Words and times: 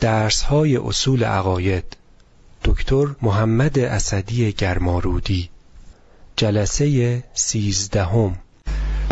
درس 0.00 0.42
های 0.42 0.76
اصول 0.76 1.24
عقاید. 1.24 1.96
دکتر 2.64 3.06
محمد 3.22 3.78
اسدی 3.78 4.52
گرمارودی. 4.52 5.48
جلسه 6.36 7.22
سیزدهم. 7.34 8.38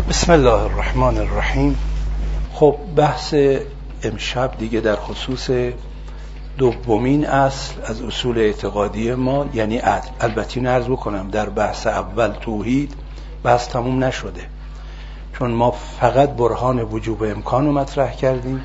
بسم 0.09 0.31
الله 0.31 0.61
الرحمن 0.61 1.17
الرحیم. 1.17 1.77
خب 2.53 2.75
بحث 2.95 3.33
امشب 4.03 4.57
دیگه 4.59 4.79
در 4.81 4.95
خصوص 4.95 5.49
دومین 6.57 7.25
اصل 7.25 7.73
از 7.85 8.01
اصول 8.01 8.37
اعتقادی 8.37 9.13
ما 9.13 9.49
یعنی 9.53 9.77
عدل. 9.77 10.09
البته 10.19 10.57
این 10.57 10.67
عرض 10.67 10.85
بکنم 10.85 11.29
در 11.29 11.49
بحث 11.49 11.87
اول 11.87 12.31
توحید 12.31 12.93
بحث 13.43 13.67
تموم 13.67 14.03
نشده. 14.03 14.41
چون 15.39 15.51
ما 15.51 15.71
فقط 15.71 16.29
برهان 16.29 16.79
وجوب 16.79 17.23
امکان 17.23 17.65
رو 17.65 17.71
مطرح 17.71 18.15
کردیم. 18.15 18.61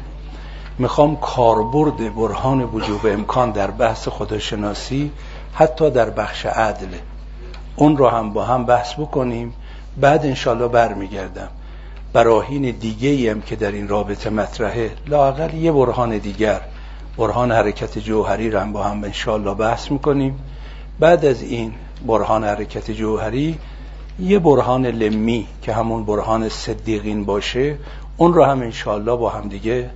می‌خوام 0.78 1.16
کاربرد 1.16 2.14
برهان 2.14 2.62
وجوب 2.62 3.06
امکان 3.06 3.50
در 3.50 3.70
بحث 3.70 4.08
خداشناسی 4.08 5.10
حتی 5.54 5.90
در 5.90 6.10
بخش 6.10 6.46
عدل 6.46 6.88
اون 7.76 7.96
رو 7.96 8.08
هم 8.08 8.32
با 8.32 8.44
هم 8.44 8.64
بحث 8.64 8.94
بکنیم. 8.94 9.54
بعد 10.00 10.26
انشالله 10.26 10.68
برمیگردم. 10.68 11.48
براهین 12.12 12.70
دیگه 12.70 13.30
هم 13.30 13.40
که 13.40 13.56
در 13.56 13.72
این 13.72 13.88
رابطه 13.88 14.30
مطرحه 14.30 14.90
لاقل 15.06 15.54
یه 15.54 15.72
برهان 15.72 16.18
دیگر 16.18 16.60
برهان 17.16 17.52
حرکت 17.52 17.98
جوهری 17.98 18.50
رو 18.50 18.58
هم 18.58 18.72
با 18.72 18.82
هم 18.82 19.04
انشالله 19.04 19.54
بحث 19.54 19.90
می‌کنیم. 19.90 20.38
بعد 21.00 21.24
از 21.24 21.42
این 21.42 21.74
برهان 22.06 22.44
حرکت 22.44 22.90
جوهری 22.90 23.58
یه 24.20 24.38
برهان 24.38 24.86
لمی 24.86 25.46
که 25.62 25.72
همون 25.72 26.04
برهان 26.04 26.48
صدیقین 26.48 27.24
باشه 27.24 27.76
اون 28.16 28.34
رو 28.34 28.44
هم 28.44 28.60
انشالله 28.60 29.16
با 29.16 29.30
هم 29.30 29.48
دیگه 29.48 29.90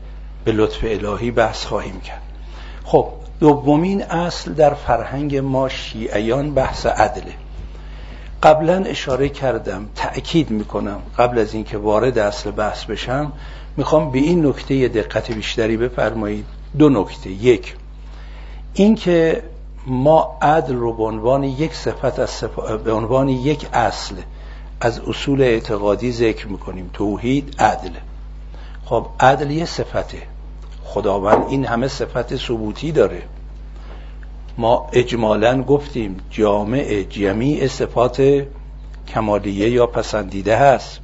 به 0.45 0.53
لطف 0.53 0.79
الهی 0.83 1.31
بحث 1.31 1.65
خواهیم 1.65 2.01
کرد. 2.01 2.23
خب 2.85 3.07
دومین 3.41 4.03
اصل 4.03 4.53
در 4.53 4.75
فرهنگ 4.75 5.37
ما 5.37 5.69
شیعیان 5.69 6.55
بحث 6.55 6.87
عدله 6.87 7.35
قبلا 8.43 8.85
اشاره 8.85 9.29
کردم 9.29 9.89
تأکید 9.95 10.51
می‌کنم 10.51 11.01
قبل 11.19 11.39
از 11.39 11.55
اینکه 11.55 11.79
وارد 11.79 12.19
اصل 12.19 12.51
بحث 12.51 12.85
بشم 12.85 13.33
می‌خوام 13.77 14.11
به 14.11 14.19
این 14.19 14.47
نکته 14.47 14.89
دقت 14.89 15.33
بیشتری 15.33 15.77
بفرمایید. 15.77 16.45
دو 16.79 16.89
نکته. 16.89 17.31
یک 17.31 17.75
اینکه 18.75 19.43
ما 19.87 20.39
عدل 20.43 20.75
رو 20.75 20.93
به 20.93 21.03
عنوان 21.03 21.45
یک 21.45 21.75
صفت 21.75 22.19
از 22.19 22.45
به 22.85 22.93
عنوان 22.93 23.29
یک 23.29 23.67
اصل 23.73 24.15
از 24.81 25.01
اصول 25.01 25.43
اعتقادی 25.43 26.13
ذکر 26.13 26.49
می‌کنیم. 26.49 26.91
توحید 26.93 27.55
عدل. 27.59 27.93
خب 28.85 29.07
عدل 29.21 29.51
یه 29.51 29.65
صفته. 29.65 30.32
خداوند 30.93 31.45
این 31.49 31.65
همه 31.65 31.89
صفت 31.89 32.37
ثبوتی 32.37 32.93
داره. 32.93 33.23
ما 34.59 34.87
اجمالا 34.93 35.63
گفتیم 35.63 36.17
جامع 36.31 37.03
جمیع 37.03 37.67
صفات 37.67 38.47
کمالیه 39.09 39.71
یا 39.71 39.87
پسندیده 39.87 40.57
هست. 40.57 41.01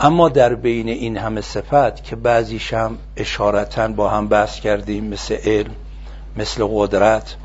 اما 0.00 0.28
در 0.28 0.54
بین 0.54 0.88
این 0.88 1.16
همه 1.16 1.40
صفت 1.40 2.04
که 2.04 2.16
بعضیش 2.16 2.74
هم 2.74 2.98
اشارتا 3.16 3.88
با 3.88 4.08
هم 4.08 4.28
بحث 4.28 4.60
کردیم 4.60 5.04
مثل 5.04 5.36
علم 5.44 5.74
مثل 6.36 6.68
قدرت 6.70 7.36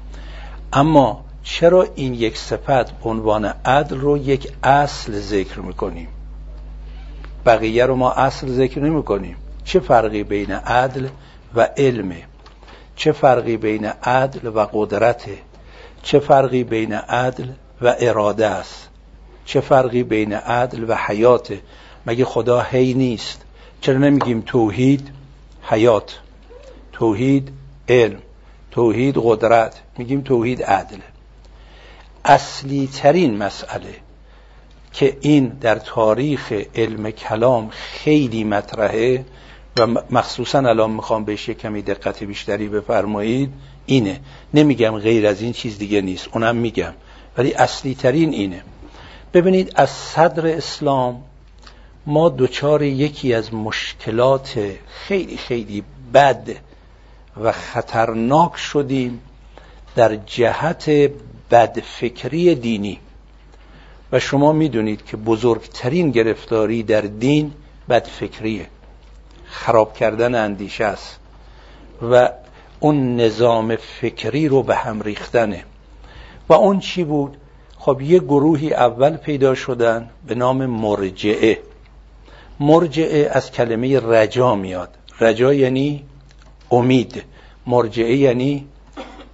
اما 0.73 1.23
چرا 1.43 1.87
این 1.95 2.13
یک 2.13 2.37
صفت 2.37 3.05
عنوان 3.05 3.45
عدل 3.45 3.97
رو 3.97 4.17
یک 4.17 4.51
اصل 4.63 5.19
ذکر 5.19 5.59
می‌کنیم؟ 5.59 6.07
بقیه 7.45 7.85
رو 7.85 7.95
ما 7.95 8.11
اصل 8.11 8.47
ذکر 8.47 8.79
نمی 8.79 9.03
کنیم 9.03 9.35
چه 9.63 9.79
فرقی 9.79 10.23
بین 10.23 10.51
عدل 10.51 11.07
و 11.55 11.69
علمه. 11.77 12.23
چه 12.95 13.11
فرقی 13.11 13.57
بین 13.57 13.85
عدل 13.85 14.51
و 14.55 14.67
قدرته؟ 14.73 15.37
چه 16.03 16.19
فرقی 16.19 16.63
بین 16.63 16.93
عدل 16.93 17.47
و 17.81 17.95
اراده 17.99 18.47
است؟ 18.47 18.89
چه 19.45 19.61
فرقی 19.61 20.03
بین 20.03 20.33
عدل 20.33 20.85
و 20.87 20.95
حیاته؟ 20.95 21.61
مگه 22.05 22.25
خدا 22.25 22.61
هی 22.61 22.93
نیست؟ 22.93 23.41
چرا 23.81 23.97
نمیگیم 23.97 24.43
توحید 24.45 25.11
حیات؟ 25.61 26.19
توحید 26.91 27.51
علم 27.89 28.19
توحید 28.71 29.15
قدرت 29.23 29.81
میگیم 29.97 30.21
توحید 30.21 30.63
عدل. 30.63 30.99
اصلی 32.25 32.89
ترین 32.93 33.37
مسئله 33.37 33.95
که 34.93 35.17
این 35.21 35.47
در 35.47 35.75
تاریخ 35.75 36.53
علم 36.75 37.11
کلام 37.11 37.69
خیلی 37.69 38.43
مطرحه 38.43 39.25
و 39.77 39.87
مخصوصا 40.09 40.59
الان 40.59 40.91
می‌خوام 40.91 41.25
بهش 41.25 41.49
یک 41.49 41.57
کمی 41.57 41.81
دقت 41.81 42.23
بیشتری 42.23 42.67
بفرمایید 42.67 43.53
اینه. 43.85 44.19
نمیگم 44.53 44.99
غیر 44.99 45.27
از 45.27 45.41
این 45.41 45.53
چیز 45.53 45.77
دیگه 45.77 46.01
نیست 46.01 46.27
اونم 46.33 46.55
میگم. 46.55 46.93
ولی 47.37 47.53
اصلی 47.53 47.95
ترین 47.95 48.33
اینه. 48.33 48.63
ببینید 49.33 49.71
از 49.75 49.89
صدر 49.89 50.47
اسلام 50.47 51.23
ما 52.05 52.29
دوچار 52.29 52.83
یکی 52.83 53.33
از 53.33 53.53
مشکلات 53.53 54.59
خیلی 54.87 55.37
خیلی 55.37 55.83
بد 56.13 56.49
و 57.43 57.51
خطرناک 57.51 58.57
شدیم 58.57 59.19
در 59.95 60.15
جهت 60.15 61.11
بدفکری 61.51 62.55
دینی. 62.55 62.99
و 64.11 64.19
شما 64.19 64.51
می‌دونید 64.51 65.05
که 65.05 65.17
بزرگترین 65.17 66.11
گرفتاری 66.11 66.83
در 66.83 67.01
دین 67.01 67.53
بدفکریه. 67.89 68.67
خراب 69.51 69.93
کردن 69.93 70.35
اندیشه 70.35 70.85
است 70.85 71.19
و 72.11 72.29
اون 72.79 73.15
نظام 73.15 73.75
فکری 73.75 74.47
رو 74.47 74.63
به 74.63 74.75
هم 74.75 75.01
ریختنه. 75.01 75.63
و 76.49 76.53
اون 76.53 76.79
چی 76.79 77.03
بود؟ 77.03 77.37
خب 77.77 78.01
یه 78.01 78.19
گروهی 78.19 78.73
اول 78.73 79.17
پیدا 79.17 79.55
شدن 79.55 80.09
به 80.27 80.35
نام 80.35 80.65
مرجعه. 80.65 81.59
مرجعه 82.59 83.29
از 83.31 83.51
کلمه 83.51 83.99
رجا 83.99 84.55
میاد. 84.55 84.89
رجا 85.19 85.53
یعنی 85.53 86.03
امید. 86.71 87.23
مرجعه 87.67 88.15
یعنی 88.15 88.67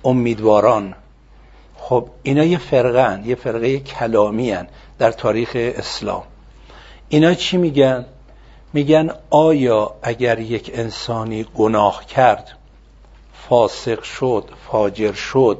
امیدواران. 0.03 0.95
خب 1.77 2.09
اینا 2.23 2.43
یه 2.43 2.57
فرقن 2.57 3.23
یه 3.25 3.35
فرقه 3.35 3.79
کلامی 3.79 4.51
هن 4.51 4.67
در 4.99 5.11
تاریخ 5.11 5.51
اسلام. 5.55 6.23
اینا 7.09 7.33
چی 7.33 7.57
میگن؟ 7.57 8.05
میگن 8.77 9.09
آیا 9.29 9.91
اگر 10.01 10.39
یک 10.39 10.71
انسانی 10.73 11.45
گناه 11.55 12.05
کرد 12.05 12.57
فاسق 13.33 14.03
شد 14.03 14.49
فاجر 14.67 15.13
شد 15.13 15.57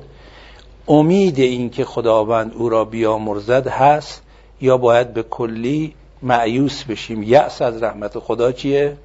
امید 0.88 1.40
این 1.40 1.70
که 1.70 1.86
خداوند 1.86 2.54
او 2.56 2.70
را 2.70 2.86
بیامرزد 2.86 3.68
هست 3.68 4.22
یا 4.62 4.78
باید 4.78 5.14
به 5.14 5.24
کلی 5.24 5.94
معیوس 6.22 6.84
بشیم؟ 6.84 7.24
یأس 7.24 7.62
از 7.62 7.84
رحمت 7.84 8.20
خدا 8.20 8.52
چیه؟ 8.52 8.98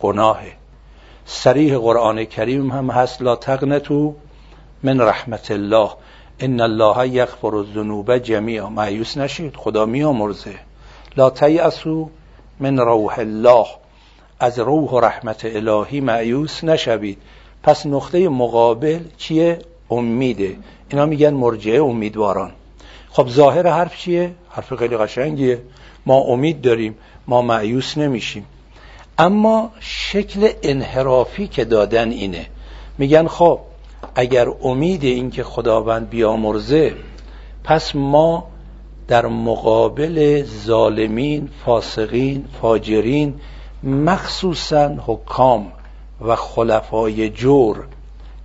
گناهه. 0.00 0.52
سریح 1.24 1.78
قرآن 1.78 2.24
کریم 2.24 2.70
هم 2.70 2.90
هست 2.90 3.22
لا 3.22 3.36
تقنتو 3.36 4.14
من 4.82 5.00
رحمت 5.00 5.50
الله. 5.50 5.90
ان 6.40 6.60
الله 6.60 7.08
یغفر 7.08 7.54
الذنوب 7.56 8.18
جمیعا. 8.18 8.68
معیوس 8.68 9.16
نشید 9.16 9.56
خدا 9.56 9.86
میامرزه. 9.86 10.54
لا 11.16 11.30
تیأسو 11.30 12.10
من 12.60 12.78
روح 12.78 13.18
الله. 13.18 13.66
از 14.40 14.58
روح 14.58 14.90
و 14.90 15.00
رحمت 15.00 15.44
الهی 15.44 16.00
معیوس 16.00 16.64
نشوید. 16.64 17.18
پس 17.62 17.86
نقطه 17.86 18.28
مقابل 18.28 19.00
چیه؟ 19.16 19.58
امیده. 19.90 20.56
اینا 20.90 21.06
میگن 21.06 21.34
مرجعه 21.34 21.82
امیدواران. 21.82 22.52
خب 23.10 23.28
ظاهر 23.28 23.66
حرف 23.66 23.98
چیه؟ 23.98 24.34
حرف 24.50 24.74
خیلی 24.74 24.96
قشنگیه. 24.96 25.58
ما 26.06 26.16
امید 26.16 26.60
داریم. 26.60 26.94
ما 27.26 27.42
معیوس 27.42 27.98
نمیشیم. 27.98 28.46
اما 29.18 29.70
شکل 29.80 30.48
انحرافی 30.62 31.48
که 31.48 31.64
دادن 31.64 32.10
اینه. 32.10 32.46
میگن 32.98 33.26
خب 33.26 33.58
اگر 34.14 34.48
امید 34.62 35.04
این 35.04 35.30
که 35.30 35.44
خداوند 35.44 36.10
بیامرزه 36.10 36.94
پس 37.64 37.94
ما 37.94 38.51
در 39.08 39.26
مقابل 39.26 40.44
ظالمین 40.64 41.48
فاسقین 41.64 42.44
فاجرین 42.60 43.34
مخصوصا 43.82 44.94
حکام 45.06 45.72
و 46.20 46.36
خلفای 46.36 47.28
جور 47.30 47.84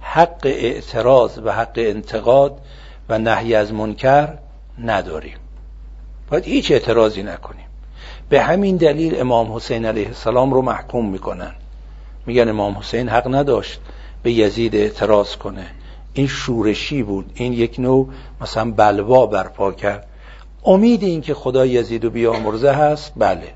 حق 0.01 0.41
اعتراض 0.43 1.39
و 1.43 1.53
حق 1.53 1.73
انتقاد 1.75 2.57
و 3.09 3.19
نهی 3.19 3.55
از 3.55 3.73
منکر 3.73 4.33
نداریم. 4.83 5.37
باید 6.29 6.45
هیچ 6.45 6.71
اعتراضی 6.71 7.23
نکنیم. 7.23 7.65
به 8.29 8.41
همین 8.41 8.77
دلیل 8.77 9.19
امام 9.21 9.53
حسین 9.53 9.85
علیه 9.85 10.07
السلام 10.07 10.53
رو 10.53 10.61
محکوم 10.61 11.09
می‌کنن. 11.09 11.51
میگن 12.25 12.49
امام 12.49 12.77
حسین 12.77 13.09
حق 13.09 13.35
نداشت 13.35 13.79
به 14.23 14.31
یزید 14.31 14.75
اعتراض 14.75 15.35
کنه. 15.35 15.65
این 16.13 16.27
شورشی 16.27 17.03
بود. 17.03 17.31
این 17.35 17.53
یک 17.53 17.79
نوع 17.79 18.09
مثلا 18.41 18.71
بلوا 18.71 19.25
برپا 19.25 19.71
کرد. 19.71 20.06
امید 20.67 21.03
این 21.03 21.21
که 21.21 21.33
خدا 21.33 21.65
یزید 21.65 22.05
و 22.05 22.09
بیامرزه 22.09 22.71
هست 22.71 23.13
بله. 23.15 23.53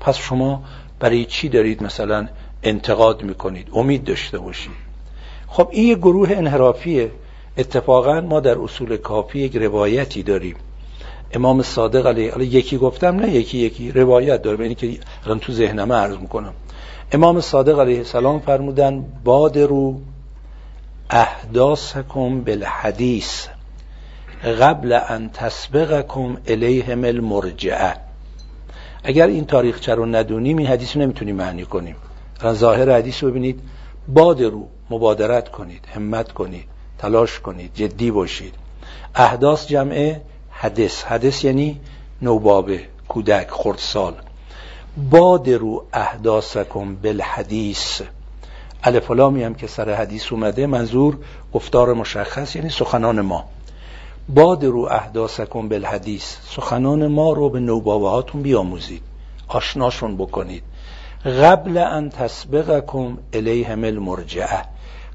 پس 0.00 0.16
شما 0.16 0.62
برای 1.00 1.24
چی 1.24 1.48
دارید 1.48 1.82
مثلا 1.82 2.28
انتقاد 2.62 3.22
می‌کنید؟ 3.22 3.68
امید 3.74 4.04
داشته 4.04 4.38
باشید. 4.38 4.72
خب 5.48 5.68
این 5.72 5.88
یه 5.88 5.94
گروه 5.94 6.30
انحرافیه. 6.30 7.10
اتفاقا 7.56 8.20
ما 8.20 8.40
در 8.40 8.58
اصول 8.58 8.96
کافی 8.96 9.38
یک 9.38 9.56
روایتی 9.56 10.22
داریم. 10.22 10.56
امام 11.32 11.62
صادق 11.62 12.06
علیه 12.06 12.38
یکی 12.38 12.78
گفتم 12.78 13.16
نه 13.16 13.30
یکی 13.30 13.58
یکی 13.58 13.92
روایت 13.92 14.42
دارم. 14.42 14.60
اینی 14.60 14.74
که 14.74 14.98
الان 15.24 15.38
تو 15.38 15.52
ذهنم 15.52 15.92
عرض 15.92 16.16
می‌کنم. 16.16 16.52
امام 17.12 17.40
صادق 17.40 17.78
علیه 17.78 17.98
السلام 17.98 18.40
فرمودن 18.40 19.04
بادرو 19.24 20.00
احداثکم 21.10 22.40
بالحدیث. 22.40 23.46
قبل 24.42 24.92
ان 25.08 25.30
تسبقکم 25.30 26.36
الیهم 26.46 27.04
المرجعه 27.04 27.96
اگر 29.04 29.26
این 29.26 29.44
تاریخچه 29.44 29.94
رو 29.94 30.06
ندونیم 30.06 30.56
این 30.56 30.66
حدیث 30.66 30.96
رو 30.96 31.02
نمی‌تونیم 31.02 31.36
معنی 31.36 31.64
کنیم. 31.64 31.96
ظاهر 32.52 32.90
حدیث 32.90 33.22
رو 33.22 33.30
ببینید 33.30 33.60
بادرو 34.08 34.68
مبادرت 34.90 35.48
کنید 35.48 35.88
همت 35.94 36.32
کنید 36.32 36.64
تلاش 36.98 37.40
کنید 37.40 37.70
جدی 37.74 38.10
باشید. 38.10 38.54
احداث 39.14 39.66
جمعه 39.66 40.20
حدث. 40.50 41.04
حدث 41.04 41.44
یعنی 41.44 41.80
نوبابه 42.22 42.80
کودک 43.08 43.50
خردسال. 43.50 44.14
بادرو 45.10 45.84
احداثکم 45.92 46.94
بالحدیث. 46.94 48.02
الف 48.84 49.10
لامی 49.10 49.42
هم 49.42 49.54
که 49.54 49.66
سر 49.66 49.94
حدیث 49.94 50.32
اومده 50.32 50.66
منظور 50.66 51.18
گفتار 51.52 51.94
مشخص 51.94 52.56
یعنی 52.56 52.70
سخنان 52.70 53.20
ما. 53.20 53.44
بادرو 54.28 54.88
احداثکم 54.90 55.68
بالحدیث. 55.68 56.36
سخنان 56.50 57.06
ما 57.06 57.32
رو 57.32 57.48
به 57.48 57.60
نوبابه 57.60 58.08
هاتون 58.08 58.42
بیاموزید. 58.42 59.02
آشناشون 59.48 60.16
بکنید. 60.16 60.62
قبل 61.24 61.78
ان 61.78 62.10
تسبقکم 62.10 63.18
الیهم 63.32 63.84
المرجعه. 63.84 64.64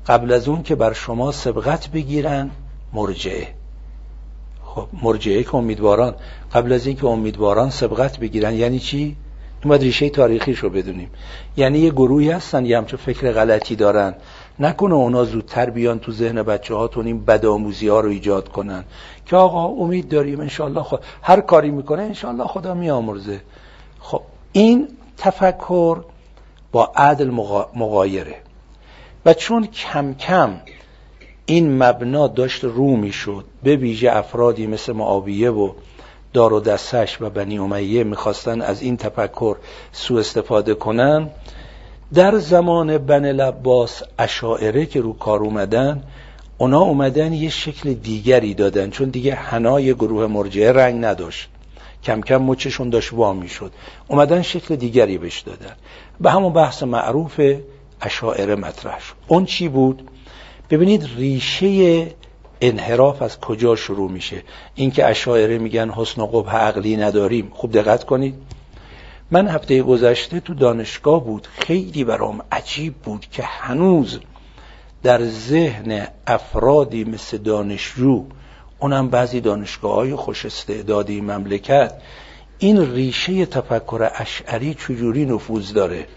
قبل 0.08 0.34
از 0.34 0.48
اون 0.48 0.64
که 0.64 0.76
بر 0.76 0.94
شما 0.94 1.32
سبقت 1.32 1.88
بگیرن 1.88 2.52
مرجعه. 2.94 3.48
خب 4.64 4.88
مرجعه 5.04 5.44
که 5.44 5.56
امیدواران 5.56 6.16
قبل 6.54 6.74
از 6.74 6.88
اینکه 6.88 7.06
امیدواران 7.06 7.70
سبقت 7.70 8.20
بگیرن 8.20 8.54
یعنی 8.54 8.80
چی؟ 8.80 8.98
این 9.64 9.70
باید 9.70 9.82
ریشه 9.82 10.10
تاریخیش 10.10 10.60
رو 10.60 10.70
بدونیم. 10.70 11.10
یعنی 11.58 11.80
یه 11.80 11.90
گروهی 11.90 12.32
هستن 12.32 12.66
یه 12.66 12.78
همچون 12.78 13.00
فکر 13.06 13.32
غلطی 13.32 13.76
دارن. 13.76 14.16
نکنه 14.60 14.94
اونا 14.94 15.26
زودتر 15.26 15.70
بیان 15.70 16.00
تو 16.00 16.12
ذهن 16.12 16.44
بچه 16.44 16.76
هاتون 16.76 17.06
این 17.06 17.26
بدآموزی 17.26 17.88
ها 17.88 18.00
رو 18.00 18.10
ایجاد 18.10 18.50
کنن. 18.50 18.84
که 19.26 19.36
آقا 19.36 19.66
امید 19.66 20.10
داریم 20.10 20.40
انشالله 20.40 20.84
خود 20.84 21.00
هر 21.22 21.42
کاری 21.42 21.72
می‌کنه 21.72 22.02
انشالله 22.02 22.44
خدا 22.44 22.74
میامرزه 22.74 23.42
خب 24.00 24.22
این 24.52 24.88
تفکر 25.18 25.98
با 26.72 26.92
عدل 26.96 27.30
مقایره 27.76 28.36
و 29.26 29.34
چون 29.34 29.68
کم 29.68 30.14
کم 30.14 30.60
این 31.46 31.84
مبنا 31.84 32.28
داشت 32.28 32.64
رو 32.64 32.96
می‌شد 32.96 33.46
به 33.64 33.76
ویژه 33.76 34.12
افرادی 34.12 34.68
مثل 34.68 34.94
معاویه 34.94 35.52
و 35.52 35.72
دار 36.34 36.54
و 36.54 36.60
دستش 36.60 37.22
و 37.22 37.30
بنی 37.30 37.60
امیه 37.60 38.04
می‌خواستن 38.04 38.62
از 38.62 38.82
این 38.82 38.98
تفکر 38.98 39.58
سوء 39.92 40.20
استفاده 40.20 40.74
کنن 40.74 41.30
در 42.14 42.38
زمان 42.38 42.98
بن 42.98 43.26
لباس 43.26 44.04
اشاعره 44.20 44.86
که 44.86 45.02
رو 45.02 45.14
کار 45.14 45.40
اومدن 45.40 46.04
اونا 46.58 46.80
اومدن 46.80 47.34
یه 47.34 47.50
شکل 47.50 47.94
دیگری 47.94 48.54
دادن 48.54 48.90
چون 48.90 49.10
دیگه 49.10 49.36
حنای 49.36 49.94
گروه 49.94 50.28
مرجعه 50.28 50.72
رنگ 50.72 51.06
نداشت. 51.06 51.50
کم 52.04 52.22
کم 52.22 52.38
مچشون 52.38 52.90
داشت 52.90 53.14
وا 53.14 53.34
می‌شد. 53.34 53.72
اومدن 54.08 54.42
شکل 54.42 54.76
دیگری 54.76 55.18
بهش 55.18 55.40
دادن. 55.40 55.76
به 56.22 56.32
همون 56.32 56.54
بحث 56.54 56.84
معروف 56.84 57.42
اشاعره 58.02 58.56
مطرح 58.56 59.00
شد. 59.00 59.14
اون 59.28 59.46
چی 59.46 59.68
بود؟ 59.68 60.10
ببینید 60.70 61.10
ریشه 61.18 62.08
انحراف 62.62 63.22
از 63.22 63.40
کجا 63.40 63.76
شروع 63.76 64.12
میشه. 64.12 64.44
اینکه 64.76 65.06
اشاعره 65.06 65.58
میگن 65.58 65.90
حسن 65.90 66.22
و 66.22 66.26
قبح 66.26 66.56
عقلی 66.56 66.98
نداریم. 66.98 67.52
خوب 67.54 67.72
دقت 67.72 68.04
کنید. 68.04 68.36
من 69.32 69.48
هفته 69.48 69.84
گذشته 69.84 70.40
تو 70.40 70.54
دانشگاه 70.54 71.24
بود. 71.24 71.48
خیلی 71.60 72.04
برام 72.04 72.42
عجیب 72.52 72.94
بود 72.94 73.26
که 73.32 73.44
هنوز 73.44 74.20
در 75.04 75.26
ذهن 75.26 76.08
افرادی 76.28 77.04
مثل 77.04 77.38
دانشجو 77.38 78.26
اونم 78.80 79.10
بعضی 79.10 79.42
دانشگاه 79.42 79.96
های 79.96 80.16
خوش 80.16 80.46
استعدادی 80.46 81.22
مملکت 81.22 81.94
این 82.60 82.94
ریشه 82.94 83.46
تفکر 83.46 84.10
اشعری 84.16 84.74
چجوری 84.74 85.26
نفوذ 85.26 85.74
داره؟ 85.74 86.08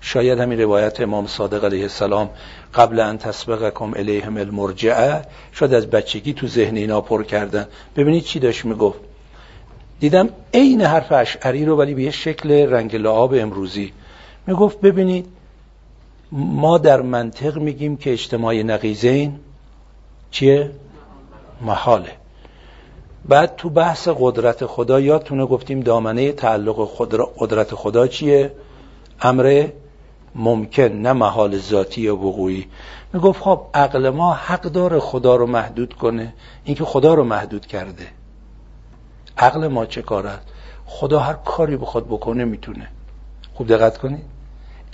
شاید 0.00 0.38
همین 0.38 0.60
روایت 0.60 1.00
امام 1.00 1.26
صادق 1.26 1.64
علیه 1.64 1.82
السلام 1.82 2.30
قبل 2.74 3.00
ان 3.00 3.18
تسبقکم 3.18 3.94
الیهم 3.96 4.36
المرجعه 4.36 5.22
شاید 5.52 5.74
از 5.74 5.86
بچگی 5.86 6.32
تو 6.32 6.46
ذهن 6.46 6.76
اینا 6.76 7.00
پر 7.00 7.22
کردن. 7.22 7.66
ببینید 7.96 8.24
چی 8.24 8.38
داشت 8.38 8.64
می‌گفت؟ 8.64 8.98
دیدم 10.00 10.28
عین 10.54 10.82
حرف 10.82 11.12
اشعری 11.12 11.64
رو 11.64 11.76
ولی 11.76 11.94
به 11.94 12.02
یه 12.02 12.10
شکل 12.10 12.50
رنگ 12.52 12.96
لعاب 12.96 13.34
امروزی. 13.34 13.92
می‌گفت 14.46 14.80
ببینید 14.80 15.26
ما 16.32 16.78
در 16.78 17.00
منطق 17.00 17.58
میگیم 17.58 17.96
که 17.96 18.12
اجتماع 18.12 18.54
نقیزین 18.62 19.40
چیه؟ 20.30 20.70
محاله. 21.60 22.12
بعد 23.28 23.56
تو 23.56 23.70
بحث 23.70 24.08
قدرت 24.20 24.66
خدا 24.66 25.00
یادتونه 25.00 25.46
گفتیم 25.46 25.80
دامنه 25.80 26.32
تعلق 26.32 26.88
قدرت 27.38 27.74
خدا 27.74 28.06
چیه؟ 28.06 28.52
امر 29.22 29.66
ممکن 30.34 30.82
نه 30.82 31.12
محال 31.12 31.58
ذاتی 31.58 32.00
یا 32.00 32.16
وقوعی. 32.16 32.66
می‌گفت 33.12 33.42
خب 33.42 33.60
عقل 33.74 34.10
ما 34.10 34.32
حق 34.32 34.62
داره 34.62 34.98
خدا 34.98 35.36
رو 35.36 35.46
محدود 35.46 35.94
کنه. 35.94 36.34
اینکه 36.64 36.84
خدا 36.84 37.14
رو 37.14 37.24
محدود 37.24 37.66
کرده. 37.66 38.06
عقل 39.38 39.66
ما 39.66 39.86
چه 39.86 40.02
کارد 40.02 40.50
خدا 40.86 41.18
هر 41.18 41.32
کاری 41.32 41.76
بخواد 41.76 42.06
بکنه 42.06 42.44
می‌تونه. 42.44 42.88
خوب 43.54 43.68
دقت 43.68 43.98
کنید. 43.98 44.24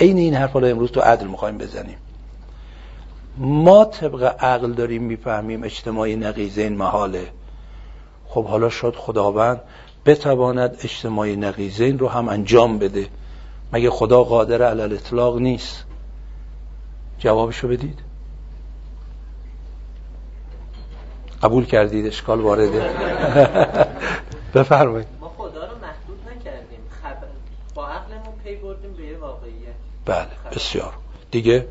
عین 0.01 0.19
این 0.19 0.35
حرف 0.35 0.53
حالا 0.53 0.67
امروز 0.67 0.91
تو 0.91 1.01
عدل 1.01 1.27
می‌خوایم 1.27 1.59
بزنیم. 1.59 1.97
ما 3.39 3.85
طبق 3.85 4.45
عقل 4.45 4.73
داریم 4.73 5.03
می‌فهمیم 5.03 5.65
اجتماعی 5.65 6.17
نقیزین 6.17 6.77
محاله. 6.77 7.27
خب 8.27 8.45
حالا 8.45 8.69
شد 8.69 8.95
خداوند 8.97 9.61
بتواند 10.07 10.77
اجتماعی 10.85 11.37
نقیزین 11.37 11.99
رو 11.99 12.09
هم 12.09 12.29
انجام 12.29 12.79
بده. 12.79 13.07
مگه 13.73 13.91
خدا 13.91 14.25
قادر 14.25 14.63
علل 14.63 14.93
اطلاق 14.93 15.39
نیست؟ 15.39 15.85
جوابشو 17.19 17.69
بدید. 17.69 17.99
قبول 21.43 21.65
کردید؟ 21.65 22.07
اشکال 22.07 22.41
وارده. 22.41 22.91
بفرمایید. 24.55 25.09
ما 25.21 25.29
خدا 25.39 25.67
رو 25.67 25.79
محدود 25.79 26.21
نکردیم. 26.29 26.81
خبر 27.03 27.27
با 27.75 27.89
عقلمون 27.89 28.35
پی 28.45 28.57
بردیم 28.57 28.93
به 28.93 29.07
یه 29.07 29.19
واقعیت. 29.19 29.75
بله 30.05 30.29
بسیار 30.53 30.95
دیگه؟ 31.31 31.69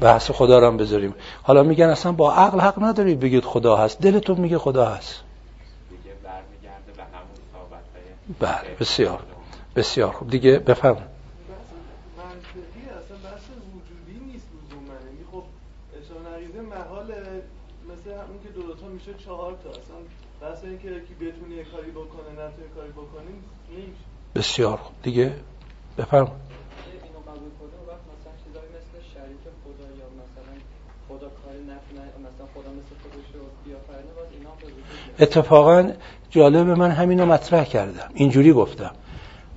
بحث 0.00 0.30
خدا 0.30 0.58
رو 0.58 0.66
هم 0.66 0.76
بذاریم. 0.76 1.14
حالا 1.42 1.62
میگن 1.62 1.88
اصلا 1.88 2.12
با 2.12 2.34
عقل 2.34 2.60
حق 2.60 2.82
ندارید 2.82 3.20
بگید 3.20 3.44
خدا 3.44 3.76
هست. 3.76 4.00
دلتون 4.00 4.40
میگه 4.40 4.58
خدا 4.58 4.86
هست. 4.86 5.22
بله 8.40 8.76
بسیار 8.80 9.22
بسیار 9.76 10.12
خوب. 10.12 10.30
دیگه 10.30 10.58
بفهم 10.58 10.96
میشه 18.92 19.24
چهار 19.24 19.56
تا 19.64 19.70
اصلا 19.70 19.96
بحث 20.62 20.70
اینکه 20.70 20.88
کی 20.88 21.14
بتونه 21.14 21.54
یه 21.54 21.64
کاری 21.64 21.90
بکنه 21.90 22.32
نتونه 22.32 22.68
کاری 22.74 22.90
بکنه 22.90 23.30
نیست. 23.76 23.98
بسیار 24.34 24.76
خوب. 24.76 24.94
دیگه 25.02 25.32
بفرم 25.98 26.30
اتفاقا 35.18 35.92
جالب 36.30 36.68
من 36.68 36.90
همین 36.90 37.20
رو 37.20 37.26
مطرح 37.26 37.64
کردم. 37.64 38.10
اینجوری 38.14 38.52
گفتم. 38.52 38.90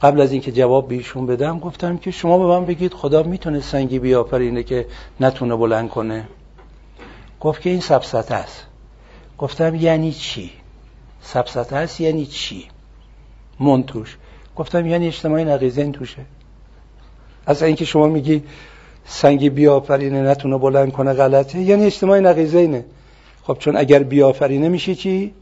قبل 0.01 0.21
از 0.21 0.31
اینکه 0.31 0.51
جواب 0.51 0.87
بیشون 0.87 1.25
بدم 1.25 1.59
گفتم 1.59 1.97
که 1.97 2.11
شما 2.11 2.37
به 2.37 2.45
من 2.45 2.65
بگید 2.65 2.93
خدا 2.93 3.23
می‌تونه 3.23 3.59
سنگی 3.59 3.99
بیافرینه 3.99 4.63
که 4.63 4.87
نتونه 5.19 5.55
بلند 5.55 5.89
کنه. 5.89 6.27
گفت 7.39 7.61
که 7.61 7.69
این 7.69 7.79
سبسته 7.79 8.35
است. 8.35 8.65
گفتم 9.37 9.75
یعنی 9.75 10.11
چی؟ 10.11 10.51
سبسته 11.25 11.75
است 11.75 12.01
یعنی 12.01 12.25
چی؟ 12.25 12.65
من 13.59 13.83
توش. 13.83 14.17
گفتم 14.55 14.85
یعنی 14.85 15.07
اجتماعی 15.07 15.45
نقیزین 15.45 15.91
توشه. 15.91 16.25
از 17.45 17.63
اینکه 17.63 17.85
شما 17.85 18.07
میگی 18.07 18.43
سنگی 19.05 19.49
بیافرینه 19.49 20.21
نتونه 20.21 20.57
بلند 20.57 20.91
کنه 20.91 21.13
غلطه 21.13 21.59
یعنی 21.59 21.85
اجتماعی 21.85 22.21
نقیزینه 22.21 22.85
خب 23.43 23.57
چون 23.59 23.77
اگر 23.77 24.03
بیافرینه 24.03 24.69
میشه 24.69 24.95
چی؟ 24.95 25.33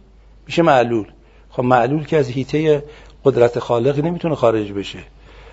میشه 0.46 0.62
معلول. 0.62 1.06
خب 1.50 1.64
معلول 1.64 2.06
که 2.06 2.18
از 2.18 2.30
هیته 2.30 2.84
قدرت 3.26 3.60
خالق 3.60 4.00
نمی‌تونه 4.00 4.36
خارج 4.36 4.72
بشه. 4.72 5.00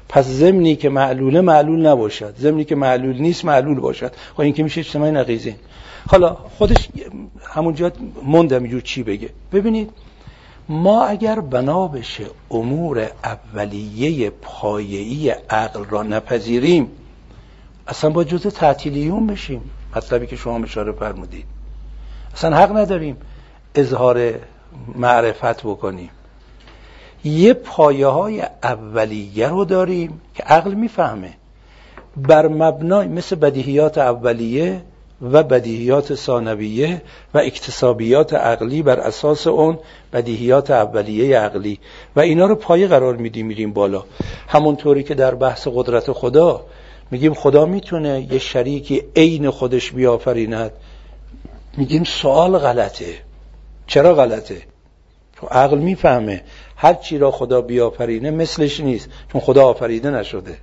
پس 0.08 0.26
زمینی 0.26 0.76
که 0.76 0.88
معلوله 0.88 1.40
معلول 1.40 1.86
نباشد. 1.86 2.34
زمینی 2.36 2.64
که 2.64 2.74
معلول 2.74 3.18
نیست 3.18 3.44
معلول 3.44 3.80
باشد. 3.80 4.12
خب 4.34 4.40
این 4.40 4.52
که 4.52 4.62
میشه 4.62 4.80
اجتماعی 4.80 5.12
نقیزین 5.12 5.54
حالا 6.06 6.34
خودش 6.58 6.88
همونجا 7.44 7.92
موندم 8.22 8.62
اینجور 8.62 8.80
چی 8.80 9.02
بگه. 9.02 9.28
ببینید 9.52 9.90
ما 10.70 11.04
اگر 11.04 11.40
بنا 11.40 11.88
بشه 11.88 12.24
امور 12.50 13.10
اولیه 13.24 14.30
پایه‌ای 14.30 15.30
عقل 15.30 15.84
را 15.84 16.02
نپذیریم 16.02 16.90
اصلا 17.88 18.10
با 18.10 18.24
جزء 18.24 18.50
تعطیلیون 18.50 19.26
بشیم. 19.26 19.70
مطلبی 19.96 20.26
که 20.26 20.36
شما 20.36 20.64
اشاره 20.64 20.92
فرمودید. 20.92 21.44
اصلا 22.34 22.56
حق 22.56 22.76
نداریم 22.76 23.16
اظهار 23.74 24.34
معرفت 24.94 25.62
بکنیم. 25.62 26.10
یه 27.24 27.54
پایه 27.54 28.06
های 28.06 28.42
اولیه 28.62 29.48
رو 29.48 29.64
داریم 29.64 30.20
که 30.34 30.42
عقل 30.42 30.74
می‌فهمه. 30.74 31.32
بر 32.16 32.48
مبنای 32.48 33.08
مثل 33.08 33.36
بدیهیات 33.36 33.98
اولیه 33.98 34.82
و 35.22 35.42
بدیهیات 35.42 36.14
ثانویه 36.14 37.02
و 37.34 37.38
اکتسابیات 37.38 38.34
عقلی 38.34 38.82
بر 38.82 39.00
اساس 39.00 39.46
اون 39.46 39.78
بدیهیات 40.12 40.70
اولیه 40.70 41.38
عقلی. 41.38 41.78
و 42.16 42.20
اینا 42.20 42.46
رو 42.46 42.54
پایه 42.54 42.86
قرار 42.86 43.16
میدیم 43.16 43.46
میریم 43.46 43.72
بالا. 43.72 44.04
همونطوری 44.48 45.02
که 45.02 45.14
در 45.14 45.34
بحث 45.34 45.68
قدرت 45.74 46.12
خدا 46.12 46.64
میگیم 47.10 47.34
خدا 47.34 47.66
می‌تونه 47.66 48.26
یه 48.32 48.38
شریکی 48.38 49.02
عین 49.16 49.50
خودش 49.50 49.92
بیافریند. 49.92 50.70
میگیم 51.76 52.04
سوال 52.04 52.58
غلطه. 52.58 53.14
چرا 53.86 54.14
غلطه؟ 54.14 54.62
چون 55.40 55.48
عقل 55.48 55.78
می‌فهمه. 55.78 56.42
هر 56.76 56.94
چی 56.94 57.18
را 57.18 57.30
خدا 57.30 57.60
بیافرینه 57.60 58.30
مثلش 58.30 58.80
نیست 58.80 59.08
چون 59.32 59.40
خدا 59.40 59.64
آفریده 59.64 60.10
نشده. 60.10 60.56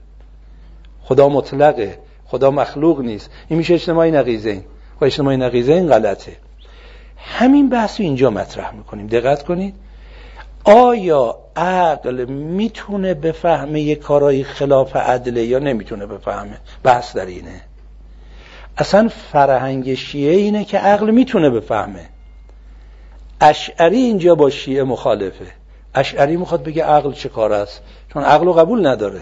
خدا 1.04 1.30
مطلقه. 1.30 1.98
خدا 2.28 2.52
مخلوق 2.52 3.02
نیست. 3.02 3.30
این 3.48 3.60
میشه 3.60 3.74
اجتماعی 3.74 4.12
نقیزه 4.12 4.50
این. 4.50 4.64
و 5.02 5.06
اجتماعی 5.06 5.38
نقیزه 5.38 5.74
این 5.74 5.88
غلطه. 5.88 6.38
همین 7.18 7.70
بحث 7.70 8.00
رو 8.00 8.06
اینجا 8.06 8.30
مطرح 8.30 8.74
می‌کنیم. 8.74 9.08
دقت 9.08 9.44
کنید. 9.44 9.76
آیا 10.66 11.38
عقل 11.56 12.26
می‌تونه 12.26 13.14
بفهمه 13.14 13.82
یه 13.82 13.96
کارایی 13.96 14.44
خلاف 14.44 14.96
عدله 14.96 15.44
یا 15.44 15.60
نمی‌تونه 15.60 16.06
بفهمه؟ 16.06 16.58
بحث 16.84 17.16
در 17.16 17.26
اینه. 17.26 17.62
اصلا 18.78 19.10
فرهنگ 19.32 19.94
شیعه 19.94 20.36
اینه 20.36 20.66
که 20.66 20.78
عقل 20.78 21.12
می‌تونه 21.12 21.50
بفهمه. 21.50 22.06
اشعری 23.42 23.98
اینجا 23.98 24.36
با 24.36 24.50
شیعه 24.50 24.84
مخالفه. 24.84 25.46
اشعری 25.96 26.38
می‌خواد 26.38 26.64
بگه 26.64 26.84
عقل 26.84 27.12
چه 27.12 27.30
کار 27.30 27.54
است؟ 27.54 27.82
چون 28.14 28.24
عقل 28.24 28.52
قبول 28.52 28.88
نداره. 28.88 29.22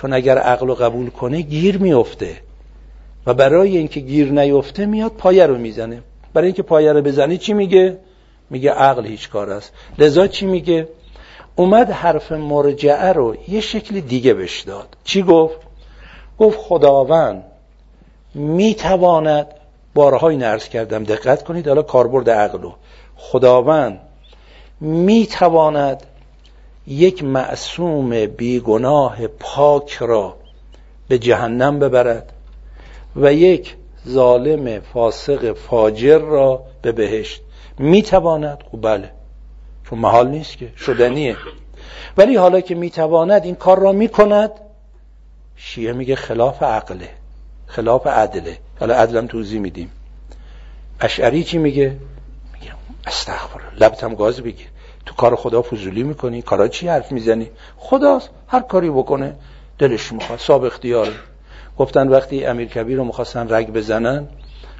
چون 0.00 0.12
اگر 0.12 0.38
عقل 0.38 0.74
قبول 0.74 1.10
کنه 1.10 1.40
گیر 1.40 1.78
میفته 1.78 2.36
و 3.26 3.34
برای 3.34 3.76
اینکه 3.76 4.00
گیر 4.00 4.32
نیفته 4.32 4.86
میاد 4.86 5.12
پایه 5.12 5.46
رو 5.46 5.58
می‌زنه. 5.58 6.02
برای 6.34 6.46
اینکه 6.46 6.62
پایه 6.62 6.92
رو 6.92 7.02
بزنه 7.02 7.36
چی 7.36 7.52
میگه؟ 7.52 7.98
میگه 8.50 8.70
عقل 8.70 9.06
هیچ 9.06 9.30
کار 9.30 9.50
است. 9.50 9.72
لذا 9.98 10.26
چی 10.26 10.46
میگه؟ 10.46 10.88
اومد 11.56 11.90
حرف 11.90 12.32
مرجعه 12.32 13.12
رو 13.12 13.36
یه 13.48 13.60
شکل 13.60 14.00
دیگه 14.00 14.34
بش 14.34 14.60
داد. 14.60 14.96
چی 15.04 15.22
گفت؟ 15.22 15.56
گفت 16.38 16.58
خداوند 16.58 17.44
می‌تواند 18.34 19.46
بارهای 19.94 20.36
نرس 20.36 20.68
کردم 20.68 21.04
دقت 21.04 21.42
کنید 21.44 21.68
حالا 21.68 21.82
کاربرد 21.82 22.30
عقل 22.30 22.68
خداوند 23.16 24.00
می‌تواند 24.80 26.02
یک 26.88 27.24
معصوم 27.24 28.26
بیگناه 28.26 29.26
پاک 29.26 29.92
را 30.00 30.36
به 31.08 31.18
جهنم 31.18 31.78
ببرد 31.78 32.32
و 33.16 33.32
یک 33.32 33.76
ظالم 34.08 34.80
فاسق 34.80 35.52
فاجر 35.52 36.18
را 36.18 36.62
به 36.82 36.92
بهشت 36.92 37.42
می‌تواند. 37.78 38.64
خب 38.72 38.82
بله 38.82 39.10
چون 39.90 39.98
محال 39.98 40.28
نیست 40.28 40.58
که 40.58 40.72
شدنیه. 40.76 41.36
ولی 42.16 42.36
حالا 42.36 42.60
که 42.60 42.74
می‌تواند 42.74 43.44
این 43.44 43.54
کار 43.54 43.78
را 43.78 43.92
می‌کند 43.92 44.50
شیعه 45.56 45.92
میگه 45.92 46.14
خلاف 46.16 46.62
عقله 46.62 47.08
خلاف 47.66 48.06
عدله. 48.06 48.58
حالا 48.80 48.94
عدلم 48.94 49.26
توضیح 49.26 49.60
میدیم. 49.60 49.90
اشعری 51.00 51.44
چی 51.44 51.58
میگه؟ 51.58 51.96
میگه 52.54 52.72
استغفر 53.06 53.60
لبتم 53.80 54.14
گاز 54.14 54.40
بگیر. 54.40 54.66
تو 55.08 55.14
کار 55.14 55.36
خدا 55.36 55.62
فضولی 55.62 56.02
می‌کنی؟ 56.02 56.42
کارا 56.42 56.68
چی 56.68 56.88
حرف 56.88 57.12
می‌زنی؟ 57.12 57.50
خداست 57.76 58.30
هر 58.48 58.60
کاری 58.60 58.90
بکنه 58.90 59.34
دلش 59.78 60.12
می‌خواد 60.12 60.38
صاحب 60.38 60.64
اختیار 60.64 61.08
گفتن 61.78 62.08
وقتی 62.08 62.44
امیر 62.44 62.68
کبیر 62.68 62.96
رو 62.96 63.04
می‌خواستن 63.04 63.54
رگ 63.54 63.72
بزنن 63.72 64.28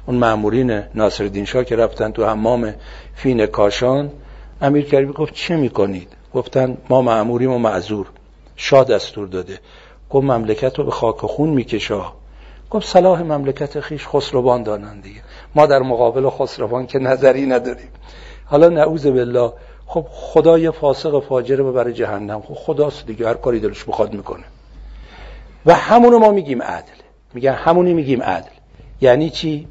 اون 0.05 0.17
مامورین 0.17 0.83
ناصرالدین 0.95 1.45
شاه 1.45 1.63
که 1.63 1.75
رفتن 1.75 2.11
تو 2.11 2.25
حمام 2.25 2.73
فین 3.15 3.45
کاشان 3.45 4.11
امیر 4.61 4.85
کبیر 4.85 5.11
گفت 5.11 5.33
چه 5.33 5.55
می‌کنید؟ 5.55 6.07
گفتن 6.33 6.77
ما 6.89 7.01
ماموریم 7.01 7.51
و 7.51 7.57
معذور. 7.57 8.07
شاه 8.55 8.83
دستور 8.83 9.27
داده. 9.27 9.59
گفت 10.09 10.25
مملکت 10.25 10.79
رو 10.79 10.85
به 10.85 10.91
خاک 10.91 11.17
خون 11.17 11.49
می‌کشه. 11.49 12.01
گفت 12.69 12.87
صلاح 12.87 13.21
مملکت 13.21 13.79
خیش 13.79 14.07
خسروان 14.07 14.63
دانند 14.63 15.03
دیگه. 15.03 15.21
ما 15.55 15.65
در 15.65 15.79
مقابل 15.79 16.29
خسروان 16.29 16.87
که 16.87 16.99
نظری 16.99 17.45
نداریم. 17.45 17.89
حالا 18.45 18.69
نعوذ 18.69 19.07
بالله 19.07 19.53
خب 19.91 20.05
خدا 20.11 20.59
یه 20.59 20.71
فاسق 20.71 21.19
فاجره 21.19 21.63
ببره 21.63 21.93
جهنم. 21.93 22.41
خب 22.41 22.53
خداست 22.53 23.05
دیگه 23.05 23.27
هر 23.27 23.33
کاری 23.33 23.59
دلش 23.59 23.83
بخواد 23.83 24.13
می‌کنه. 24.13 24.43
و 25.65 25.73
همونو 25.73 26.19
ما 26.19 26.31
میگیم 26.31 26.61
عدل. 26.61 26.99
میگن 27.33 27.53
همونی 27.53 27.93
میگیم 27.93 28.23
عدل. 28.23 28.49
یعنی 29.01 29.29
چی؟ 29.29 29.67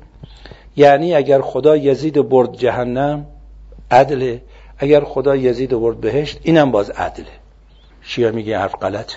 یعنی 0.77 1.15
اگر 1.15 1.41
خدا 1.41 1.77
یزید 1.77 2.29
برد 2.29 2.53
جهنم 2.53 3.27
عدله. 3.91 4.43
اگر 4.79 5.05
خدا 5.05 5.37
یزید 5.37 5.71
برد 5.71 6.01
بهشت 6.01 6.41
اینم 6.43 6.71
باز 6.71 6.91
عدله. 6.91 7.27
شیعه 8.03 8.31
میگه 8.31 8.59
حرف 8.59 8.75
غلط 8.75 9.13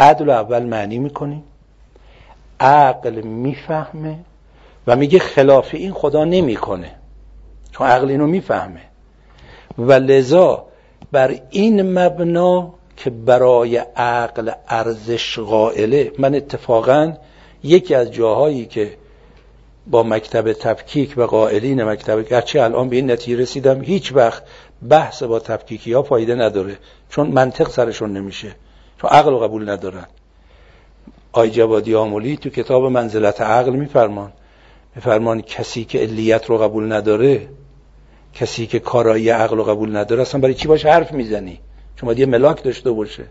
عدل 0.00 0.30
اول 0.30 0.62
معنی 0.62 0.98
می‌کنیم 0.98 1.44
عقل 2.60 3.20
می‌فهمه 3.20 4.18
و 4.86 4.96
میگه 4.96 5.18
خلاف 5.18 5.74
این 5.74 5.92
خدا 5.92 6.24
نمی‌کنه. 6.24 6.90
چون 7.72 7.86
عقل 7.86 8.08
اینو 8.08 8.26
می‌فهمه. 8.26 8.80
و 9.78 9.92
لذا 9.92 10.64
بر 11.12 11.40
این 11.50 11.98
مبنا 11.98 12.74
که 12.96 13.10
برای 13.10 13.76
عقل 13.96 14.50
ارزش 14.68 15.38
قائله 15.38 16.12
من 16.18 16.34
اتفاقا 16.34 17.12
یکی 17.64 17.94
از 17.94 18.12
جاهایی 18.12 18.66
که 18.66 18.96
با 19.86 20.02
مکتب 20.02 20.52
تفکیک 20.52 21.14
و 21.16 21.22
قائلین 21.22 21.84
مکتب 21.84 22.28
گرچه 22.28 22.62
الان 22.62 22.88
به 22.88 22.96
این 22.96 23.10
نتیجه 23.10 23.42
رسیدم 23.42 23.82
هیچ 23.82 24.12
وقت 24.12 24.42
بحث 24.88 25.22
با 25.22 25.38
تفکیکی 25.38 25.92
ها 25.92 26.02
فایده 26.02 26.34
نداره 26.34 26.78
چون 27.10 27.26
منطق 27.26 27.68
سرشون 27.68 28.12
نمیشه 28.12 28.54
چون 29.00 29.10
عقل 29.10 29.36
قبول 29.36 29.70
ندارن. 29.70 30.06
آی 31.32 31.50
جوادی 31.50 31.94
آمولی 31.94 32.36
تو 32.36 32.50
کتاب 32.50 32.84
منزلت 32.84 33.40
عقل 33.40 33.72
میفرمان 33.72 34.32
میفرمان 34.96 35.42
کسی 35.42 35.84
که 35.84 35.98
علیت 35.98 36.46
رو 36.46 36.58
قبول 36.58 36.92
نداره 36.92 37.48
کسی 38.34 38.66
که 38.66 38.78
کارایی 38.78 39.30
عقل 39.30 39.56
رو 39.56 39.64
قبول 39.64 39.96
نداره 39.96 40.22
اصلا 40.22 40.40
برای 40.40 40.54
چی 40.54 40.68
باشه 40.68 40.90
حرف 40.90 41.12
می‌زنی؟ 41.12 41.60
چون 41.96 42.06
باید 42.06 42.18
یه 42.18 42.26
ملاک 42.26 42.62
داشته 42.62 42.90
باشه. 42.90 43.24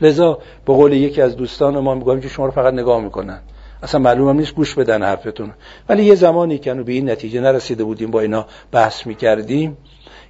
لذا 0.00 0.38
به 0.66 0.72
قول 0.72 0.92
یکی 0.92 1.22
از 1.22 1.36
دوستان 1.36 1.78
ما 1.78 1.94
میگم 1.94 2.20
که 2.20 2.28
شما 2.28 2.46
رو 2.46 2.52
فقط 2.52 2.74
نگاه 2.74 3.00
می‌کنن. 3.00 3.40
اصلا 3.82 4.00
معلوم 4.00 4.36
نیست 4.36 4.54
گوش 4.54 4.74
بدن 4.74 5.02
حرفتون. 5.02 5.52
ولی 5.88 6.04
یه 6.04 6.14
زمانی 6.14 6.58
که 6.58 6.74
به 6.74 6.92
این 6.92 7.10
نتیجه 7.10 7.40
نرسیده 7.40 7.84
بودیم 7.84 8.10
با 8.10 8.20
اینا 8.20 8.46
بحث 8.72 9.06
می‌کردیم 9.06 9.76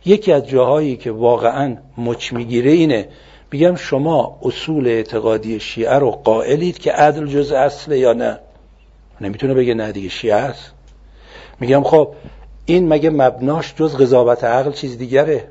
یکی 0.05 0.33
از 0.33 0.49
جاهایی 0.49 0.97
که 0.97 1.11
واقعا 1.11 1.77
مچ 1.99 2.33
می‌گیره 2.33 2.71
اینه 2.71 3.09
میگم 3.53 3.75
شما 3.75 4.39
اصول 4.43 4.87
اعتقادی 4.87 5.61
شیعه 5.61 5.95
رو 5.95 6.11
قائلید 6.11 6.79
که 6.79 6.93
عدل 6.93 7.27
جز 7.27 7.53
اصله 7.53 7.99
یا 7.99 8.13
نه؟ 8.13 8.39
نمی‌تونه 9.21 9.55
بگه 9.55 9.75
نه 9.75 9.93
دیگه 9.93 10.09
شیعه 10.09 10.35
است. 10.35 10.73
میگم 11.61 11.83
خب 11.83 12.15
این 12.69 12.89
مگه 12.89 13.11
مبناش 13.11 13.75
جز 13.75 13.97
قضاوت 13.97 14.45
عقل 14.45 14.73
چیز 14.73 14.99
دیگره؟ 14.99 15.49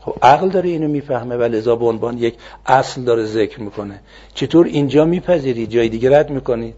خب 0.00 0.14
عقل 0.22 0.48
داره 0.48 0.68
اینو 0.68 0.88
می‌فهمه 0.88 1.36
و 1.36 1.42
لذا 1.42 1.76
به 1.76 1.86
عنوان 1.86 2.18
یک 2.18 2.34
اصل 2.66 3.02
داره 3.02 3.24
ذکر 3.24 3.60
می‌کنه. 3.60 4.00
چطور 4.34 4.66
اینجا 4.66 5.04
میپذیرید؟ 5.04 5.70
جای 5.70 5.88
دیگه 5.88 6.18
رد 6.18 6.30
می‌کنید. 6.30 6.74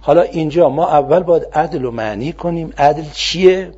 حالا 0.00 0.22
اینجا 0.22 0.68
ما 0.68 0.88
اول 0.88 1.22
باید 1.22 1.46
عدل 1.52 1.82
رو 1.82 1.90
معنی 1.90 2.32
کنیم. 2.32 2.72
عدل 2.78 3.04
چیه؟ 3.12 3.72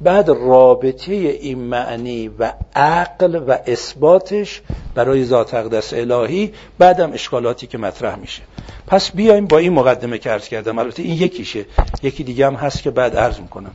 بعد 0.00 0.28
رابطه 0.28 1.12
این 1.12 1.58
معنی 1.58 2.28
و 2.28 2.52
عقل 2.76 3.42
و 3.48 3.58
اثباتش 3.66 4.62
برای 4.94 5.24
ذات 5.24 5.54
اقدس 5.54 5.94
الهی 5.94 6.52
بعدم 6.78 7.12
اشکالاتی 7.12 7.66
که 7.66 7.78
مطرح 7.78 8.18
میشه. 8.18 8.42
پس 8.90 9.10
بیایم 9.10 9.46
با 9.46 9.58
این 9.58 9.72
مقدمه 9.72 10.18
عرض 10.18 10.48
کردم. 10.48 10.78
البته 10.78 11.02
این 11.02 11.22
یکیشه. 11.22 11.64
یکی 12.02 12.24
دیگه 12.24 12.46
هم 12.46 12.54
هست 12.54 12.82
که 12.82 12.90
بعد 12.90 13.16
عرض 13.16 13.40
می‌کنم. 13.40 13.74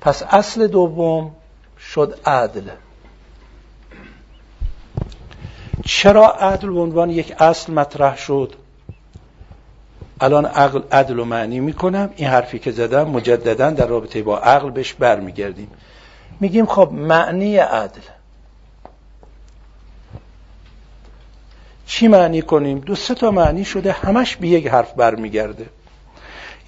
پس 0.00 0.22
اصل 0.22 0.66
دوم 0.66 1.30
شد 1.78 2.18
عدل. 2.26 2.68
چرا 5.84 6.30
عدل 6.30 6.70
به 6.70 6.80
عنوان 6.80 7.10
یک 7.10 7.34
اصل 7.38 7.72
مطرح 7.72 8.16
شد؟ 8.16 8.54
الان 10.20 10.46
عقل 10.46 10.80
عدل 10.92 11.18
و 11.18 11.24
معنی 11.24 11.60
می‌کنم. 11.60 12.10
این 12.16 12.28
حرفی 12.28 12.58
که 12.58 12.70
زدم 12.70 13.08
مجددا 13.08 13.70
در 13.70 13.86
رابطه 13.86 14.22
با 14.22 14.38
عقل 14.38 14.70
بهش 14.70 14.94
برمیگردیم. 14.94 15.70
میگیم 16.40 16.66
خب 16.66 16.90
معنی 16.92 17.56
عدل. 17.56 18.15
چی 21.86 22.08
معنی 22.08 22.42
کنیم؟ 22.42 22.78
دو 22.78 22.94
سه 22.94 23.14
تا 23.14 23.30
معنی 23.30 23.64
شده 23.64 23.92
همش 23.92 24.36
به 24.36 24.48
یک 24.48 24.66
حرف 24.66 24.92
برمیگرده. 24.92 25.66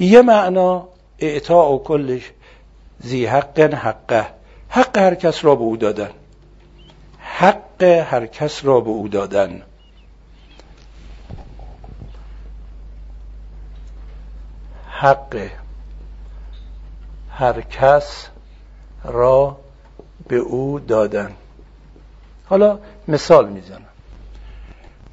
یه 0.01 0.23
معنا 0.23 0.89
اعطاء 1.19 1.73
و 1.73 1.83
کلش 1.83 2.31
زی 3.01 3.27
حق 3.27 3.61
حقه. 3.61 4.27
حق 4.69 4.99
هر 4.99 5.15
کس 5.15 5.45
را 5.45 5.55
به 5.55 5.63
او 5.63 5.77
دادن. 5.77 6.11
حق 7.19 7.83
هر 7.83 8.27
کس 8.27 8.65
را 8.65 8.81
به 8.81 8.91
او 8.91 9.09
دادن. 9.09 9.63
حق 14.91 15.49
هر 17.31 17.61
کس 17.61 18.27
را 19.05 19.57
به 20.29 20.37
او 20.37 20.81
دادن. 20.81 21.33
حالا 22.47 22.79
مثال 23.09 23.49
می‌زنم. 23.49 23.88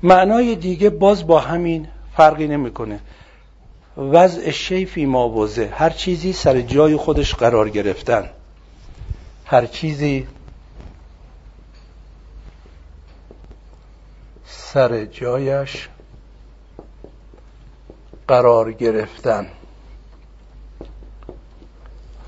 معنای 0.03 0.55
دیگه 0.55 0.89
باز 0.89 1.27
با 1.27 1.39
همین 1.39 1.87
فرقی 2.17 2.47
نمی‌کنه. 2.47 2.99
وضع 3.97 4.51
شیفی 4.51 5.05
ماوزه 5.05 5.69
هر 5.73 5.89
چیزی 5.89 6.33
سر 6.33 6.61
جای 6.61 6.95
خودش 6.95 7.35
قرار 7.35 7.69
گرفتن. 7.69 8.29
هر 9.45 9.65
چیزی 9.65 10.27
سر 14.45 15.05
جایش 15.05 15.89
قرار 18.27 18.71
گرفتن. 18.71 19.47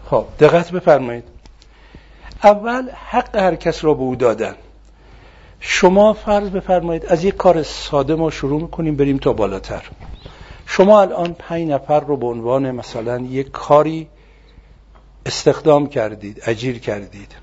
خب 0.10 0.26
دقت 0.40 0.72
بفرمایید. 0.72 1.24
اول 2.44 2.90
حق 2.92 3.36
هر 3.36 3.56
کس 3.56 3.84
را 3.84 3.94
به 3.94 4.02
او 4.02 4.16
دادن. 4.16 4.56
شما 5.60 6.14
فرض 6.14 6.50
بفرمایید 6.50 7.06
از 7.06 7.24
یک 7.24 7.36
کار 7.36 7.64
ساده 7.64 8.16
ما 8.16 8.30
شروع 8.30 8.62
می‌کنیم 8.62 8.96
بریم 8.96 9.18
تا 9.18 9.34
بالاتر. 9.34 9.84
شما 10.66 11.02
الان 11.02 11.34
پنج 11.40 11.70
نفر 11.70 12.00
رو 12.00 12.18
به 12.18 12.26
عنوان 12.26 12.72
مثلا 12.72 13.20
یک 13.20 13.52
کاری 13.52 14.08
استخدام 15.26 15.88
کردید 15.88 16.42
اجیر 16.46 16.80
کردید. 16.80 17.36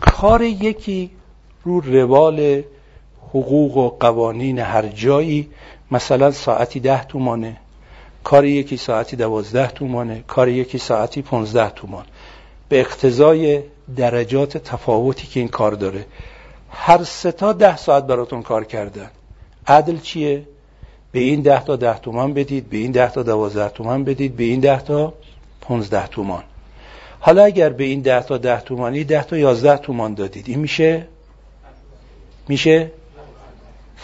کار 0.00 0.42
یکی 0.42 1.10
رو 1.64 1.80
روال 1.80 2.62
حقوق 3.28 3.76
و 3.76 3.88
قوانین 3.88 4.58
هر 4.58 4.86
جایی 4.86 5.50
مثلا 5.90 6.30
ساعتی 6.30 6.80
ده 6.80 7.04
تومانه. 7.04 7.56
کار 8.24 8.44
یکی 8.44 8.76
ساعتی 8.76 9.16
دوازده 9.16 9.66
تومانه. 9.66 10.24
کار 10.26 10.48
یکی 10.48 10.78
ساعتی 10.78 11.22
پونزده 11.22 11.70
تومان. 11.70 12.04
به 12.68 12.80
اقتضای 12.80 13.62
درجات 13.96 14.56
تفاوتی 14.56 15.26
که 15.26 15.40
این 15.40 15.48
کار 15.48 15.72
داره. 15.72 16.04
هر 16.70 17.04
سه 17.04 17.32
تا 17.32 17.52
ده 17.52 17.76
ساعت 17.76 18.06
براتون 18.06 18.42
کار 18.42 18.64
کردن 18.64 19.10
عدل 19.66 19.98
چیه؟ 19.98 20.46
به 21.12 21.20
این 21.20 21.40
ده 21.42 21.64
تا 21.64 21.76
ده 21.76 21.98
تومان 21.98 22.34
بدید 22.34 22.70
به 22.70 22.76
این 22.76 22.92
ده 22.92 23.10
تا 23.10 23.22
دوازده 23.22 23.68
تومان 23.68 24.04
بدید 24.04 24.36
به 24.36 24.44
این 24.44 24.60
ده 24.60 24.80
تا 24.80 25.14
پونزده 25.60 26.06
تومان. 26.06 26.42
حالا 27.20 27.44
اگر 27.44 27.68
به 27.70 27.84
این 27.84 28.00
ده 28.00 28.22
تا 28.22 28.38
ده 28.38 28.60
تومانی 28.60 29.04
ده 29.04 29.24
تا 29.24 29.36
یازده 29.36 29.76
تومان 29.76 30.14
دادید 30.14 30.48
این 30.48 30.58
میشه؟ 30.58 31.06
میشه؟ 32.48 32.90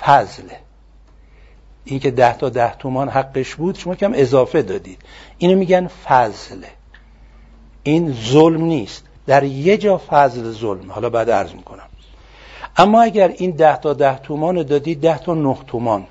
فضله 0.00 0.56
این 1.84 2.00
که 2.00 2.10
ده 2.10 2.36
تا 2.36 2.48
ده 2.48 2.74
تومان 2.74 3.08
حقش 3.08 3.54
بود 3.54 3.78
شما 3.78 3.94
کم 3.94 4.12
اضافه 4.14 4.62
دادید. 4.62 4.98
اینو 5.38 5.58
میگن 5.58 5.86
فضله 5.86 6.68
این 7.82 8.12
ظلم 8.12 8.64
نیست. 8.64 9.04
در 9.26 9.44
یه 9.44 9.78
جا 9.78 10.00
فضل 10.08 10.50
ظلم. 10.50 10.92
حالا 10.92 11.10
بعد 11.10 11.30
عرض 11.30 11.52
می‌کنم. 11.52 11.88
اما 12.76 13.02
اگر 13.02 13.28
این 13.28 13.50
ده 13.50 13.76
تا 13.76 13.92
ده 13.92 14.18
تومان 14.18 14.62
دادید 14.62 15.00
ده 15.00 15.18
تا 15.18 15.34
نه 15.34 15.56
تومان. 15.66 16.06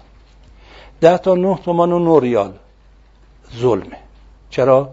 ده 1.01 1.17
تا 1.17 1.35
نه 1.35 1.59
تومان 1.65 1.91
و 1.91 1.99
نو 1.99 2.19
ریال. 2.19 2.53
ظلمه. 3.55 3.97
چرا؟ 4.49 4.89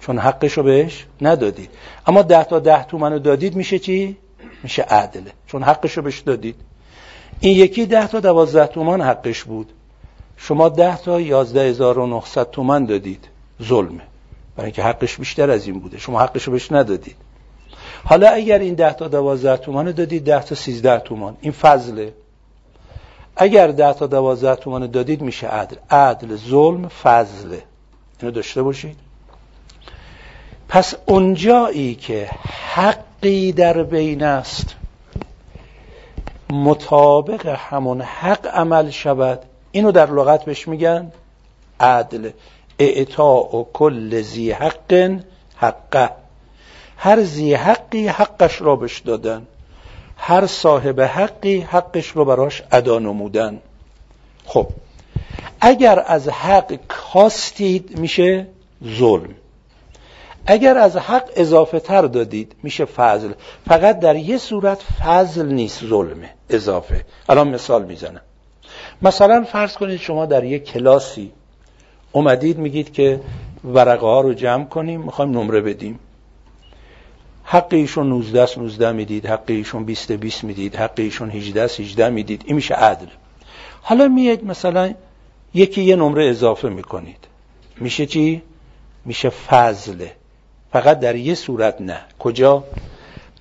چون 0.00 0.18
حقش 0.18 0.52
رو 0.52 0.62
بهش 0.62 1.06
ندادید 1.20 1.70
اما 2.06 2.22
ده 2.22 2.44
تا 2.44 2.58
ده 2.58 2.84
تومان 2.84 3.12
رو 3.12 3.18
دادید 3.18 3.56
میشه 3.56 3.78
چی؟ 3.78 4.16
میشه 4.62 4.82
عدله 4.82 5.32
چون 5.46 5.62
حقش 5.62 5.96
رو 5.96 6.02
بهش 6.02 6.18
دادید. 6.18 6.56
این 7.40 7.56
یکی 7.56 7.86
ده 7.86 8.06
تا 8.06 8.20
دوازده 8.20 8.66
تومان 8.66 9.00
حقش 9.00 9.44
بود. 9.44 9.72
شما 10.36 10.68
ده 10.68 10.96
تا 10.96 11.20
یازده 11.20 11.60
هزار 11.60 11.98
و 11.98 12.06
نخصد 12.06 12.50
تومان 12.50 12.84
دادید. 12.84 13.28
ظلمه. 13.62 14.02
برای 14.56 14.66
اینکه 14.66 14.82
حقش 14.82 15.16
بیشتر 15.16 15.50
از 15.50 15.66
این 15.66 15.80
بوده. 15.80 15.98
شما 15.98 16.20
حقش 16.20 16.44
رو 16.44 16.52
بهش 16.52 16.72
ندادید. 16.72 17.16
حالا 18.04 18.28
اگر 18.30 18.58
این 18.58 18.74
ده 18.74 18.92
تا 18.92 19.08
دوازده 19.08 19.56
تومان 19.56 19.92
دادید 19.92 20.24
ده 20.24 20.42
تا 20.42 20.54
سیزده 20.54 20.98
تومان. 20.98 21.36
این 21.40 21.52
فضله. 21.52 22.12
اگر 23.36 23.68
ده 23.68 23.92
تا 23.92 24.06
دوازده 24.06 24.56
تومان 24.56 24.90
دادید 24.90 25.22
میشه 25.22 25.46
عدل. 25.46 25.76
عدل 25.90 26.36
ظلم 26.36 26.88
فضله. 26.88 27.62
اینو 28.20 28.32
داشته 28.32 28.62
باشید. 28.62 28.96
پس 30.68 30.94
اونجایی 31.06 31.94
که 31.94 32.30
حقی 32.74 33.52
در 33.52 33.82
بین 33.82 34.22
است 34.22 34.74
مطابق 36.50 37.46
همون 37.46 38.00
حق 38.00 38.46
عمل 38.46 38.90
شود 38.90 39.42
اینو 39.72 39.92
در 39.92 40.10
لغت 40.10 40.44
بهش 40.44 40.68
میگن 40.68 41.12
عدل. 41.80 42.30
اعطاء 42.78 43.66
کل 43.72 44.20
زی 44.22 44.50
حق 44.50 45.20
حقه. 45.56 46.10
هر 47.02 47.22
زی 47.22 47.54
حقی 47.54 48.06
حقش 48.06 48.60
را 48.62 48.76
بش 48.76 48.98
دادن. 48.98 49.46
هر 50.16 50.46
صاحب 50.46 51.00
حقی 51.00 51.60
حقش 51.60 52.08
رو 52.08 52.24
براش 52.24 52.62
ادا 52.72 52.98
نمودن. 52.98 53.58
خب 54.46 54.66
اگر 55.60 56.04
از 56.06 56.28
حق 56.28 56.78
کاستید 56.88 57.98
میشه 57.98 58.46
ظلم. 58.84 59.34
اگر 60.46 60.78
از 60.78 60.96
حق 60.96 61.30
اضافه 61.36 61.80
تر 61.80 62.02
دادید 62.02 62.56
میشه 62.62 62.84
فضل. 62.84 63.32
فقط 63.68 63.98
در 63.98 64.16
یه 64.16 64.38
صورت 64.38 64.82
فضل 64.82 65.46
نیست 65.46 65.84
ظلمه 65.84 66.30
اضافه. 66.50 67.04
الان 67.28 67.48
مثال 67.48 67.84
می‌زنم. 67.84 68.20
مثلا 69.02 69.44
فرض 69.44 69.76
کنید 69.76 70.00
شما 70.00 70.26
در 70.26 70.44
یک 70.44 70.64
کلاسی 70.64 71.32
اومدید 72.12 72.58
میگید 72.58 72.92
که 72.92 73.20
ورقه 73.64 74.06
ها 74.06 74.20
رو 74.20 74.34
جمع 74.34 74.64
کنیم 74.64 75.00
می‌خوایم 75.00 75.30
نمره 75.30 75.60
بدیم. 75.60 75.98
حق 77.52 77.68
ایشون 77.70 78.08
19 78.08 78.46
19 78.56 78.92
می‌دید 78.92 79.26
حق 79.26 79.44
ایشون 79.46 79.84
20 79.84 80.12
20 80.12 80.44
می‌دید 80.44 80.76
حق 80.76 80.92
ایشون 80.96 81.30
18 81.30 81.64
18 81.64 82.08
می‌دید 82.08 82.42
این 82.46 82.56
میشه 82.56 82.74
عدل. 82.74 83.06
حالا 83.82 84.08
میاد 84.08 84.44
مثلا 84.44 84.94
یکی 85.54 85.82
یه 85.82 85.96
نمره 85.96 86.24
اضافه 86.24 86.68
می‌کنید. 86.68 87.26
میشه 87.80 88.06
چی؟ 88.06 88.42
میشه 89.04 89.28
فضله 89.28 90.12
فقط 90.72 91.00
در 91.00 91.16
یه 91.16 91.34
صورت 91.34 91.80
نه. 91.80 92.00
کجا؟ 92.18 92.64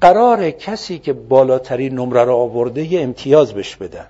قرار 0.02 0.52
کسی 0.52 1.00
که 1.00 1.14
بالاترین 1.14 1.96
نمره 1.96 2.24
رو 2.24 2.36
آورده 2.36 2.94
یه 2.94 3.02
امتیاز 3.02 3.54
بش 3.54 3.76
بدن. 3.76 4.08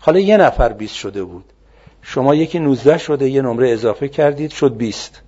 حالا 0.00 0.18
یه 0.18 0.36
نفر 0.36 0.72
20 0.72 0.94
شده 0.94 1.24
بود. 1.24 1.44
شما 2.02 2.34
یکی 2.34 2.58
19 2.58 2.98
شده 2.98 3.28
یه 3.28 3.42
نمره 3.42 3.70
اضافه 3.70 4.08
کردید 4.08 4.50
شد 4.50 4.76
20 4.76 5.22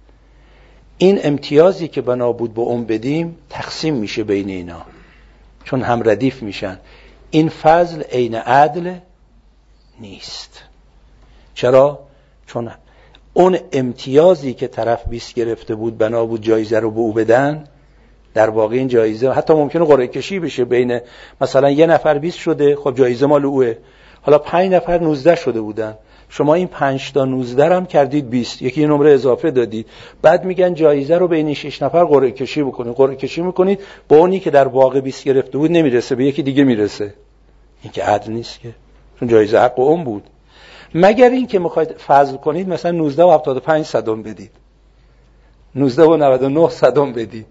این 1.03 1.21
امتیازی 1.23 1.89
که 1.89 2.01
بنا 2.01 2.33
بود 2.33 2.55
به 2.55 2.61
اون 2.61 2.85
بدیم 2.85 3.37
تقسیم 3.51 3.95
میشه 3.95 4.25
بین 4.25 4.49
اینا. 4.49 4.83
چون 5.65 5.83
هم 5.83 6.09
ردیف 6.09 6.43
میشن. 6.43 6.79
این 7.31 7.49
فضل 7.49 8.03
عین 8.03 8.35
عدل 8.35 8.95
نیست. 10.01 10.63
چرا؟ 11.55 11.99
چون 12.47 12.71
اون 13.33 13.59
امتیازی 13.73 14.55
که 14.55 14.69
طرف 14.69 15.09
20 15.09 15.35
گرفته 15.35 15.75
بود 15.75 15.99
بنا 15.99 16.27
بود 16.27 16.43
جایزه 16.43 16.79
رو 16.79 16.91
به 16.91 16.99
او 16.99 17.13
بدن 17.13 17.65
در 18.35 18.51
واقع 18.51 18.77
این 18.77 18.89
جایزه 18.89 19.31
حتی 19.31 19.55
ممکنه 19.55 19.85
قرعه 19.85 20.07
کشی 20.07 20.39
بشه 20.39 20.65
بین 20.65 21.01
مثلا 21.41 21.71
یه 21.71 21.87
نفر 21.87 22.19
20 22.19 22.39
شده 22.39 22.77
خب 22.77 22.95
جایزه 22.97 23.27
مال 23.27 23.45
اوه. 23.45 23.75
حالا 24.23 24.39
پنج 24.39 24.73
نفر 24.73 24.99
19 24.99 25.35
شده 25.35 25.61
بودن. 25.61 25.95
شما 26.33 26.55
این 26.55 26.67
5 26.67 27.13
تا 27.13 27.25
19 27.25 27.75
هم 27.75 27.87
کردید 27.87 28.31
20 28.31 28.63
یکی 28.63 28.87
نمره 28.87 29.11
اضافه 29.11 29.51
دادید. 29.51 29.87
بعد 30.23 30.45
میگن 30.45 30.75
جایزه 30.75 31.19
رو 31.19 31.29
بین 31.29 31.55
6 31.55 31.83
نفر 31.83 32.05
قرعه 32.05 32.31
کشی 32.31 32.63
بکنید. 32.63 32.95
قرعه 32.95 33.17
کشی 33.17 33.43
می‌کنید. 33.43 33.81
با 34.09 34.17
اونی 34.17 34.41
که 34.41 34.51
در 34.51 34.69
واقع 34.69 35.01
20 35.01 35.25
گرفته 35.25 35.59
بود 35.59 35.71
نمی‌رسه. 35.71 36.15
به 36.15 36.25
یکی 36.25 36.43
دیگه 36.43 36.65
می‌رسه. 36.65 37.15
این 37.83 37.93
که 37.93 38.05
عدل 38.05 38.33
نیست 38.33 38.61
که. 38.61 38.69
چون 39.21 39.29
جایزه 39.29 39.59
حق 39.59 39.79
اون 39.79 40.05
بود. 40.05 40.23
مگر 40.95 41.31
این 41.31 41.47
که 41.47 41.59
می‌خواید 41.59 41.93
فضل 41.93 42.37
کنید 42.37 42.69
مثلا 42.69 42.91
19 42.91 43.25
و 43.25 43.31
75 43.31 43.85
صدم 43.85 44.23
بدید. 44.23 44.51
19 45.75 46.03
و 46.03 46.17
99 46.17 46.69
صدم 46.69 47.13
بدید. 47.13 47.47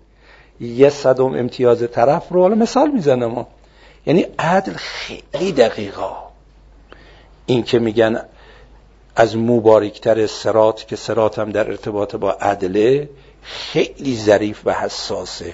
یه 0.62 0.90
صدم 0.90 1.26
امتیاز 1.26 1.92
طرف 1.92 2.30
رو 2.30 2.42
حالا 2.42 2.56
مثال 2.56 2.92
می‌زنم 2.92 3.46
یعنی 4.06 4.26
عدل 4.40 4.74
خیلی 4.74 5.52
دقیقا 5.52 6.12
این 7.46 7.64
که 7.64 7.80
میگن 7.80 8.22
از 9.20 9.38
مبارکتر 9.38 10.28
سرات 10.28 10.88
که 10.88 10.96
سرات 10.96 11.40
هم 11.40 11.52
در 11.52 11.70
ارتباط 11.70 12.16
با 12.16 12.32
عدله 12.32 13.10
خیلی 13.42 14.16
ظریف 14.16 14.62
و 14.66 14.74
حساسه. 14.74 15.54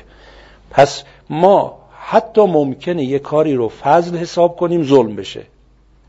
پس 0.71 1.03
ما 1.29 1.79
حتی 1.99 2.41
ممکنه 2.41 3.03
یه 3.03 3.19
کاری 3.19 3.55
رو 3.55 3.69
فضل 3.69 4.17
حساب 4.17 4.55
کنیم 4.55 4.83
ظلم 4.83 5.15
بشه. 5.15 5.41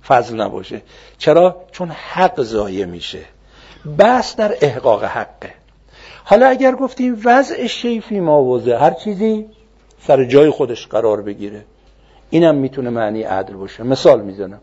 فضل 0.07 0.40
نباشه. 0.40 0.83
چرا؟ 1.19 1.57
چون 1.73 1.90
حق 1.90 2.42
ضایع 2.42 2.85
میشه. 2.85 3.21
بس 3.99 4.37
در 4.37 4.57
احقاق 4.61 5.05
حقه. 5.05 5.55
حالا 6.25 6.47
اگر 6.47 6.75
گفتیم 6.75 7.21
وضع 7.25 7.66
شیفی 7.66 8.21
موازه 8.21 8.79
هر 8.79 8.90
چیزی 8.90 9.47
سر 10.07 10.25
جای 10.25 10.51
خودش 10.51 10.87
قرار 10.87 11.23
بگیره. 11.23 11.64
اینم 12.31 12.55
می‌تونه 12.55 12.90
معنی 12.90 13.23
عدل 13.23 13.55
باشه. 13.55 13.83
مثال 13.83 14.21
می‌زنم. 14.23 14.61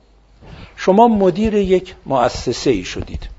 شما 0.75 1.07
مدیر 1.07 1.53
یک 1.53 1.95
مؤسسه 2.05 2.69
ای 2.69 2.83
شدید. 2.83 3.29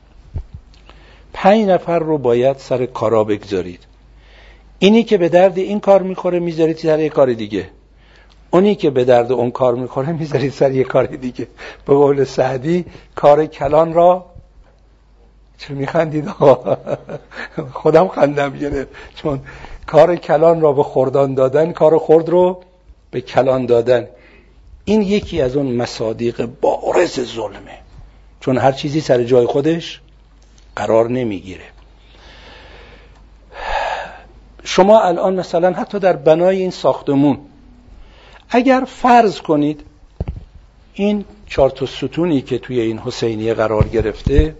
پنج 1.32 1.66
نفر 1.66 1.98
رو 1.98 2.18
باید 2.18 2.56
سر 2.58 2.86
کارا 2.86 3.24
بگذارید. 3.24 3.80
اینی 4.78 5.02
که 5.02 5.18
به 5.18 5.28
درد 5.28 5.58
این 5.58 5.80
کار 5.80 6.02
می‌خوره 6.02 6.38
می‌ذارید 6.38 6.76
سر 6.76 6.98
یه 6.98 7.08
کار 7.08 7.32
دیگه. 7.32 7.68
اونی 8.50 8.74
که 8.74 8.90
به 8.90 9.04
درد 9.04 9.32
اون 9.32 9.50
کار 9.50 9.74
می‌خوره 9.74 10.12
می‌ذارید 10.12 10.52
سر 10.52 10.70
یه 10.70 10.84
کار 10.84 11.06
دیگه. 11.06 11.48
به 11.86 11.94
قول 11.94 12.24
سعدی 12.24 12.84
کار 13.14 13.46
کلان 13.46 13.94
را 13.94 14.26
چه 15.58 15.74
میخندید 15.74 16.28
آقا؟ 16.28 16.76
خودم 17.82 18.08
خندم 18.08 18.50
گرفت 18.50 18.88
چون 19.14 19.40
کار 19.86 20.16
کلان 20.16 20.60
را 20.60 20.72
به 20.72 20.82
خوردان 20.82 21.34
دادن 21.34 21.72
کار 21.72 21.98
خورد 21.98 22.28
رو 22.28 22.62
به 23.10 23.20
کلان 23.20 23.66
دادن. 23.66 24.08
این 24.84 25.02
یکی 25.02 25.40
از 25.40 25.56
اون 25.56 25.66
مصادیق 25.66 26.46
بارز 26.60 27.20
ظلمه. 27.20 27.78
چون 28.40 28.58
هر 28.58 28.72
چیزی 28.72 29.00
سر 29.00 29.24
جای 29.24 29.46
خودش 29.46 30.00
قرار 30.76 31.10
نمی‌گیره. 31.10 31.64
شما 34.64 35.00
الان 35.00 35.34
مثلا 35.34 35.72
حتی 35.72 35.98
در 35.98 36.12
بنای 36.12 36.58
این 36.58 36.70
ساختمون 36.70 37.38
اگر 38.50 38.84
فرض 38.86 39.40
کنید 39.40 39.84
این 40.94 41.24
چهار 41.46 41.70
تا 41.70 41.86
ستونی 41.86 42.42
که 42.42 42.58
توی 42.58 42.80
این 42.80 42.98
حسینیه 42.98 43.54
قرار 43.54 43.88
گرفته 43.88 44.56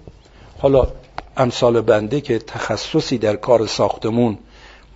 حالا 0.58 0.88
امثال 1.36 1.80
بنده 1.80 2.20
که 2.20 2.38
تخصصی 2.38 3.18
در 3.18 3.36
کار 3.36 3.66
ساختمون 3.66 4.38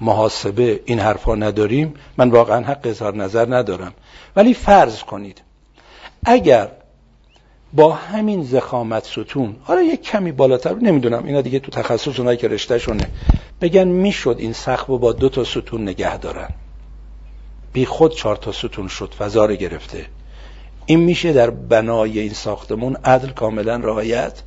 محاسبه 0.00 0.80
این 0.84 0.98
حرفا 0.98 1.34
نداریم 1.34 1.94
من 2.16 2.30
واقعا 2.30 2.64
حق 2.64 2.80
اظهار 2.84 3.16
نظر 3.16 3.56
ندارم. 3.56 3.94
ولی 4.36 4.54
فرض 4.54 5.02
کنید 5.02 5.42
اگر 6.24 6.68
با 7.72 7.92
همین 7.92 8.42
زخامت 8.42 9.04
ستون 9.04 9.56
حالا 9.62 9.82
یک 9.82 10.02
کمی 10.02 10.32
بالاتر 10.32 10.74
نمی‌دونم 10.74 11.24
اینا 11.24 11.40
دیگه 11.40 11.58
تو 11.58 11.70
تخصص 11.70 12.18
اونایی 12.18 12.38
که 12.38 12.48
رشته 12.48 12.78
شونه 12.78 13.10
بگن 13.60 13.88
می‌شد 13.88 14.36
این 14.38 14.52
سقف 14.52 14.86
با 14.86 15.12
دو 15.12 15.28
تا 15.28 15.44
ستون 15.44 15.82
نگه 15.82 16.18
دارن. 16.18 16.48
بی 17.72 17.86
خود 17.86 18.14
چهار 18.14 18.36
تا 18.36 18.52
ستون 18.52 18.88
شد 18.88 19.14
فضا 19.18 19.46
گرفته. 19.46 20.06
این 20.86 21.00
میشه 21.00 21.32
در 21.32 21.50
بنای 21.50 22.18
این 22.18 22.32
ساختمون 22.32 22.96
عدل 23.04 23.28
کاملا 23.28 23.76
رعایت. 23.76 24.42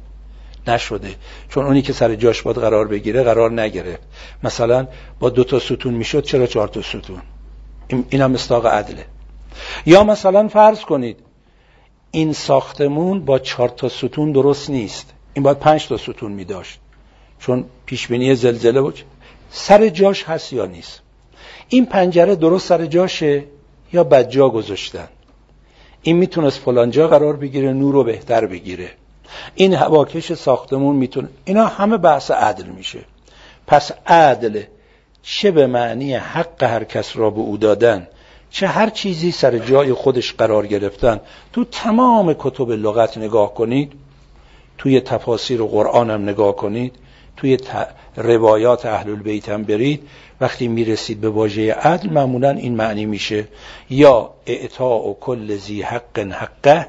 نشده. 0.67 1.15
چون 1.49 1.65
اونی 1.65 1.81
که 1.81 1.93
سر 1.93 2.15
جاش 2.15 2.41
باید 2.41 2.57
قرار 2.57 2.87
بگیره 2.87 3.23
قرار 3.23 3.61
نگرفت 3.61 4.01
مثلا 4.43 4.87
با 5.19 5.29
دو 5.29 5.43
تا 5.43 5.59
ستون 5.59 5.93
می‌شد 5.93 6.23
چرا 6.23 6.47
چهار 6.47 6.67
تا 6.67 6.81
ستون؟ 6.81 7.21
این 8.09 8.21
هم 8.21 8.31
مستاق 8.31 8.65
عدله. 8.65 9.05
یا 9.85 10.03
مثلا 10.03 10.47
فرض 10.47 10.81
کنید 10.81 11.17
این 12.11 12.33
ساختمون 12.33 13.25
با 13.25 13.39
چهار 13.39 13.69
تا 13.69 13.89
ستون 13.89 14.31
درست 14.31 14.69
نیست. 14.69 15.13
این 15.33 15.43
باید 15.43 15.59
پنج 15.59 15.87
تا 15.87 15.97
ستون 15.97 16.31
می 16.31 16.45
داشت 16.45 16.79
چون 17.39 17.65
پیشبینی 17.85 18.35
زلزله 18.35 18.81
بود 18.81 18.99
سر 19.51 19.89
جاش 19.89 20.23
هست 20.23 20.53
یا 20.53 20.65
نیست؟ 20.65 21.01
این 21.69 21.85
پنجره 21.85 22.35
درست 22.35 22.67
سر 22.67 22.85
جاشه 22.85 23.43
یا 23.93 24.03
بدجا 24.03 24.49
گذاشتن؟ 24.49 25.07
این 26.01 26.17
می‌تونست 26.17 26.59
فلانجا 26.59 27.07
قرار 27.07 27.35
بگیره 27.35 27.73
نور 27.73 27.93
رو 27.93 28.03
بهتر 28.03 28.45
بگیره. 28.45 28.91
این 29.55 29.73
هواکش 29.73 30.33
ساختمون 30.33 30.95
می‌تونه 30.95 31.27
اینا 31.45 31.65
همه 31.65 31.97
بحث 31.97 32.31
عدل 32.31 32.65
میشه. 32.65 32.99
پس 33.67 33.91
عدل 34.07 34.63
چه 35.23 35.51
به 35.51 35.67
معنی 35.67 36.13
حق 36.13 36.63
هر 36.63 36.83
کس 36.83 37.17
را 37.17 37.29
به 37.29 37.39
او 37.39 37.57
دادن 37.57 38.07
چه 38.51 38.67
هر 38.67 38.89
چیزی 38.89 39.31
سر 39.31 39.57
جای 39.57 39.93
خودش 39.93 40.33
قرار 40.33 40.67
گرفتن. 40.67 41.19
تو 41.53 41.65
تمام 41.65 42.35
کتب 42.39 42.69
لغت 42.71 43.17
نگاه 43.17 43.53
کنید 43.53 43.93
توی 44.77 45.01
تفاسیر 45.01 45.63
قرآن 45.63 46.09
هم 46.09 46.23
نگاه 46.23 46.55
کنید 46.55 46.95
توی 47.37 47.57
روایات 48.15 48.85
اهل 48.85 49.09
البیت 49.09 49.49
هم 49.49 49.63
برید. 49.63 50.07
وقتی 50.41 50.67
می‌رسید 50.67 51.21
به 51.21 51.29
واژه 51.29 51.73
عدل 51.73 52.09
معمولا 52.09 52.49
این 52.49 52.75
معنی 52.75 53.05
میشه 53.05 53.47
یا 53.89 54.29
اعطاء 54.45 54.97
و 54.97 55.13
کل 55.19 55.55
زی 55.55 55.81
حق 55.81 56.19
حقه 56.19 56.87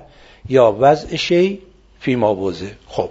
یا 0.48 0.76
وضع 0.80 1.16
شی 1.16 1.58
فی 2.02 2.16
ما 2.16 2.52
خب. 2.86 3.10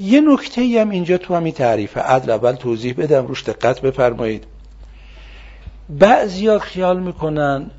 یه 0.00 0.20
نکته 0.20 0.80
هم 0.80 0.90
اینجا 0.90 1.18
تو 1.18 1.34
همین 1.34 1.52
تعریف 1.52 1.96
عدل 1.96 2.30
اول 2.30 2.52
توضیح 2.52 2.94
بدم 2.94 3.26
روش 3.26 3.44
دقت 3.44 3.80
بفرمایید. 3.80 4.44
بعضیا 5.88 6.58
خیال 6.58 7.00
می‌کنن 7.00 7.70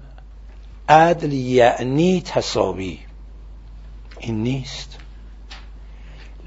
عدل 0.89 1.33
یعنی 1.33 2.21
تصاوی 2.21 2.99
این 4.19 4.43
نیست. 4.43 4.97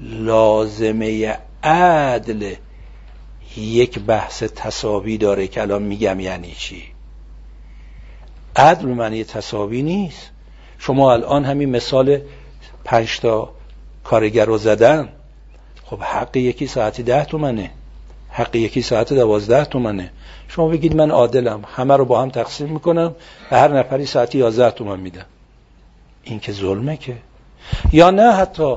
لازمه 0.01 1.37
عدل 1.63 2.53
یک 3.57 3.99
بحث 3.99 4.43
تصاوی 4.43 5.17
داره 5.17 5.47
که 5.47 5.61
الان 5.61 5.83
میگم 5.83 6.19
یعنی 6.19 6.51
چی. 6.51 6.83
عدل 8.55 8.85
معنی 8.85 9.23
تصاوی 9.23 9.81
نیست. 9.81 10.29
شما 10.77 11.13
الان 11.13 11.45
همین 11.45 11.69
مثال 11.69 12.21
پنج 12.83 13.19
تا 13.19 13.49
کارگر 14.03 14.45
رو 14.45 14.57
زدن 14.57 15.09
خب 15.85 15.99
حق 15.99 16.37
یکی 16.37 16.67
ساعتی 16.67 17.03
ده 17.03 17.25
تومنه. 17.25 17.71
حق 18.29 18.55
یکی 18.55 18.81
ساعت 18.81 19.13
دوازده 19.13 19.65
تومنه. 19.65 20.11
شما 20.47 20.67
بگید 20.67 20.95
من 20.95 21.11
عادلم 21.11 21.63
همه 21.75 21.97
رو 21.97 22.05
با 22.05 22.21
هم 22.21 22.29
تقسیم 22.29 22.67
می‌کنم 22.69 23.15
و 23.51 23.59
هر 23.59 23.79
نفری 23.79 24.05
ساعتی 24.05 24.37
یازده 24.37 24.71
تومن 24.71 24.99
میدم 24.99 25.25
این 26.23 26.39
که 26.39 26.51
ظلمه 26.51 26.97
که. 26.97 27.17
یا 27.93 28.11
نه 28.11 28.31
حتی 28.31 28.75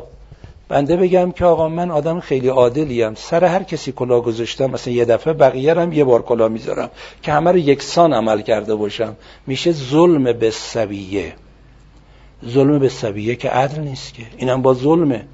بنده 0.69 0.97
بگم 0.97 1.33
که 1.33 1.45
آقا 1.45 1.69
من 1.69 1.91
آدم 1.91 2.21
خیلی 2.21 2.49
عادلیم 2.49 3.15
سر 3.15 3.45
هر 3.45 3.63
کسی 3.63 3.93
کلا 3.93 4.21
گذاشتم 4.21 4.67
مثلا 4.67 4.95
یه 4.95 5.05
دفعه 5.05 5.33
بقیه 5.33 5.75
هم 5.75 5.93
یه 5.93 6.05
بار 6.05 6.23
کلا 6.23 6.49
می‌ذارم 6.49 6.91
که 7.23 7.33
همه 7.33 7.53
رو 7.53 7.59
یکسان 7.59 8.13
عمل 8.13 8.41
کرده 8.41 8.75
باشم. 8.75 9.17
میشه 9.47 9.73
ظلم 9.73 10.33
به 10.33 10.51
سویه. 10.51 11.33
ظلم 12.49 12.79
به 12.79 12.89
سویه 12.89 13.37
که 13.37 13.51
عدل 13.51 13.81
نیست 13.81 14.15
که. 14.15 14.23
اینم 14.37 14.63
با 14.63 14.75
ظلمه. 14.75 15.25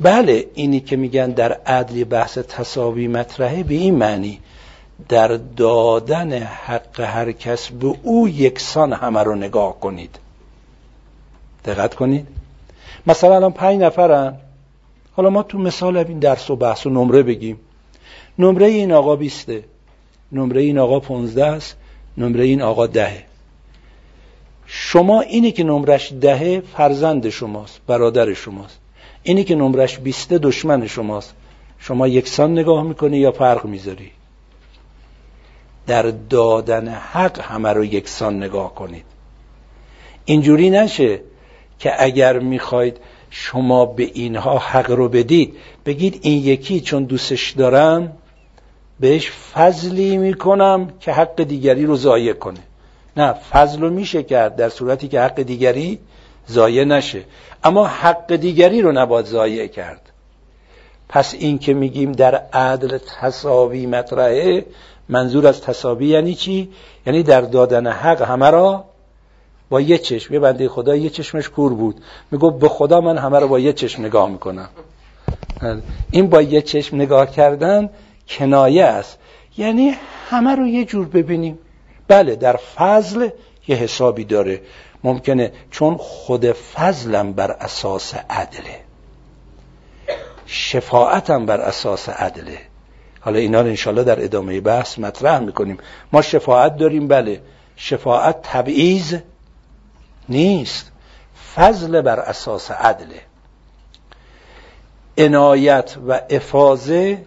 بله 0.00 0.46
اینی 0.54 0.80
که 0.80 0.96
میگن 0.96 1.30
در 1.30 1.52
عدل 1.52 2.04
بحث 2.04 2.38
تصاوی 2.38 3.08
مطرحه 3.08 3.62
به 3.62 3.74
این 3.74 3.94
معنی 3.94 4.40
در 5.08 5.28
دادن 5.56 6.32
حق 6.42 7.00
هر 7.00 7.32
کس 7.32 7.68
به 7.68 7.94
او 8.02 8.28
یکسان 8.28 8.92
همه 8.92 9.22
رو 9.22 9.34
نگاه 9.34 9.80
کنید. 9.80 10.18
دقت 11.64 11.94
کنید. 11.94 12.26
مثلا 13.06 13.36
الان 13.36 13.52
پنج 13.52 13.80
نفرن. 13.80 14.36
حالا 15.12 15.30
ما 15.30 15.42
تو 15.42 15.58
مثال 15.58 15.96
این 15.96 16.18
درس 16.18 16.50
و 16.50 16.56
بحث 16.56 16.86
و 16.86 16.90
نمره 16.90 17.22
بگیم. 17.22 17.56
نمره 18.38 18.66
این 18.66 18.92
آقا 18.92 19.16
بیسته. 19.16 19.64
نمره 20.32 20.60
این 20.60 20.78
آقا 20.78 21.00
پونزده 21.00 21.46
است. 21.46 21.76
نمره 22.18 22.44
این 22.44 22.62
آقا 22.62 22.86
دهه. 22.86 23.29
شما 24.72 25.20
اینی 25.20 25.52
که 25.52 25.64
نمرش 25.64 26.12
دهه 26.20 26.62
فرزند 26.76 27.28
شماست 27.28 27.80
برادر 27.86 28.34
شماست. 28.34 28.78
اینی 29.22 29.44
که 29.44 29.54
نمرش 29.54 29.98
بیسته 29.98 30.38
دشمن 30.38 30.86
شماست. 30.86 31.34
شما 31.78 32.08
یکسان 32.08 32.52
نگاه 32.52 32.82
می‌کنی 32.82 33.18
یا 33.18 33.32
فرق 33.32 33.64
می‌ذاری؟ 33.64 34.10
در 35.86 36.02
دادن 36.02 36.88
حق 36.88 37.40
همه 37.40 37.72
رو 37.72 37.84
یکسان 37.84 38.42
نگاه 38.42 38.74
کنید. 38.74 39.04
اینجوری 40.24 40.70
نشه 40.70 41.20
که 41.78 42.02
اگر 42.02 42.38
می‌خواید 42.38 42.96
شما 43.30 43.86
به 43.86 44.02
اینها 44.14 44.58
حق 44.58 44.90
رو 44.90 45.08
بدید 45.08 45.56
بگید 45.86 46.18
این 46.22 46.44
یکی 46.44 46.80
چون 46.80 47.04
دوستش 47.04 47.50
دارم 47.50 48.12
بهش 49.00 49.30
فضلی 49.30 50.16
می‌کنم 50.16 50.92
که 51.00 51.12
حق 51.12 51.42
دیگری 51.42 51.86
رو 51.86 51.96
ضایع 51.96 52.32
کنه. 52.32 52.69
نه 53.16 53.32
فضل 53.32 53.80
رو 53.80 53.90
میشه 53.90 54.22
کرد 54.22 54.56
در 54.56 54.68
صورتی 54.68 55.08
که 55.08 55.20
حق 55.20 55.42
دیگری 55.42 55.98
ضایع 56.50 56.84
نشه. 56.84 57.24
اما 57.64 57.86
حق 57.86 58.36
دیگری 58.36 58.82
رو 58.82 58.92
نباید 58.92 59.26
ضایع 59.26 59.66
کرد. 59.66 60.00
پس 61.08 61.34
این 61.34 61.58
که 61.58 61.74
میگیم 61.74 62.12
در 62.12 62.34
عدل 62.34 62.98
تصاوی 63.20 63.86
مطرحه 63.86 64.66
منظور 65.08 65.46
از 65.46 65.60
تصابی 65.60 66.06
یعنی 66.06 66.34
چی؟ 66.34 66.70
یعنی 67.06 67.22
در 67.22 67.40
دادن 67.40 67.86
حق 67.86 68.22
همه 68.22 68.50
را 68.50 68.84
با 69.70 69.80
یه 69.80 69.98
چشم. 69.98 70.34
یه 70.34 70.40
بنده 70.40 70.68
خدا 70.68 70.96
یه 70.96 71.10
چشمش 71.10 71.48
کور 71.48 71.74
بود. 71.74 72.00
میگو 72.30 72.50
به 72.50 72.68
خدا 72.68 73.00
من 73.00 73.18
همه 73.18 73.38
رو 73.38 73.48
با 73.48 73.58
یه 73.58 73.72
چشم 73.72 74.02
نگاه 74.04 74.30
می‌کنم. 74.30 74.68
این 76.10 76.28
با 76.28 76.42
یه 76.42 76.62
چشم 76.62 76.96
نگاه 76.96 77.30
کردن 77.30 77.90
کنایه 78.28 78.84
است. 78.84 79.18
یعنی 79.58 79.94
همه 80.30 80.54
رو 80.54 80.66
یه 80.66 80.84
جور 80.84 81.06
ببینیم. 81.06 81.58
بله 82.10 82.36
در 82.36 82.56
فضل 82.56 83.28
یه 83.68 83.76
حسابی 83.76 84.24
داره. 84.24 84.60
ممکنه 85.04 85.52
چون 85.70 85.96
خود 85.96 86.52
فضلم 86.52 87.32
بر 87.32 87.50
اساس 87.50 88.14
عدله. 88.30 88.80
شفاعتم 90.46 91.46
بر 91.46 91.60
اساس 91.60 92.08
عدله. 92.08 92.58
حالا 93.20 93.38
اینا 93.38 93.60
رو 93.60 93.66
انشالله 93.66 94.04
در 94.04 94.24
ادامه 94.24 94.60
بحث 94.60 94.98
مطرح 94.98 95.38
می‌کنیم. 95.38 95.78
ما 96.12 96.22
شفاعت 96.22 96.76
داریم 96.76 97.08
بله. 97.08 97.40
شفاعت 97.76 98.42
تبعیض 98.42 99.16
نیست. 100.28 100.92
فضل 101.54 102.00
بر 102.00 102.20
اساس 102.20 102.70
عدله. 102.70 103.20
عنایت 105.18 105.96
و 106.08 106.20
افاظه 106.30 107.18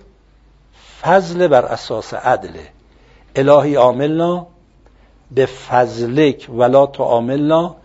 فضل 1.02 1.48
بر 1.48 1.66
اساس 1.66 2.14
عدله. 2.14 2.68
الهی 3.36 3.76
عاملنا 3.76 4.53
به 5.36 5.46
فضلک 5.46 6.48
ولا 6.58 6.86
تو 6.86 7.04
عاملنا 7.04 7.76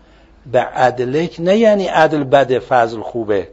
به 0.51 0.59
عدلک. 0.59 1.39
نه 1.39 1.57
یعنی 1.57 1.85
عدل 1.85 2.23
بده 2.23 2.59
فضل 2.59 3.01
خوبه. 3.01 3.47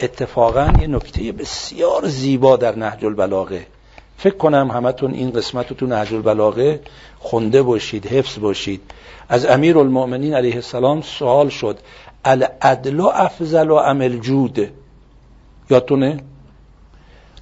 اتفاقا 0.00 0.72
یه 0.80 0.86
نکته 0.86 1.32
بسیار 1.32 2.06
زیبا 2.06 2.56
در 2.56 2.76
نهج 2.76 3.04
البلاغه. 3.04 3.66
فکر 4.18 4.36
کنم 4.36 4.70
همتون 4.70 5.14
این 5.14 5.30
قسمت 5.30 5.70
رو 5.70 5.76
تو 5.76 5.86
نهج 5.86 6.14
البلاغه 6.14 6.80
خونده 7.18 7.62
باشید 7.62 8.06
حفظ 8.06 8.38
باشید. 8.38 8.80
از 9.28 9.46
امیر 9.46 9.78
المؤمنین 9.78 10.34
علیه 10.34 10.54
السلام 10.54 11.02
سوال 11.02 11.48
شد 11.48 11.78
العدل 12.24 13.00
افضل 13.00 13.70
و 13.70 13.76
عمل 13.76 14.18
جود 14.18 14.68
یادتونه؟ 15.70 16.16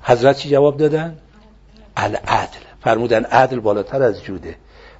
حضرت 0.03 0.39
چی 0.39 0.49
جواب 0.49 0.77
دادن؟ 0.77 1.19
العدل. 1.97 2.65
فرمودن 2.81 3.25
عدل 3.25 3.61
بالاتر 3.61 4.03
از 4.03 4.23
جوده. 4.23 4.57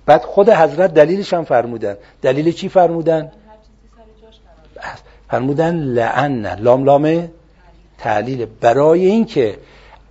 بعد 0.07 0.23
خود 0.23 0.49
حضرت 0.49 0.95
دلیلش 0.95 1.35
هم 1.35 1.45
فرمودن. 1.45 1.97
دلیل 2.23 2.53
چی 2.53 2.69
فرمودن؟ 2.69 3.33
فرمودن 5.31 5.77
لعن 5.77 6.55
لام 6.61 6.85
لام 6.85 7.29
تعلیل 7.99 8.47
برای 8.61 9.07
اینکه 9.07 9.59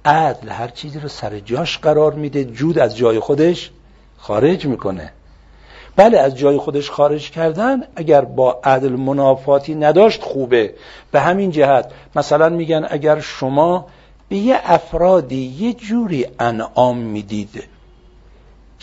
عدل 0.06 0.50
هر 0.50 0.68
چیزی 0.68 1.00
رو 1.00 1.08
سر 1.08 1.40
جاش 1.40 1.78
قرار 1.78 2.14
میده 2.14 2.44
جود 2.44 2.80
از 2.80 2.98
جای 2.98 3.20
خودش 3.20 3.72
خارج 4.18 4.66
می‌کنه. 4.66 5.12
بله 5.96 6.20
از 6.20 6.38
جای 6.38 6.58
خودش 6.58 6.90
خارج 6.90 7.32
کردن 7.32 7.84
اگر 7.96 8.22
با 8.22 8.60
عدل 8.64 8.92
منافاتی 8.92 9.76
نداشت 9.76 10.22
خوبه. 10.22 10.74
به 11.12 11.20
همین 11.20 11.52
جهت 11.52 11.92
مثلا 12.16 12.50
میگن 12.50 12.88
اگر 12.90 13.20
شما 13.20 13.88
به 14.30 14.36
یه 14.36 14.60
افرادی 14.64 15.56
یه 15.60 15.74
جوری 15.74 16.26
انعام 16.40 16.98
می‌دید 16.98 17.64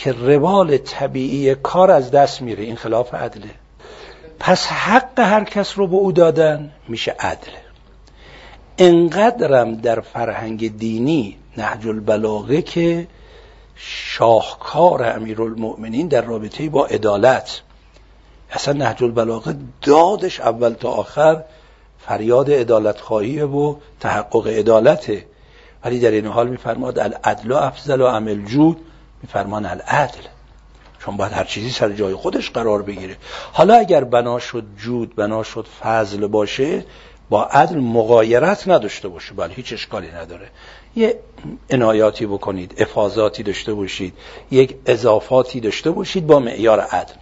که 0.00 0.12
روال 0.12 0.76
طبیعی 0.76 1.54
کار 1.54 1.90
از 1.90 2.10
دست 2.10 2.42
میره 2.42 2.64
این 2.64 2.76
خلاف 2.76 3.14
عدله 3.14 3.50
پس 4.38 4.66
حق 4.66 5.20
هر 5.20 5.44
کس 5.44 5.78
رو 5.78 5.86
به 5.86 5.96
او 5.96 6.12
دادن 6.12 6.72
میشه 6.88 7.16
عدل. 7.18 7.50
انقدرم 8.78 9.74
در 9.74 10.00
فرهنگ 10.00 10.78
دینی 10.78 11.36
نهج 11.56 11.86
البلاغه 11.86 12.62
که 12.62 13.06
شاهکار 13.76 15.04
امیرالمؤمنین 15.04 16.08
در 16.08 16.22
رابطه 16.22 16.68
با 16.68 16.86
عدالت. 16.86 17.60
اصلا 18.50 18.74
نهج 18.74 19.04
البلاغه 19.04 19.56
دادش 19.82 20.40
اول 20.40 20.72
تا 20.72 20.90
آخر 20.90 21.44
فریاد 21.98 22.50
عدالت 22.50 23.00
خواهیه 23.00 23.44
و 23.44 23.74
تحقق 24.00 24.46
عدالته. 24.46 25.26
ولی 25.84 26.00
در 26.00 26.10
این 26.10 26.26
حال 26.26 26.48
میفرماد 26.48 26.98
العدل 26.98 27.52
و 27.52 27.56
افضل 27.56 28.00
و 28.00 28.06
عمل 28.06 28.44
جود. 28.44 28.76
میفرمان 29.22 29.66
العدل. 29.66 30.22
چون 30.98 31.16
باید 31.16 31.32
هر 31.32 31.44
چیزی 31.44 31.70
سر 31.70 31.92
جای 31.92 32.14
خودش 32.14 32.50
قرار 32.50 32.82
بگیره. 32.82 33.16
حالا 33.52 33.74
اگر 33.74 34.04
بنا 34.04 34.38
شد 34.38 34.64
جود 34.78 35.16
بنا 35.16 35.42
شد 35.42 35.66
فضل 35.80 36.26
باشه 36.26 36.84
با 37.30 37.44
عدل 37.44 37.78
مقایرت 37.78 38.68
نداشته 38.68 39.08
باشه. 39.08 39.34
بله 39.34 39.54
هیچ 39.54 39.72
اشکالی 39.72 40.12
نداره. 40.12 40.48
یه 40.96 41.18
عنایاتی 41.70 42.26
بکنید 42.26 42.82
افاظاتی 42.82 43.42
داشته 43.42 43.74
باشید 43.74 44.14
یک 44.50 44.76
اضافاتی 44.86 45.60
داشته 45.60 45.90
باشید 45.90 46.26
با 46.26 46.38
معیار 46.38 46.80
عدل. 46.80 47.14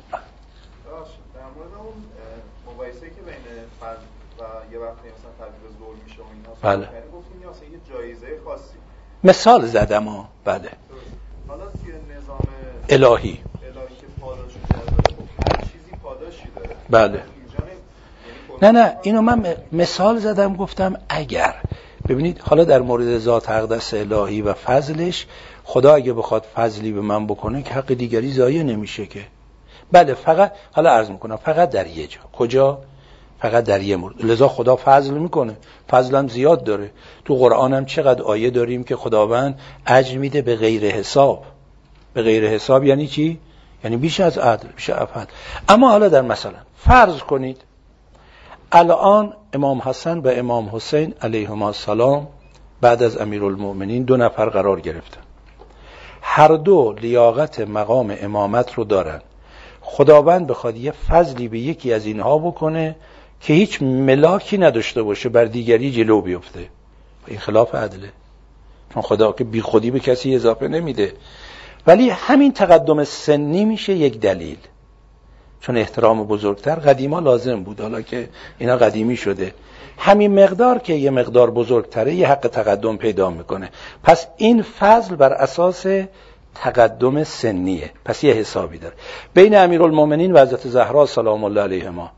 بله. 6.62 6.88
مثال 9.24 9.66
زدم 9.66 10.04
ها 10.04 10.28
بله 10.44 10.70
حالا 11.48 11.64
توی 11.64 11.92
نظام 12.16 12.38
الهی 12.38 12.46
الهی 12.46 12.46
که 12.46 12.46
پاداش 12.46 12.46
کرده 12.58 12.77
خب 12.77 12.77
هر 12.77 12.77
چیزی 12.77 12.77
پاداشی 12.77 12.77
داره 12.88 13.38
بله. 16.90 17.22
نه- 18.62 18.70
نه 18.70 18.96
اینو 19.02 19.22
من 19.22 19.46
مثال 19.72 20.18
زدم 20.18 20.56
گفتم 20.56 20.96
اگر. 21.08 21.54
ببینید 22.08 22.38
حالا 22.38 22.64
در 22.64 22.80
مورد 22.80 23.18
ذات 23.18 23.50
اقدس 23.50 23.94
الهی 23.94 24.42
و 24.42 24.52
فضلش 24.52 25.26
خدا 25.64 25.94
اگه 25.94 26.12
بخواد 26.12 26.42
فضلی 26.54 26.92
به 26.92 27.00
من 27.00 27.26
بکنه 27.26 27.62
که 27.62 27.74
حق 27.74 27.92
دیگری 27.92 28.32
ضایع 28.32 28.62
نمیشه 28.62 29.06
که. 29.06 29.20
بله 29.92 30.14
فقط 30.14 30.52
حالا 30.72 30.90
عرض 30.90 31.10
می‌کنم 31.10 31.36
فقط 31.36 31.70
در 31.70 31.86
یه 31.86 32.06
جا. 32.06 32.20
کجا؟ 32.32 32.78
فقط 33.40 33.64
در 33.64 33.82
یه 33.82 33.96
مورد. 33.96 34.24
لذا 34.24 34.48
خدا 34.48 34.76
فضل 34.84 35.14
می‌کنه. 35.14 35.56
فضلم 35.90 36.28
زیاد 36.28 36.64
داره. 36.64 36.90
تو 37.24 37.34
قرآن 37.36 37.74
هم 37.74 37.84
چقدر 37.84 38.22
آیه 38.22 38.50
داریم 38.50 38.84
که 38.84 38.96
خداوند 38.96 39.60
اجر 39.86 40.18
میده 40.18 40.42
به 40.42 40.56
غیر 40.56 40.84
حساب. 40.90 41.44
به 42.18 42.24
غیر 42.24 42.48
حساب 42.48 42.84
یعنی 42.84 43.06
چی؟ 43.06 43.38
یعنی 43.84 43.96
بیش 43.96 44.20
از 44.20 44.38
عدل 44.38 44.68
بیش 44.76 44.90
از 44.90 45.08
عدل 45.08 45.30
اما 45.68 45.90
حالا 45.90 46.08
در 46.08 46.22
مثلا 46.22 46.58
فرض 46.76 47.18
کنید 47.18 47.60
الان 48.72 49.32
امام 49.52 49.82
حسن 49.84 50.18
و 50.18 50.28
امام 50.28 50.70
حسین 50.72 51.14
علیهما 51.22 51.66
السلام 51.66 52.28
بعد 52.80 53.02
از 53.02 53.20
امیرالمؤمنین 53.20 54.02
دو 54.02 54.16
نفر 54.16 54.48
قرار 54.48 54.80
گرفتن. 54.80 55.20
هر 56.22 56.48
دو 56.48 56.94
لیاقت 57.00 57.60
مقام 57.60 58.16
امامت 58.20 58.74
رو 58.74 58.84
دارن. 58.84 59.20
خداوند 59.80 60.46
بخواد 60.46 60.76
یه 60.76 60.90
فضلی 60.90 61.48
به 61.48 61.58
یکی 61.58 61.92
از 61.92 62.06
اینها 62.06 62.38
بکنه 62.38 62.96
که 63.40 63.52
هیچ 63.52 63.82
ملاکی 63.82 64.58
نداشته 64.58 65.02
باشه 65.02 65.28
بر 65.28 65.44
دیگری 65.44 65.92
جلو 65.92 66.20
بیفته. 66.20 66.68
این 67.26 67.38
خلاف 67.38 67.74
عدله. 67.74 68.12
چون 68.94 69.02
خدا 69.02 69.32
که 69.32 69.44
بی 69.44 69.60
خودی 69.60 69.90
به 69.90 70.00
کسی 70.00 70.34
اضافه 70.34 70.68
نمیده. 70.68 71.12
ولی 71.88 72.10
همین 72.10 72.52
تقدم 72.52 73.04
سنی 73.04 73.64
میشه 73.64 73.92
یک 73.92 74.20
دلیل. 74.20 74.58
چون 75.60 75.76
احترام 75.76 76.24
بزرگتر 76.24 76.74
قدیما 76.74 77.18
لازم 77.18 77.62
بود 77.62 77.80
حالا 77.80 78.02
که 78.02 78.28
اینا 78.58 78.76
قدیمی 78.76 79.16
شده. 79.16 79.54
همین 79.98 80.44
مقدار 80.44 80.78
که 80.78 80.94
یه 80.94 81.10
مقدار 81.10 81.50
بزرگتره 81.50 82.14
یه 82.14 82.28
حق 82.28 82.48
تقدم 82.48 82.96
پیدا 82.96 83.30
می‌کنه. 83.30 83.70
پس 84.02 84.26
این 84.36 84.62
فضل 84.62 85.16
بر 85.16 85.32
اساس 85.32 85.86
تقدم 86.54 87.24
سنیه. 87.24 87.90
پس 88.04 88.24
یه 88.24 88.32
حسابی 88.32 88.78
داره. 88.78 88.94
بین 89.34 89.56
امیرالمومنین 89.56 90.32
و 90.32 90.40
حضرت 90.40 90.68
زهرا 90.68 91.06
سلام 91.06 91.44
الله 91.44 91.60
علیهما. 91.60 92.10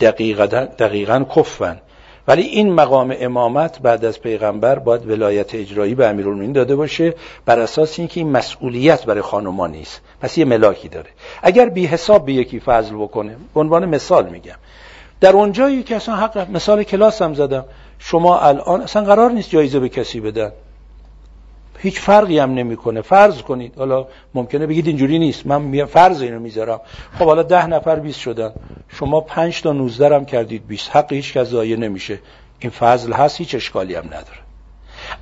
دقیقا, 0.00 0.46
دقیقا 0.78 1.24
کفن. 1.36 1.80
ولی 2.28 2.42
این 2.42 2.72
مقام 2.72 3.14
امامت 3.18 3.78
بعد 3.78 4.04
از 4.04 4.20
پیغمبر 4.20 4.78
باید 4.78 5.10
ولایت 5.10 5.54
اجرایی 5.54 5.94
به 5.94 6.06
امیرالمومنین 6.06 6.52
داده 6.52 6.76
باشه 6.76 7.14
بر 7.44 7.60
اساس 7.60 7.98
اینکه 7.98 8.20
این 8.20 8.30
مسئولیت 8.30 9.04
برای 9.04 9.22
خانوما 9.22 9.66
نیست. 9.66 10.00
پس 10.20 10.38
یه 10.38 10.44
ملاکی 10.44 10.88
داره. 10.88 11.10
اگر 11.42 11.68
بی 11.68 11.86
حساب 11.86 12.26
به 12.26 12.32
یکی 12.32 12.60
فضل 12.60 12.94
بکنه 12.94 13.36
به 13.54 13.60
عنوان 13.60 13.86
مثال 13.86 14.28
میگم. 14.28 14.56
در 15.20 15.32
اونجایی 15.32 15.82
که 15.82 15.96
اصلا 15.96 16.16
حق 16.16 16.50
مثال 16.50 16.82
کلاس 16.82 17.22
هم 17.22 17.34
زدم. 17.34 17.64
شما 17.98 18.38
الان 18.38 18.80
اصلا 18.80 19.04
قرار 19.04 19.30
نیست 19.32 19.50
جایزه 19.50 19.80
به 19.80 19.88
کسی 19.88 20.20
بدن. 20.20 20.52
هیچ 21.78 22.00
فرقی 22.00 22.38
هم 22.38 22.54
نمی‌کنه. 22.54 23.00
فرض 23.00 23.42
کنید. 23.42 23.78
حالا 23.78 24.06
ممکنه 24.34 24.66
بگید 24.66 24.86
اینجوری 24.86 25.18
نیست. 25.18 25.46
من 25.46 25.84
فرض 25.84 26.22
اینو 26.22 26.40
می‌ذارم. 26.40 26.80
خب 27.18 27.24
حالا 27.24 27.42
ده 27.42 27.66
نفر 27.66 27.96
20 27.96 28.20
شدن. 28.20 28.52
شما 28.88 29.20
5 29.20 29.62
تا 29.62 29.72
19 29.72 30.14
هم 30.14 30.24
کردید 30.24 30.66
20 30.66 30.90
حق 30.90 31.12
هیچ 31.12 31.32
کس 31.32 31.46
ضایع 31.46 31.76
نمیشه. 31.76 32.18
این 32.58 32.70
فضل 32.70 33.12
هست 33.12 33.38
هیچ 33.38 33.54
اشکالی 33.54 33.94
هم 33.94 34.04
نداره. 34.04 34.38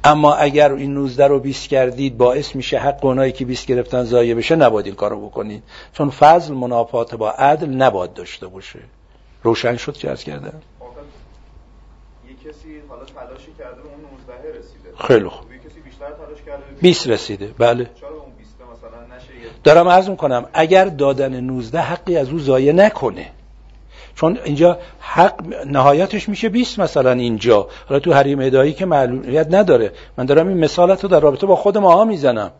اما 0.04 0.34
اگر 0.34 0.72
این 0.72 0.94
19 0.94 1.26
رو 1.26 1.40
20 1.40 1.68
کردید 1.68 2.16
باعث 2.16 2.56
میشه 2.56 2.78
حق 2.78 3.04
اونایی 3.04 3.32
که 3.32 3.44
20 3.44 3.66
گرفتن 3.66 4.04
ضایع 4.04 4.34
بشه 4.34 4.56
نباید 4.56 4.86
این 4.86 4.94
کارو 4.94 5.26
بکنید. 5.26 5.62
چون 5.92 6.10
فضل 6.10 6.54
منافات 6.54 7.14
با 7.14 7.30
عدل 7.30 7.68
نباید 7.68 8.12
داشته 8.14 8.46
باشه. 8.46 8.78
روشن 9.42 9.76
شد 9.76 9.92
چه 9.92 10.10
از 10.10 10.24
کردم. 10.24 10.62
یه 12.28 12.50
کسی 12.50 12.80
حالا 12.88 13.04
تلاشی 13.04 13.52
کرده 13.58 13.80
اون 13.80 14.00
19 14.38 14.58
رسیده. 14.58 15.06
خیلی 15.06 15.28
خوب 15.28 15.52
یه 15.52 15.58
کسی 15.58 15.80
بیشتر 15.80 16.10
تلاش 16.10 16.42
کرده 16.46 16.63
به 16.63 16.63
20 16.80 17.08
رسیده. 17.08 17.50
بله. 17.58 17.90
چرا 18.00 18.08
به 18.08 18.14
اون 18.14 18.32
20 18.38 18.50
دارم 19.64 19.88
عرض 19.88 20.08
می‌کنم 20.08 20.46
اگر 20.52 20.84
دادن 20.84 21.40
19 21.40 21.80
حقی 21.80 22.16
از 22.16 22.28
او 22.28 22.38
ضایع 22.38 22.72
نکنه. 22.72 23.26
چون 24.14 24.38
اینجا 24.44 24.78
حق 24.98 25.64
نهایتش 25.66 26.28
میشه 26.28 26.48
20 26.48 26.78
مثلا 26.78 27.12
اینجا. 27.12 27.68
حالا 27.88 28.00
تو 28.00 28.12
حریم 28.12 28.40
ادایی 28.40 28.72
که 28.72 28.87
معلومیت 28.87 29.46
نداره. 29.50 29.92
من 30.18 30.24
دارم 30.24 30.48
این 30.48 30.58
مثالت 30.58 31.02
رو 31.02 31.08
در 31.08 31.20
رابطه 31.20 31.46
با 31.46 31.56
خود 31.56 31.78
ماها 31.78 32.04
می‌زنم. 32.04 32.50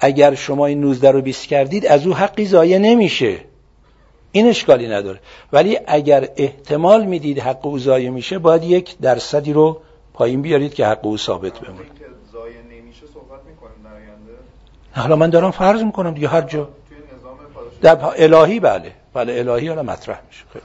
اگر 0.00 0.34
شما 0.34 0.66
این 0.66 0.80
19 0.80 1.10
رو 1.10 1.20
20 1.20 1.46
کردید 1.46 1.86
از 1.86 2.06
او 2.06 2.14
حقی 2.14 2.46
ضایع 2.46 2.78
نمیشه. 2.78 3.36
این 4.32 4.48
اشکالی 4.48 4.88
نداره. 4.88 5.18
ولی 5.52 5.78
اگر 5.86 6.28
احتمال 6.36 7.04
می‌دید 7.04 7.38
حق 7.38 7.66
او 7.66 7.78
ضایع 7.78 8.10
میشه 8.10 8.38
باید 8.38 8.64
یک 8.64 8.98
درصدی 8.98 9.52
رو 9.52 9.80
پایین 10.14 10.42
بیارید 10.42 10.74
که 10.74 10.86
حق 10.86 11.06
او 11.06 11.16
ثابت 11.16 11.58
بمونه. 11.58 11.84
حالا 14.96 15.16
من 15.16 15.30
دارم 15.30 15.50
فرض 15.50 15.82
می‌کنم 15.82 16.14
دیگه 16.14 16.28
هر 16.28 16.40
جا. 16.40 16.68
در 17.82 17.98
الهی 18.16 18.60
بله. 18.60 18.92
بله 19.14 19.38
الهی 19.38 19.68
حالا 19.68 19.82
مطرح 19.82 20.20
میشه. 20.28 20.44
خیلی 20.52 20.64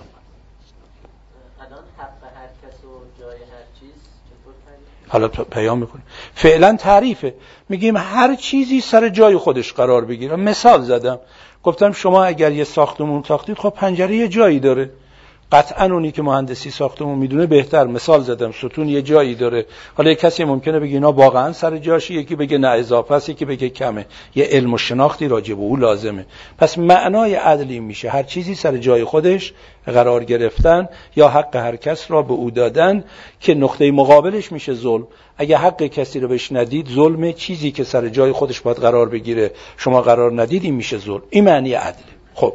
حالا 5.07 5.27
پیام 5.27 5.79
می‌کنیم 5.79 6.03
فعلا 6.35 6.75
تعریفه. 6.75 7.33
میگیم 7.69 7.97
هر 7.97 8.35
چیزی 8.35 8.81
سر 8.81 9.09
جای 9.09 9.37
خودش 9.37 9.73
قرار 9.73 10.05
بگیره. 10.05 10.35
مثال 10.35 10.81
زدم. 10.81 11.19
گفتم 11.63 11.91
شما 11.91 12.23
اگر 12.23 12.51
یه 12.51 12.63
ساختمون 12.63 13.23
ساختید 13.23 13.57
خب 13.57 13.69
پنجره 13.69 14.15
یه 14.15 14.27
جایی 14.27 14.59
داره. 14.59 14.89
قطعا 15.51 15.85
اونی 15.85 16.11
که 16.11 16.21
مهندسی 16.21 16.71
ساختمون 16.71 17.17
می‌دونه 17.17 17.45
بهتر. 17.45 17.87
مثال 17.87 18.21
زدم 18.21 18.51
ستون 18.51 18.89
یه 18.89 19.01
جایی 19.01 19.35
داره. 19.35 19.65
حالا 19.95 20.09
یه 20.09 20.15
کسی 20.15 20.43
ممکنه 20.43 20.79
بگه 20.79 20.93
اینا 20.93 21.11
واقعا 21.11 21.53
سر 21.53 21.77
جاشه 21.77 22.13
یکی 22.13 22.35
بگه 22.35 22.57
نه 22.57 22.67
اضافه 22.67 23.13
است 23.13 23.29
یکی 23.29 23.45
بگه 23.45 23.69
کمه. 23.69 24.05
یه 24.35 24.45
علم 24.45 24.73
و 24.73 24.77
شناختی 24.77 25.27
راجع 25.27 25.53
به 25.53 25.61
او 25.61 25.77
لازمه. 25.77 26.25
پس 26.57 26.77
معنای 26.77 27.35
عدلی 27.35 27.79
میشه. 27.79 28.09
هر 28.09 28.23
چیزی 28.23 28.55
سر 28.55 28.77
جای 28.77 29.03
خودش 29.03 29.53
قرار 29.85 30.23
گرفتن 30.23 30.89
یا 31.15 31.27
حق 31.27 31.55
هر 31.55 31.75
کس 31.75 32.11
را 32.11 32.21
به 32.21 32.33
او 32.33 32.51
دادن 32.51 33.03
که 33.39 33.53
نقطه 33.53 33.91
مقابلش 33.91 34.51
میشه 34.51 34.73
ظلم. 34.73 35.07
اگه 35.37 35.57
حق 35.57 35.83
کسی 35.83 36.19
رو 36.19 36.27
بهش 36.27 36.51
ندید 36.51 36.87
ظلم 36.87 37.31
چیزی 37.31 37.71
که 37.71 37.83
سر 37.83 38.09
جای 38.09 38.31
خودش 38.31 38.61
باید 38.61 38.77
قرار 38.77 39.09
بگیره. 39.09 39.51
شما 39.77 40.01
قرار 40.01 40.41
ندید 40.41 40.63
این 40.63 40.75
میشه 40.75 40.97
ظلم. 40.97 41.21
این 41.29 41.43
معنی 41.43 41.73
عدله. 41.73 42.03
خب. 42.33 42.53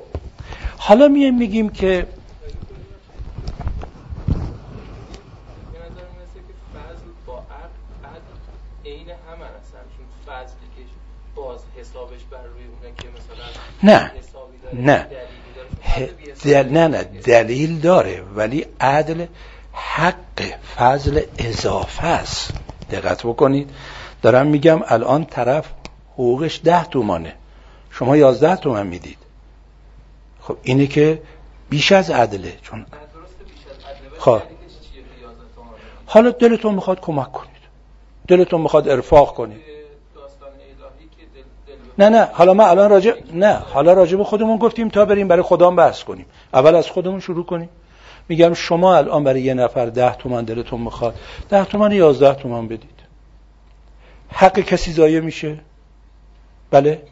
حالا 0.77 1.09
میایم 1.09 1.39
میگیم 1.39 1.69
که 1.69 2.07
نه 13.85 14.11
نه. 14.73 15.07
دل... 16.45 16.69
نه 16.69 16.89
نه. 16.89 17.05
دلیل 17.05 17.81
داره 17.81 18.23
ولی 18.37 18.67
عدل 18.81 19.27
حق 19.73 20.41
فضل 20.77 21.21
اضافه 21.39 22.07
است. 22.07 22.53
دقت 22.91 23.27
بکنید. 23.27 23.71
دارم 24.23 24.47
میگم 24.47 24.81
الان 24.87 25.25
طرف 25.25 25.67
حقوقش 26.13 26.61
ده 26.65 26.85
تومانه. 26.85 27.35
شما 27.91 28.17
یازده 28.17 28.57
تومن 28.57 28.87
می‌دید. 28.87 29.19
خب 30.41 30.57
اینه 30.63 30.87
که 30.87 31.23
بیش 31.71 31.93
از 31.93 32.11
عدله. 32.11 32.53
چون 32.63 32.87
خب. 34.19 34.43
حالا 36.07 36.31
دلتون 36.31 36.75
می‌خواد 36.75 37.01
کمک 37.01 37.33
کنید. 37.33 37.51
دلتون 38.29 38.61
می‌خواد 38.61 38.89
ارفاق 38.89 39.35
کنید. 39.35 39.74
نه 41.99 42.09
نه 42.09 42.29
حالا 42.33 42.55
ما 42.55 42.67
الان 42.67 42.91
راجع 42.91 43.13
نه 43.33 43.55
حالا 43.55 43.93
راجع 43.93 44.17
به 44.17 44.25
خودمون 44.25 44.57
گفتیم 44.57 44.89
تا 44.89 45.05
بریم 45.05 45.29
برای 45.29 45.43
خودمون 45.43 45.77
بحث 45.77 46.03
کنیم. 46.03 46.27
اول 46.55 46.75
از 46.75 46.91
خودمون 46.91 47.21
شروع 47.21 47.45
کنیم. 47.45 47.69
میگم 48.29 48.55
شما 48.55 48.97
الان 48.97 49.25
برای 49.25 49.43
یه 49.43 49.55
نفر 49.55 49.87
ده 49.87 50.15
تومن 50.15 50.45
دلتون 50.45 50.81
می‌خواد 50.81 51.15
ده 51.49 51.65
تومن 51.65 51.93
یازده 51.93 52.35
تومن 52.35 52.67
بدید. 52.67 53.01
حق 54.29 54.61
کسی 54.61 54.93
ضایع 54.93 55.21
میشه؟ 55.21 55.59
بله؟ 56.71 57.03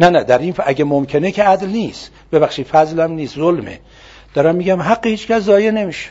نه 0.00 0.10
نه 0.10 0.24
در 0.24 0.38
این 0.38 0.54
اگه 0.58 0.84
ممکنه 0.84 1.32
که 1.32 1.44
عدل 1.44 1.68
نیست. 1.68 2.10
ببخشید 2.32 2.66
فضلم 2.66 3.12
نیست 3.12 3.34
ظلمه. 3.36 3.80
دارم 4.34 4.54
میگم 4.54 4.82
حق 4.82 5.06
هیچ 5.06 5.26
کس 5.26 5.42
ضایع 5.42 5.70
نمیشه. 5.70 6.10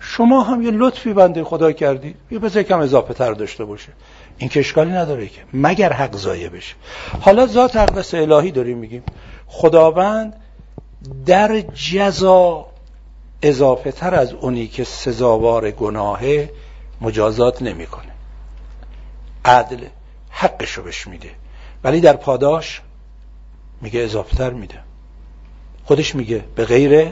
شما 0.00 0.42
هم 0.42 0.62
یه 0.62 0.70
لطفی 0.70 1.12
بنده 1.12 1.44
خدا 1.44 1.72
کردی 1.72 2.14
یه 2.30 2.38
بذار 2.38 2.62
کم 2.62 2.78
اضافه 2.78 3.14
تر 3.14 3.32
داشته 3.32 3.64
باشه. 3.64 3.92
این 4.38 4.48
که 4.48 4.64
نداره 4.76 5.28
که. 5.28 5.40
مگر 5.52 5.92
حق 5.92 6.16
ضایع 6.16 6.48
بشه. 6.48 6.74
حالا 7.20 7.46
ذات 7.46 7.76
اقدس 7.76 8.14
الهی 8.14 8.50
داریم 8.50 8.78
میگیم. 8.78 9.02
خداوند 9.46 10.36
در 11.26 11.60
جزا 11.60 12.66
اضافه 13.42 13.92
تر 13.92 14.14
از 14.14 14.32
اونی 14.32 14.68
که 14.68 14.84
سزاوار 14.84 15.70
گناهه 15.70 16.50
مجازات 17.00 17.62
نمی‌کنه. 17.62 18.12
عدل 19.44 19.84
حقشو 20.30 20.82
بهش 20.82 21.06
میده. 21.06 21.30
ولی 21.84 22.00
در 22.00 22.16
پاداش 22.16 22.82
میگه 23.80 24.00
اضافه 24.00 24.36
تر 24.36 24.50
میده. 24.50 24.78
خودش 25.84 26.14
میگه 26.14 26.44
به 26.54 26.64
غیر 26.64 27.08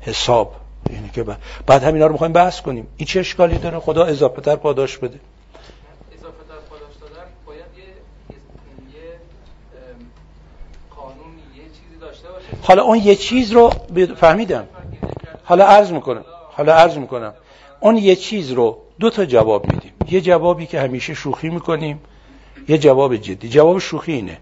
حساب. 0.00 0.54
یعنی 0.92 1.08
که 1.08 1.24
بعد 1.66 1.82
همینا 1.84 2.06
رو 2.06 2.12
می‌خوایم 2.12 2.32
بحث 2.32 2.60
کنیم. 2.60 2.86
این 2.96 3.06
چه 3.06 3.20
اشکالی 3.20 3.58
داره؟ 3.58 3.78
خدا 3.78 4.04
اضافه 4.04 4.40
تر 4.40 4.56
پاداش 4.56 4.98
بده. 4.98 5.20
حالا 12.62 12.82
اون 12.82 12.98
یه 12.98 13.14
چیز 13.14 13.52
رو 13.52 13.72
فهمیدم. 14.16 14.64
حالا 15.44 15.66
عرض 15.66 15.92
می‌کنم. 15.92 16.24
حالا 16.52 16.74
عرض 16.74 16.98
می‌کنم. 16.98 17.34
اون 17.80 17.96
یه 17.96 18.16
چیز 18.16 18.52
رو 18.52 18.78
دو 19.00 19.10
تا 19.10 19.24
جواب 19.24 19.72
میدیم. 19.72 19.92
یه 20.10 20.20
جوابی 20.20 20.66
که 20.66 20.80
همیشه 20.80 21.14
شوخی 21.14 21.48
می‌کنیم 21.48 22.00
یه 22.68 22.78
جواب 22.78 23.16
جدی. 23.16 23.48
جواب 23.48 23.78
شوخی 23.78 24.12
اینه. 24.12 24.38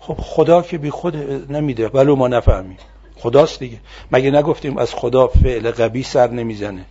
خب 0.00 0.16
خدا 0.18 0.62
که 0.62 0.78
بی 0.78 0.90
خود 0.90 1.16
نمیده 1.52 1.88
ولو 1.88 2.16
ما 2.16 2.28
نفهمیم. 2.28 2.78
خداست 3.16 3.58
دیگه. 3.58 3.78
مگه 4.12 4.30
نگفتیم 4.30 4.78
از 4.78 4.94
خدا 4.94 5.26
فعل 5.26 5.70
قبی 5.70 6.02
سر 6.02 6.30
نمی‌زنه؟ 6.30 6.84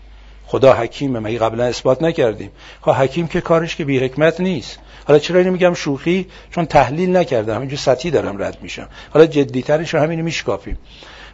خدا 0.52 0.74
حکیمه 0.74 1.20
مگه 1.20 1.40
قبلا 1.40 1.64
اثبات 1.64 2.02
نکردیم. 2.02 2.52
خب 2.82 2.92
حکیم 2.92 3.28
که 3.28 3.42
کارش 3.42 3.76
که 3.76 3.86
بی 3.86 4.00
حکمت 4.00 4.42
نیست. 4.42 4.80
حالا 5.08 5.20
چرا 5.20 5.40
اینو 5.40 5.52
میگم 5.52 5.74
شوخی؟ 5.74 6.28
چون 6.52 6.66
تحلیل 6.66 7.18
نکردم 7.18 7.56
همینجور 7.56 7.78
سطحی 7.78 8.12
دارم 8.12 8.44
رد 8.44 8.58
میشم. 8.62 8.88
حالا 9.10 9.26
جدیترش 9.26 9.94
رو 9.94 10.00
همینو 10.00 10.24
میشکافیم. 10.24 10.78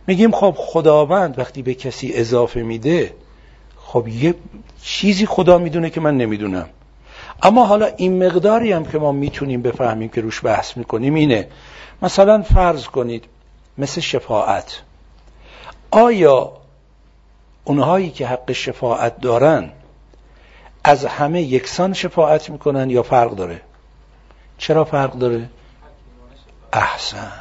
میگیم 0.07 0.31
خب 0.31 0.55
خداوند 0.57 1.39
وقتی 1.39 1.61
به 1.61 1.73
کسی 1.73 2.13
اضافه 2.13 2.63
میده 2.63 3.13
خب 3.77 4.07
یه 4.07 4.35
چیزی 4.83 5.25
خدا 5.25 5.57
می‌دونه 5.57 5.89
که 5.89 6.01
من 6.01 6.17
نمی‌دونم. 6.17 6.69
اما 7.43 7.65
حالا 7.65 7.85
این 7.97 8.25
مقداری 8.25 8.71
هم 8.71 8.85
که 8.85 8.97
ما 8.97 9.11
می‌تونیم 9.11 9.61
بفهمیم 9.61 10.09
که 10.09 10.21
روش 10.21 10.45
بحث 10.45 10.77
می‌کنیم 10.77 11.13
اینه. 11.13 11.47
مثلا 12.01 12.41
فرض 12.41 12.85
کنید 12.85 13.23
مثل 13.77 14.01
شفاعت. 14.01 14.81
آیا 15.91 16.51
اونهایی 17.65 18.09
که 18.09 18.27
حق 18.27 18.51
شفاعت 18.51 19.21
دارن 19.21 19.71
از 20.83 21.05
همه 21.05 21.41
یکسان 21.41 21.93
شفاعت 21.93 22.49
می‌کنن 22.49 22.89
یا 22.89 23.03
فرق 23.03 23.35
داره؟ 23.35 23.61
چرا 24.57 24.85
فرق 24.85 25.13
داره؟ 25.13 25.49
احسن. 26.73 27.31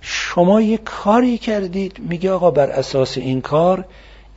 شما 0.00 0.60
یه 0.60 0.78
کاری 0.78 1.38
کردید 1.38 1.98
میگه 1.98 2.32
آقا 2.32 2.50
بر 2.50 2.70
اساس 2.70 3.18
این 3.18 3.40
کار 3.40 3.84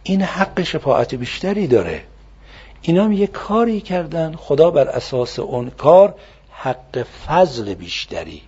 این 0.03 0.21
حق 0.21 0.63
شفاعت 0.63 1.15
بیشتری 1.15 1.67
داره. 1.67 2.03
اینا 2.81 3.03
هم 3.03 3.11
یه 3.11 3.27
کاری 3.27 3.81
کردن 3.81 4.35
خدا 4.35 4.71
بر 4.71 4.87
اساس 4.87 5.39
اون 5.39 5.69
کار 5.69 6.15
حق 6.51 7.05
فضل 7.27 7.73
بیشتری. 7.73 8.41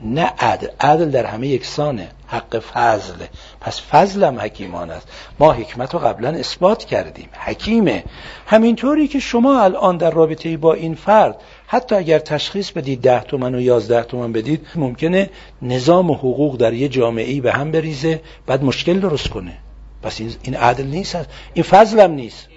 نه 0.00 0.32
عدل. 0.38 0.68
عدل 0.80 1.10
در 1.10 1.26
همه 1.26 1.48
یکسانه. 1.48 2.10
حق 2.34 2.58
فضل. 2.58 3.24
پس 3.60 3.80
فضلم 3.80 4.40
حکیمان 4.40 4.90
است. 4.90 5.08
ما 5.38 5.52
حکمت 5.52 5.94
رو 5.94 6.00
قبلا 6.00 6.28
اثبات 6.28 6.84
کردیم. 6.84 7.28
حکیمه. 7.32 8.04
همینطوری 8.46 9.08
که 9.08 9.20
شما 9.20 9.62
الان 9.62 9.96
در 9.96 10.10
رابطه 10.10 10.56
با 10.56 10.74
این 10.74 10.94
فرد 10.94 11.40
حتی 11.66 11.94
اگر 11.94 12.18
تشخیص 12.18 12.70
بدید 12.70 13.00
ده 13.00 13.20
تومن 13.20 13.54
و 13.54 13.60
یازده 13.60 14.02
تومن 14.02 14.32
بدید 14.32 14.66
ممکنه 14.74 15.30
نظام 15.62 16.10
و 16.10 16.14
حقوق 16.14 16.56
در 16.56 16.72
یه 16.72 16.88
جامعه 16.88 17.40
به 17.40 17.52
هم 17.52 17.70
بریزه 17.70 18.20
بعد 18.46 18.64
مشکل 18.64 19.00
درست 19.00 19.28
کنه. 19.28 19.58
پس 20.02 20.20
این 20.42 20.56
عدل 20.56 20.86
نیست. 20.86 21.18
این 21.54 21.64
فضلم 21.64 22.12
نیست. 22.12 22.48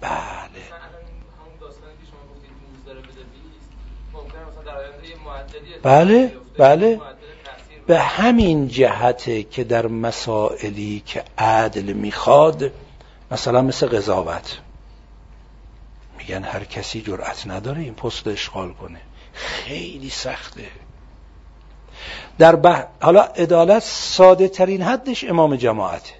بله. 0.00 0.14
بله 5.82 6.32
بله. 6.58 7.00
به 7.86 8.00
همین 8.00 8.68
جهته 8.68 9.42
که 9.42 9.64
در 9.64 9.86
مسائلی 9.86 11.02
که 11.06 11.24
عدل 11.38 11.92
می‌خواد 11.92 12.72
مثلا 13.30 13.62
مثل 13.62 13.86
قضاوت. 13.86 14.58
میگن 16.18 16.44
هر 16.44 16.64
کسی 16.64 17.02
جرأت 17.02 17.46
نداره 17.46 17.80
این 17.80 17.94
پست 17.94 18.26
اشغال 18.26 18.72
کنه. 18.72 19.00
خیلی 19.32 20.10
سخته. 20.10 20.64
در 22.38 22.56
بح... 22.56 22.84
حالا 23.00 23.22
عدالت 23.22 23.82
ساده 23.82 24.48
ترین 24.48 24.82
حدش 24.82 25.24
امام 25.24 25.56
جماعته 25.56 26.14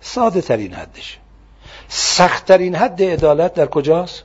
ساده 0.00 0.40
ترین 0.40 0.74
حدش. 0.74 1.18
سخت 1.88 2.46
ترین 2.46 2.74
حد 2.74 3.02
عدالت 3.02 3.54
در 3.54 3.66
کجاست؟ 3.66 4.24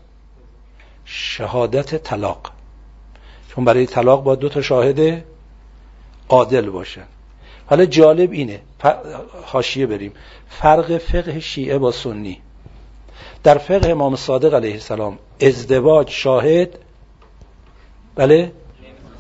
شهادت 1.06 1.96
طلاق. 2.04 2.52
چون 3.50 3.66
برای 3.66 3.86
طلاق 3.86 4.24
با 4.24 4.36
دو 4.36 4.50
تا 4.50 4.62
شاهد 4.62 5.24
عادل 6.30 6.70
باشن. 6.70 7.06
حالا 7.66 7.86
جالب 7.86 8.32
اینه. 8.32 8.62
حاشیه 9.46 9.86
بریم. 9.86 10.14
فرق 10.50 10.98
فقه 10.98 11.40
شیعه 11.40 11.78
با 11.78 11.92
سنی. 11.92 12.42
در 13.44 13.58
فقه 13.58 13.90
امام 13.90 14.16
صادق 14.16 14.54
علیه 14.54 14.74
السلام 14.74 15.20
ازدواج 15.42 16.10
شاهد 16.10 16.80
بله؟ 18.16 18.52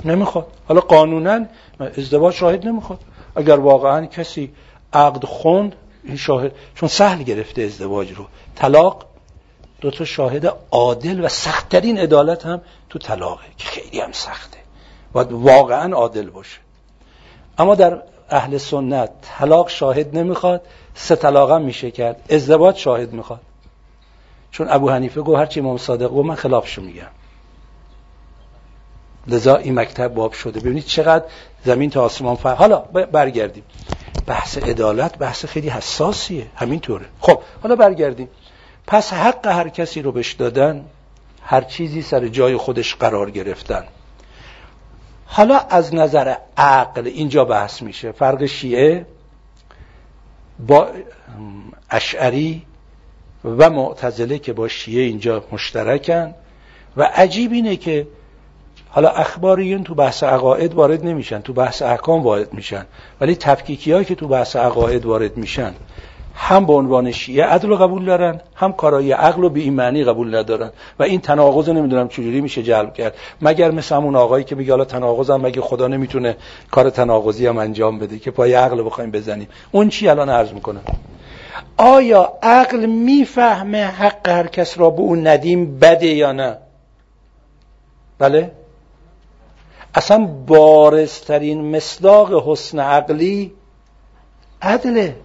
نمی‌خواد. 0.05 0.47
حالا 0.67 0.81
قانونا 0.81 1.45
ازدواج 1.97 2.33
شاهد 2.35 2.67
نمی‌خواد. 2.67 2.99
اگر 3.35 3.59
واقعا 3.59 4.05
کسی 4.05 4.53
عقد 4.93 5.25
خوند 5.25 5.75
این 6.03 6.17
شاهد 6.17 6.51
چون 6.75 6.89
سهل 6.89 7.23
گرفته 7.23 7.61
ازدواج 7.61 8.11
رو. 8.11 8.25
طلاق 8.55 9.05
دو 9.81 9.91
تا 9.91 10.05
شاهد 10.05 10.53
عادل 10.71 11.25
و 11.25 11.27
سختترین 11.27 11.97
عدالت 11.97 12.45
هم 12.45 12.61
تو 12.89 12.99
طلاقه 12.99 13.45
که 13.57 13.65
خیلی 13.65 13.99
هم 13.99 14.11
سخته. 14.11 14.57
باید 15.13 15.31
واقعا 15.31 15.95
عادل 15.95 16.29
باشه. 16.29 16.59
اما 17.59 17.75
در 17.75 18.01
اهل 18.29 18.57
سنت 18.57 19.09
طلاق 19.21 19.69
شاهد 19.69 20.17
نمی‌خواد 20.17 20.61
سه 20.95 21.15
طلاق 21.15 21.51
هم 21.51 21.61
میشه 21.61 21.91
کرد 21.91 22.21
ازدواج 22.29 22.75
شاهد 22.75 23.13
می‌خواد. 23.13 23.41
چون 24.51 24.67
ابو 24.69 24.89
حنیفه 24.89 25.21
گفت 25.21 25.39
هرچی 25.39 25.59
امام 25.59 25.77
صادق 25.77 26.07
گفت 26.07 26.25
من 26.25 26.35
خلافشو 26.35 26.81
میگم. 26.81 27.07
لذا 29.27 29.55
این 29.55 29.79
مکتب 29.79 30.07
باب 30.07 30.33
شده. 30.33 30.59
ببینید 30.59 30.85
چقدر 30.85 31.25
زمین 31.65 31.89
تا 31.89 32.03
آسمان 32.03 32.35
فرق. 32.35 32.57
حالا 32.57 32.77
برگردیم. 33.11 33.63
بحث 34.27 34.57
عدالت 34.57 35.17
بحث 35.17 35.45
خیلی 35.45 35.69
حساسیه. 35.69 36.45
همینطوره. 36.55 37.05
خب 37.19 37.41
حالا 37.63 37.75
برگردیم. 37.75 38.29
پس 38.87 39.13
حق 39.13 39.47
هر 39.47 39.69
کسی 39.69 40.01
رو 40.01 40.11
بش 40.11 40.33
دادن 40.33 40.85
هر 41.41 41.61
چیزی 41.61 42.01
سر 42.01 42.27
جای 42.27 42.57
خودش 42.57 42.95
قرار 42.95 43.31
گرفتن. 43.31 43.83
حالا 45.31 45.57
از 45.57 45.95
نظر 45.95 46.35
عقل 46.57 47.07
اینجا 47.07 47.45
بحث 47.45 47.81
میشه. 47.81 48.11
فرق 48.11 48.45
شیعه 48.45 49.05
با 50.67 50.87
اشعری 51.89 52.65
و 53.45 53.69
معتزله 53.69 54.39
که 54.39 54.53
با 54.53 54.67
شیعه 54.67 55.03
اینجا 55.03 55.43
مشترکن 55.51 56.33
و 56.97 57.03
عجیب 57.03 57.51
اینه 57.51 57.75
که 57.75 58.07
حالا 58.89 59.09
اخباریون 59.09 59.83
تو 59.83 59.95
بحث 59.95 60.23
عقاید 60.23 60.73
وارد 60.73 61.05
نمیشن 61.05 61.41
تو 61.41 61.53
بحث 61.53 61.81
احکام 61.81 62.23
وارد 62.23 62.53
میشن 62.53 62.85
ولی 63.21 63.35
تفکیکی 63.35 64.05
که 64.05 64.15
تو 64.15 64.27
بحث 64.27 64.55
عقاید 64.55 65.05
وارد 65.05 65.37
میشن 65.37 65.73
هم 66.41 66.65
به 66.65 66.73
عنوان 66.73 67.11
شیعه 67.11 67.45
عدل 67.45 67.75
قبول 67.75 68.05
دارن 68.05 68.41
هم 68.55 68.73
کارای 68.73 69.11
عقل 69.11 69.43
و 69.43 69.49
به 69.49 69.59
این 69.59 69.73
معنی 69.73 70.03
قبول 70.03 70.35
ندارن. 70.35 70.71
و 70.99 71.03
این 71.03 71.21
تناقض 71.21 71.69
نمی‌دونم 71.69 72.07
چجوری 72.07 72.41
میشه 72.41 72.63
جلب 72.63 72.93
کرد. 72.93 73.15
مگر 73.41 73.71
مثل 73.71 73.95
همون 73.95 74.15
آقایی 74.15 74.43
که 74.43 74.55
میگه 74.55 74.71
حالا 74.71 74.85
تناقض 74.85 75.31
مگه 75.31 75.61
خدا 75.61 75.87
نمی‌تونه 75.87 76.37
کار 76.71 76.89
تناقضی 76.89 77.47
هم 77.47 77.57
انجام 77.57 77.99
بده 77.99 78.19
که 78.19 78.31
پای 78.31 78.53
عقل 78.53 78.85
بخوایم 78.85 79.11
بزنیم؟ 79.11 79.47
اون 79.71 79.89
چی 79.89 80.07
الان 80.07 80.29
عرض 80.29 80.51
می‌کنم؟ 80.53 80.81
آیا 81.77 82.33
عقل 82.43 82.85
می‌فهمه 82.85 83.85
حق 83.85 84.29
هر 84.29 84.47
کس 84.47 84.77
را 84.77 84.89
به 84.89 85.01
اون 85.01 85.27
ندیم 85.27 85.79
بده 85.79 86.07
یا 86.07 86.31
نه؟ 86.31 86.57
بله؟ 88.19 88.51
اصلا 89.95 90.25
بارزترین 90.47 91.75
مصداق 91.75 92.49
حسن 92.49 92.79
عقلی 92.79 93.53
عدله. 94.61 95.15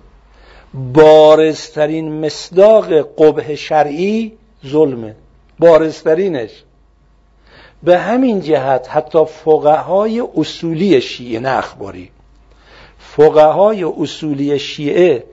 بارزترین 0.74 2.26
مصداق 2.26 2.92
قبه 3.18 3.56
شرعی 3.56 4.32
ظلمه. 4.66 5.14
بارزترینش. 5.58 6.50
به 7.82 7.98
همین 7.98 8.40
جهت 8.40 8.88
حتی 8.90 9.24
فقهای 9.24 10.22
اصولی 10.36 11.00
شیعه 11.00 11.40
نه 11.40 11.48
اخباری. 11.48 12.10
فقهای 12.98 13.84
اصولی 13.84 14.58
شیعه 14.58 15.24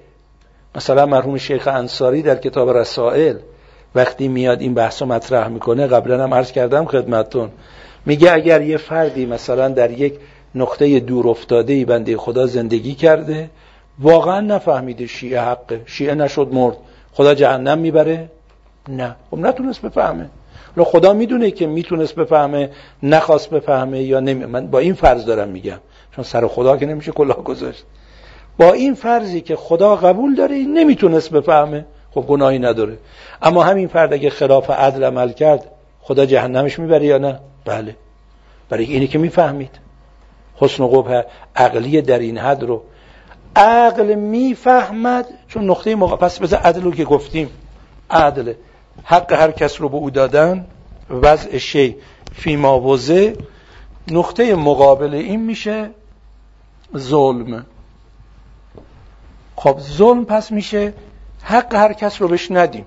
مثلا 0.75 1.05
مرحوم 1.05 1.37
شیخ 1.37 1.67
انصاری 1.67 2.21
در 2.21 2.35
کتاب 2.35 2.77
رسائل 2.77 3.37
وقتی 3.95 4.27
میاد 4.27 4.61
این 4.61 4.73
بحث 4.73 5.01
مطرح 5.01 5.47
می‌کنه 5.47 5.87
قبلا 5.87 6.23
هم 6.23 6.33
عرض 6.33 6.51
کردم 6.51 6.85
خدمتون 6.85 7.49
میگه 8.05 8.31
اگر 8.31 8.61
یه 8.61 8.77
فردی 8.77 9.25
مثلا 9.25 9.69
در 9.69 9.91
یک 9.91 10.13
نقطه 10.55 10.99
دور 10.99 11.27
افتاده 11.27 11.73
ای 11.73 11.85
بنده 11.85 12.17
خدا 12.17 12.45
زندگی 12.45 12.95
کرده 12.95 13.49
واقعا 13.99 14.39
نفهمیده 14.39 15.07
شیعه 15.07 15.41
حقه. 15.41 15.81
شیعه 15.85 16.15
نشد 16.15 16.49
مرد. 16.51 16.77
خدا 17.13 17.33
جهنم 17.33 17.77
می‌بره؟ 17.77 18.29
نه. 18.89 19.15
خب 19.31 19.37
نتونست 19.37 19.81
بفهمه. 19.81 20.29
خدا 20.77 21.13
می‌دونه 21.13 21.51
که 21.51 21.67
می‌تونست 21.67 22.15
بفهمه 22.15 22.69
نخواست 23.03 23.49
بفهمه 23.49 24.03
یا 24.03 24.19
نمی... 24.19 24.45
من 24.45 24.67
با 24.67 24.79
این 24.79 24.93
فرض 24.93 25.25
دارم 25.25 25.49
میگم. 25.49 25.79
چون 26.15 26.23
سر 26.23 26.47
خدا 26.47 26.77
که 26.77 26.85
نمیشه 26.85 27.11
کلاه 27.11 27.43
گذاشت. 27.43 27.83
با 28.57 28.73
این 28.73 28.93
فرضی 28.93 29.41
که 29.41 29.55
خدا 29.55 29.95
قبول 29.95 30.35
داره 30.35 30.55
نمی‌تونست 30.55 31.31
بفهمه. 31.31 31.85
خب 32.11 32.21
گناهی 32.21 32.59
نداره. 32.59 32.97
اما 33.41 33.63
همین 33.63 33.87
فرد 33.87 34.13
اگه 34.13 34.29
خلاف 34.29 34.69
عدل 34.69 35.03
عمل 35.03 35.31
کرد 35.31 35.65
خدا 36.01 36.25
جهنمش 36.25 36.79
می‌بره 36.79 37.05
یا 37.05 37.17
نه؟ 37.17 37.39
بله. 37.65 37.95
برای 38.69 38.85
اینی 38.85 39.07
که 39.07 39.17
می‌فهمید. 39.17 39.79
حسن 40.55 40.83
و 40.83 40.87
قبه 40.87 41.25
عقلی 41.55 42.01
در 42.01 42.19
این 42.19 42.37
حد 42.37 42.63
رو 42.63 42.83
عقل 43.55 44.15
می‌فهمد 44.15 45.25
چون 45.47 45.69
نقطه 45.69 45.95
مقا... 45.95 46.15
پس 46.15 46.39
بذار 46.39 46.59
عدل 46.59 46.81
رو 46.81 46.91
که 46.91 47.05
گفتیم. 47.05 47.49
عدل. 48.09 48.53
حق 49.03 49.33
هر 49.33 49.51
کس 49.51 49.81
رو 49.81 49.89
به 49.89 49.97
او 49.97 50.09
دادن. 50.09 50.65
وضع 51.09 51.57
شی. 51.57 51.95
فی 52.33 52.55
وزه 52.55 53.37
نقطه 54.11 54.55
مقابل 54.55 55.13
این 55.13 55.41
میشه 55.41 55.89
ظلم. 56.97 57.65
خب 59.55 59.79
ظلم 59.79 60.25
پس 60.25 60.51
میشه 60.51 60.93
حق 61.43 61.75
هر 61.75 61.93
کس 61.93 62.21
رو 62.21 62.27
بهش 62.27 62.51
ندیم. 62.51 62.85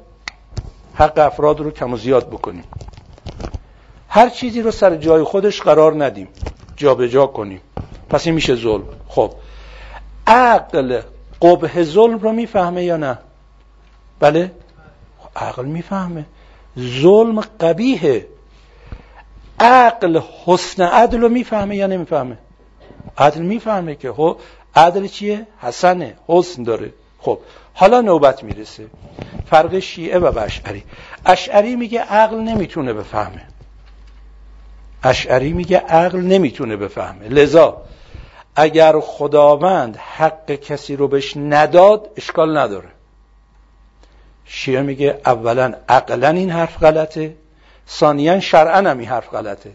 حق 0.95 1.19
افراد 1.19 1.61
رو 1.61 1.71
کم 1.71 1.93
و 1.93 1.97
زیاد 1.97 2.27
بکنیم. 2.31 2.65
هر 4.09 4.29
چیزی 4.29 4.63
رو 4.63 4.71
سر 4.71 4.97
جای 4.97 5.23
خودش 5.23 5.63
قرار 5.63 6.05
ندیم. 6.05 6.29
جابجا 6.77 7.07
جا 7.07 7.27
کنیم. 7.27 7.61
پس 8.11 8.27
این 8.27 8.35
میشه 8.35 8.55
ظلم. 8.55 8.85
خب 9.09 9.33
عقل 10.27 11.01
قبه 11.43 11.85
ظلم 11.85 12.19
رو 12.19 12.33
می‌فهمه 12.33 12.85
یا 12.85 12.97
نه؟ 12.97 13.19
بله. 14.21 14.53
عقل 15.37 15.65
می‌فهمه. 15.65 16.25
ظلم 16.79 17.41
قبیهه 17.41 18.27
عقل 19.61 20.21
حسن 20.45 20.83
عدل 20.83 21.21
رو 21.21 21.29
می‌فهمه 21.29 21.77
یا 21.77 21.87
نمی‌فهمه؟ 21.87 22.39
عدل 23.19 23.43
می‌فهمه 23.43 23.95
که 23.95 24.13
خب 24.13 24.39
عدل 24.77 25.07
چیه؟ 25.07 25.47
حسنه 25.61 26.15
حسن 26.27 26.63
داره. 26.63 26.93
خب 27.19 27.39
حالا 27.75 28.01
نوبت 28.01 28.45
می‌رسه. 28.45 28.87
فرق 29.47 29.79
شیعه 29.79 30.19
و 30.19 30.39
اشعری. 30.39 30.85
اشعری 31.27 31.77
میگه 31.77 32.01
عقل 32.01 32.37
نمی‌تونه 32.37 32.93
بفهمه. 32.93 33.43
اشعری 35.03 35.53
میگه 35.53 35.79
عقل 35.79 36.21
نمی‌تونه 36.21 36.77
بفهمه. 36.77 37.29
لذا 37.29 37.83
اگر 38.57 39.01
خداوند 39.01 39.97
حق 39.97 40.53
کسی 40.53 40.97
رو 40.97 41.09
بهش 41.09 41.37
نداد 41.37 42.11
اشکال 42.17 42.59
نداره. 42.59 42.89
شیعه 44.45 44.83
میگه 44.83 45.21
اولا 45.27 45.75
عقلا 45.89 46.29
این 46.29 46.51
حرف 46.51 46.79
غلطه 46.79 47.35
ثانیا 47.89 48.41
شرعا 48.41 48.91
هم 48.91 48.99
این 48.99 49.09
حرف 49.09 49.31
غلطه. 49.31 49.73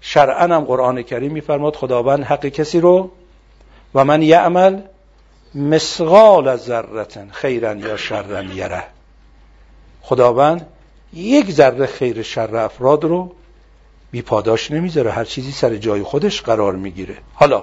شرعا 0.00 0.56
هم 0.56 0.64
قرآن 0.64 1.02
کریم 1.02 1.32
میفرماد 1.32 1.76
خداوند 1.76 2.24
حق 2.24 2.46
کسی 2.46 2.80
رو 2.80 3.10
و 3.94 4.04
من 4.04 4.22
یعمل 4.22 4.80
مسغال 5.54 6.56
ذرتن 6.56 7.28
خیرن 7.30 7.78
یا 7.78 7.96
شرن 7.96 8.50
یره. 8.50 8.84
خداوند 10.02 10.66
یک 11.12 11.52
ذره 11.52 11.86
خیر 11.86 12.22
شر 12.22 12.56
افراد 12.56 13.04
رو 13.04 13.32
بی 14.10 14.22
پاداش 14.22 14.70
نمی‌ذاره 14.70 15.10
هر 15.10 15.24
چیزی 15.24 15.52
سر 15.52 15.76
جای 15.76 16.02
خودش 16.02 16.42
قرار 16.42 16.76
می‌گیره. 16.76 17.16
حالا 17.34 17.62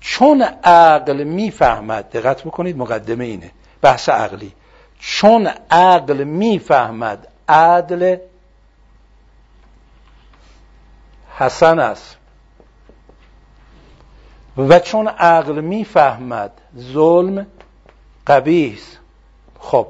چون 0.00 0.42
عقل 0.64 1.24
می‌فهمد 1.24 2.10
دقت 2.10 2.42
بکنید 2.42 2.76
مقدمه 2.76 3.24
اینه 3.24 3.50
بحث 3.82 4.08
عقلی. 4.08 4.52
چون 4.98 5.48
عقل 5.70 6.24
می‌فهمد 6.24 7.28
عدل 7.48 8.16
حسن 11.36 11.78
است. 11.78 12.16
و 14.58 14.78
چون 14.78 15.08
عقل 15.08 15.60
می‌فهمد 15.60 16.52
ظلم 16.78 17.46
قبیح 18.26 18.78
خب 19.60 19.86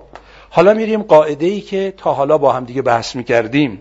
حالا 0.50 0.74
میریم 0.74 1.02
قاعده 1.02 1.46
ای 1.46 1.60
که 1.60 1.94
تا 1.96 2.12
حالا 2.12 2.38
با 2.38 2.52
هم 2.52 2.64
دیگه 2.64 2.82
بحث 2.82 3.16
می‌کردیم. 3.16 3.78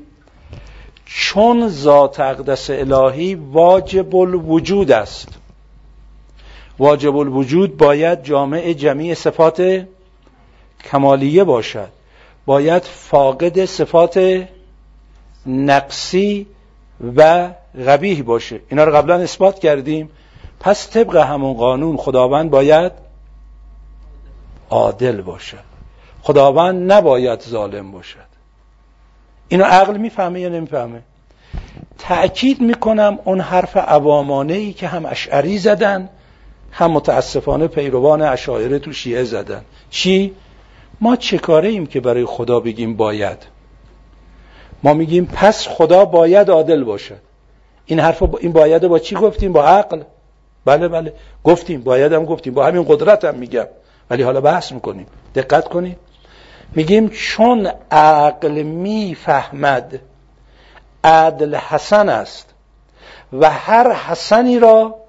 چون 1.06 1.70
ذات 1.70 2.20
اقدس 2.20 2.70
الهی 2.70 3.36
واجب 3.36 4.16
الوجود 4.16 4.92
است. 4.92 5.38
واجب 6.80 7.18
الوجود 7.18 7.78
باید 7.78 8.24
جامع 8.24 8.74
جمعی 8.74 9.16
صفات 9.16 9.86
کمالیه 10.92 11.44
باشد. 11.44 11.90
باید 12.46 12.84
فاقد 12.84 13.66
صفات 13.66 14.46
نقصی 15.46 16.48
و 17.16 17.50
غبیه 17.88 18.24
باشه. 18.24 18.60
اینا 18.70 18.84
رو 18.84 18.96
قبلا 18.96 19.16
اثبات 19.16 19.60
کردیم. 19.60 20.10
پس 20.60 20.90
طبق 20.90 21.16
همون 21.16 21.54
قانون 21.54 21.98
خداوند 21.98 22.50
باید 22.50 22.92
عادل 24.70 25.22
باشد. 25.22 25.68
خداوند 26.22 26.92
نباید 26.92 27.42
ظالم 27.42 27.92
باشد. 27.92 28.28
اینو 29.48 29.64
عقل 29.64 29.98
می‌فهمه 29.98 30.40
یا 30.40 30.50
نمی‌فهمه؟ 30.50 31.02
تأکید 31.98 32.62
می‌کنم 32.62 33.20
اون 33.24 33.40
حرف 33.40 33.78
عوامانه 33.78 34.54
ای 34.54 34.74
که 34.74 34.88
هم 34.88 35.06
اشعری 35.06 35.58
زدن 35.58 36.10
هم 36.78 36.92
متاسفانه 36.92 37.68
پیروان 37.68 38.22
اشاعره 38.22 38.80
تو 38.80 38.94
شیعه 38.94 39.24
زدن. 39.24 39.62
چی؟ 39.90 40.34
ما 41.02 41.16
چه 41.16 41.38
کاره 41.38 41.70
ایم 41.70 41.86
که 41.86 42.00
برای 42.00 42.26
خدا 42.26 42.60
بگیم 42.60 42.98
باید؟ 42.98 43.38
ما 44.84 44.94
میگیم 44.94 45.26
پس 45.26 45.68
خدا 45.68 46.06
باید 46.06 46.50
عادل 46.50 46.84
باشد. 46.84 47.20
این 47.86 48.00
حرف 48.00 48.24
این 48.40 48.52
باید 48.52 48.88
با 48.88 49.00
چی 49.00 49.16
گفتیم؟ 49.16 49.54
با 49.54 49.66
عقل. 49.66 50.02
بله 50.66 50.88
بله. 50.88 51.14
گفتیم 51.44 51.82
باید 51.82 52.14
هم 52.14 52.26
گفتیم. 52.26 52.54
با 52.54 52.66
همین 52.66 52.86
قدرت 52.88 53.26
هم 53.26 53.36
میگم. 53.36 53.68
ولی 54.10 54.24
حالا 54.24 54.42
بحث 54.42 54.72
می‌کنیم. 54.72 55.08
دقت 55.36 55.68
کنید. 55.68 55.98
میگیم 56.76 57.10
چون 57.10 57.72
عقل 57.92 58.64
می‌فهمد 58.64 60.00
عدل 61.04 61.56
حسن 61.56 62.10
است 62.10 62.54
و 63.34 63.50
هر 63.50 63.94
حسنی 63.94 64.60
را 64.60 65.07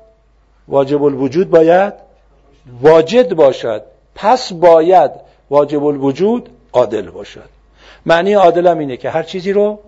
واجب 0.69 1.03
الوجود 1.03 1.51
باید 1.51 1.95
واجد 2.83 3.35
باشد. 3.35 3.83
پس 4.15 4.53
باید 4.53 5.11
واجب 5.51 5.85
الوجود 5.85 6.49
عادل 6.73 7.11
باشد. 7.11 7.49
معنی 8.07 8.33
عادل 8.33 8.67
هم 8.67 8.79
اینه 8.79 8.97
که 8.97 9.11
هر 9.11 9.23
چیزی 9.23 9.53
رو 9.53 9.79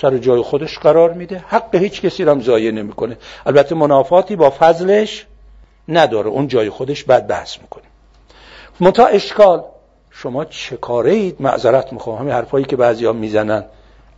سر 0.00 0.18
جای 0.18 0.42
خودش 0.42 0.78
قرار 0.78 1.12
میده. 1.12 1.44
حق 1.48 1.74
هیچ 1.74 2.02
کسی 2.02 2.24
رو 2.24 2.30
هم 2.30 2.40
ضایع 2.40 2.70
نمی‌کنه. 2.70 3.16
البته 3.46 3.74
منافاتی 3.74 4.36
با 4.36 4.52
فضلش 4.58 5.26
نداره. 5.88 6.28
اون 6.28 6.48
جای 6.48 6.70
خودش 6.70 7.04
بعد 7.04 7.26
بحث 7.26 7.58
می‌کنه. 7.58 7.84
متا 8.80 9.06
اشکال 9.06 9.64
شما 10.10 10.44
چه 10.44 10.76
کاره 10.76 11.12
اید؟ 11.12 11.36
معذرت 11.40 11.92
می‌خوام. 11.92 12.18
همین 12.18 12.32
حرفایی 12.32 12.64
که 12.64 12.76
بعضی 12.76 13.06
ها 13.06 13.12
می‌زنن. 13.12 13.64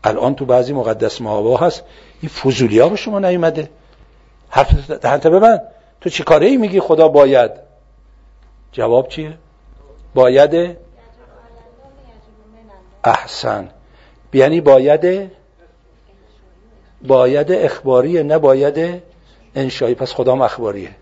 الان 0.04 0.34
تو 0.34 0.44
بعضی 0.44 0.72
مقدس 0.72 1.20
محابا 1.20 1.56
هست. 1.56 1.82
این 2.22 2.28
فضولی 2.28 2.78
ها 2.78 2.88
به 2.88 2.96
شما 2.96 3.18
نیومده. 3.18 3.70
حرف 4.48 4.90
دهنت 4.90 5.26
ببند. 5.26 5.62
تو 6.00 6.10
چه 6.10 6.24
کاره 6.24 6.46
ای 6.46 6.56
میگی؟ 6.56 6.80
خدا 6.80 7.08
باید. 7.08 7.50
جواب 8.72 9.08
چیه؟ 9.08 9.38
باید 10.14 10.76
احسن. 13.04 13.70
یعنی 14.36 14.60
باید 14.60 15.30
باید 17.06 17.52
اخباریه 17.52 18.22
نه 18.22 18.38
باید 18.38 19.02
انشایی. 19.54 19.94
پس 19.94 20.12
خدام 20.12 20.40
اخباریه. 20.40 20.90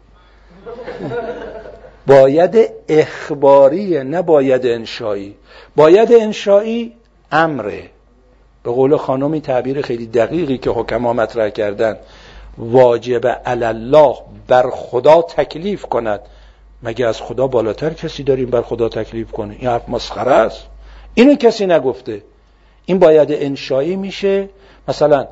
باید 2.06 2.70
اخباریه 2.88 4.02
نه 4.02 4.22
باید 4.22 4.66
انشایی. 4.66 5.34
باید 5.76 6.12
انشایی 6.12 6.92
امره. 7.32 7.82
به 8.62 8.70
قول 8.70 8.96
خانمی 8.96 9.40
تعبیر 9.40 9.82
خیلی 9.82 10.06
دقیقی 10.06 10.58
که 10.58 10.70
حکما 10.70 11.12
مطرح 11.12 11.48
کردن. 11.48 11.96
واجب 12.58 13.40
الله 13.44 14.14
بر 14.48 14.70
خدا 14.70 15.22
تکلیف 15.22 15.84
کند. 15.84 16.20
مگه 16.82 17.06
از 17.06 17.20
خدا 17.20 17.46
بالاتر 17.46 17.90
کسی 17.90 18.22
داریم 18.22 18.50
بر 18.50 18.62
خدا 18.62 18.88
تکلیف 18.88 19.32
کنه؟ 19.32 19.56
این 19.58 19.68
حرف 19.68 19.88
مسخره 19.88 20.32
است. 20.32 20.66
اینو 21.14 21.34
کسی 21.34 21.66
نگفته. 21.66 22.22
این 22.86 22.98
باید 22.98 23.32
انشایی 23.32 23.96
میشه. 23.96 24.48
مثلا 24.88 25.26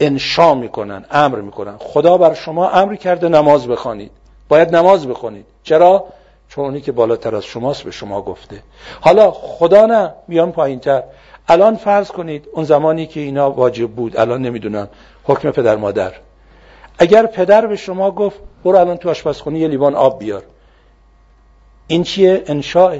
انشا 0.00 0.54
می‌کنن 0.54 1.04
امر 1.10 1.38
می‌کنن. 1.38 1.76
خدا 1.78 2.18
بر 2.18 2.34
شما 2.34 2.70
امر 2.70 2.94
کرده 2.94 3.28
نماز 3.28 3.68
بخوانید. 3.68 4.10
باید 4.48 4.76
نماز 4.76 5.08
بخونید. 5.08 5.44
چرا؟ 5.62 6.04
چون 6.48 6.64
اونی 6.64 6.80
که 6.80 6.92
بالاتر 6.92 7.36
از 7.36 7.44
شماست 7.44 7.82
به 7.82 7.90
شما 7.90 8.22
گفته. 8.22 8.62
حالا 9.00 9.30
خدا 9.30 9.86
نه 9.86 10.12
میان 10.28 10.52
پایین 10.52 10.80
تر 10.80 11.02
الان 11.48 11.76
فرض 11.76 12.08
کنید 12.08 12.48
اون 12.52 12.64
زمانی 12.64 13.06
که 13.06 13.20
اینا 13.20 13.50
واجب 13.50 13.90
بود 13.90 14.16
الان 14.16 14.42
نمی‌دونم 14.42 14.88
حکم 15.24 15.50
پدر 15.50 15.76
مادر. 15.76 16.12
اگر 16.98 17.26
پدر 17.26 17.66
به 17.66 17.76
شما 17.76 18.10
گفت 18.10 18.38
برو 18.64 18.78
الان 18.78 18.96
تو 18.96 19.10
آشپزخونه 19.10 19.58
یه 19.58 19.68
لیوان 19.68 19.94
آب 19.94 20.18
بیار. 20.18 20.42
این 21.86 22.02
چیه؟ 22.02 22.42
انشاء 22.46 22.98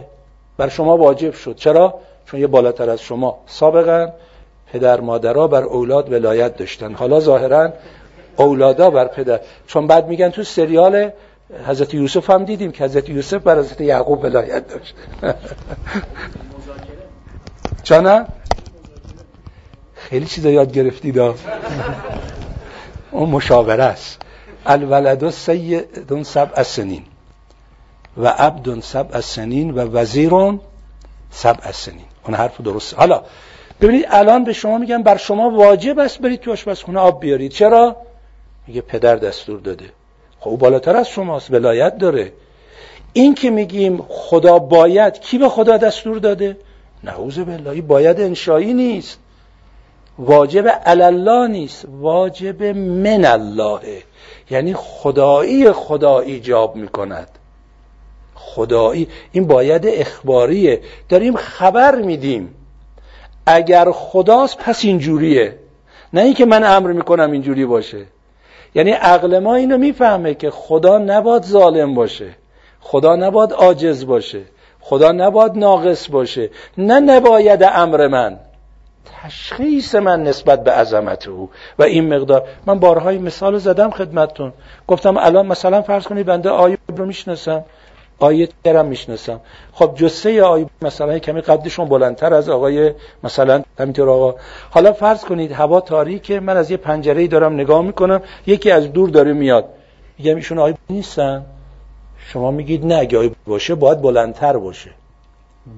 بر 0.56 0.68
شما 0.68 0.96
واجب 0.96 1.34
شد. 1.34 1.56
چرا؟ 1.56 1.94
چون 2.26 2.40
یه 2.40 2.46
بالاتر 2.46 2.90
از 2.90 3.00
شما. 3.00 3.38
سابقا 3.46 4.12
پدر 4.72 5.00
مادرها 5.00 5.48
بر 5.48 5.62
اولاد 5.62 6.12
ولایت 6.12 6.56
داشتن. 6.56 6.94
حالا 6.94 7.20
ظاهرا 7.20 7.72
اولادا 8.36 8.90
بر 8.90 9.06
پدر. 9.06 9.40
چون 9.66 9.86
بعد 9.86 10.08
میگن 10.08 10.28
تو 10.30 10.42
سریال 10.42 11.10
حضرت 11.66 11.94
یوسف 11.94 12.30
هم 12.30 12.44
دیدیم 12.44 12.72
که 12.72 12.84
حضرت 12.84 13.08
یوسف 13.08 13.42
بر 13.42 13.58
حضرت 13.58 13.80
یعقوب 13.80 14.24
ولایت 14.24 14.68
داشت. 14.68 14.94
چانه؟ 17.82 18.26
خیلی 19.94 20.26
چیزا 20.26 20.50
یاد 20.50 20.72
گرفتید 20.72 21.18
اون 23.10 23.30
مشاوره 23.30 23.84
است. 23.84 24.22
الولد 24.66 25.30
سیدون 25.30 26.22
سبع 26.22 26.62
سنین 26.62 27.02
و 28.16 28.28
عبد 28.28 28.80
سبع 28.80 29.20
سنین 29.20 29.70
و 29.70 29.78
وزیرون 29.78 30.60
سبع 31.30 31.72
سنین. 31.72 32.04
اون 32.24 32.34
حرف 32.34 32.60
درست. 32.60 32.94
حالا 32.94 33.22
ببینید 33.80 34.06
الان 34.08 34.44
به 34.44 34.52
شما 34.52 34.78
میگم 34.78 35.02
بر 35.02 35.16
شما 35.16 35.50
واجب 35.50 35.98
است 35.98 36.18
برید 36.18 36.40
تو 36.40 36.52
آشپزخونه 36.52 36.98
آب 36.98 37.20
بیارید. 37.20 37.52
چرا؟ 37.52 37.96
میگه 38.66 38.80
پدر 38.80 39.16
دستور 39.16 39.60
داده. 39.60 39.92
خب 40.40 40.50
او 40.50 40.56
بالاتر 40.56 40.96
از 40.96 41.08
شماست 41.08 41.50
ولایت 41.50 41.98
داره. 41.98 42.32
این 43.12 43.34
که 43.34 43.50
میگیم 43.50 44.04
خدا 44.08 44.58
باید 44.58 45.20
کی 45.20 45.38
به 45.38 45.48
خدا 45.48 45.76
دستور 45.76 46.18
داده؟ 46.18 46.56
نعوذ 47.04 47.38
بالله 47.38 47.80
باید 47.82 48.20
انشایی 48.20 48.74
نیست. 48.74 49.18
واجب 50.18 50.64
الله 50.84 51.48
نیست 51.48 51.84
واجب 52.00 52.62
من 52.76 53.24
الله 53.24 53.80
یعنی 54.50 54.74
خدایی 54.74 55.72
خدا 55.72 56.20
ایجاب 56.20 56.76
می‌کند. 56.76 57.28
خدایی 58.34 59.08
این 59.32 59.46
باید 59.46 59.86
اخباریه. 59.86 60.80
داریم 61.08 61.36
خبر 61.36 61.94
میدیم. 61.94 62.54
اگر 63.46 63.90
خداست 63.90 64.58
پس 64.58 64.84
اینجوریه. 64.84 65.58
نه 66.12 66.20
اینکه 66.20 66.44
من 66.44 66.64
امر 66.64 66.92
می‌کنم 66.92 67.30
اینجوری 67.30 67.66
باشه. 67.66 68.04
یعنی 68.74 68.90
عقل 68.90 69.38
ما 69.38 69.54
اینو 69.54 69.78
می‌فهمه 69.78 70.34
که 70.34 70.50
خدا 70.50 70.98
نباد 70.98 71.44
ظالم 71.44 71.94
باشه. 71.94 72.28
خدا 72.80 73.16
نباد 73.16 73.52
عاجز 73.52 74.06
باشه. 74.06 74.42
خدا 74.80 75.12
نباد 75.12 75.58
ناقص 75.58 76.10
باشه. 76.10 76.50
نه 76.78 77.00
نباید 77.00 77.62
امر 77.62 78.06
من. 78.06 78.38
تشخیص 79.22 79.94
من 79.94 80.22
نسبت 80.22 80.64
به 80.64 80.70
عظمت 80.70 81.28
او 81.28 81.50
و 81.78 81.82
این 81.82 82.14
مقدار 82.14 82.42
من 82.66 82.78
بارهای 82.78 83.18
مثال 83.18 83.58
زدم 83.58 83.90
خدمتتون. 83.90 84.52
گفتم 84.86 85.16
الان 85.16 85.46
مثلا 85.46 85.82
فرض 85.82 86.04
کنید 86.04 86.26
بنده 86.26 86.50
آیه 86.50 86.78
رو 86.96 87.06
می‌شناسم. 87.06 87.64
آیه 88.18 88.48
ترم 88.64 88.86
می‌شناسم. 88.86 89.40
خب 89.72 89.94
جسه 89.94 90.42
آیه 90.42 90.66
مثلا 90.82 91.18
کمی 91.18 91.40
قدشون 91.40 91.88
بلندتر 91.88 92.34
از 92.34 92.48
آقای 92.48 92.92
مثلا 93.24 93.62
همینطور 93.78 94.10
آقا. 94.10 94.34
حالا 94.70 94.92
فرض 94.92 95.24
کنید 95.24 95.52
هوا 95.52 95.80
تاریکه 95.80 96.40
من 96.40 96.56
از 96.56 96.70
یه 96.70 96.76
پنجره 96.76 97.26
دارم 97.26 97.54
نگاه 97.54 97.82
می‌کنم 97.82 98.20
یکی 98.46 98.70
از 98.70 98.92
دور 98.92 99.08
داره 99.08 99.32
میاد. 99.32 99.64
میگم 100.18 100.36
ایشون 100.36 100.58
آیه 100.58 100.74
نیستن. 100.90 101.44
شما 102.18 102.50
میگید 102.50 102.86
نه 102.86 102.94
اگه 102.94 103.30
باشه 103.46 103.74
باید 103.74 104.02
بلندتر 104.02 104.56
باشه. 104.56 104.90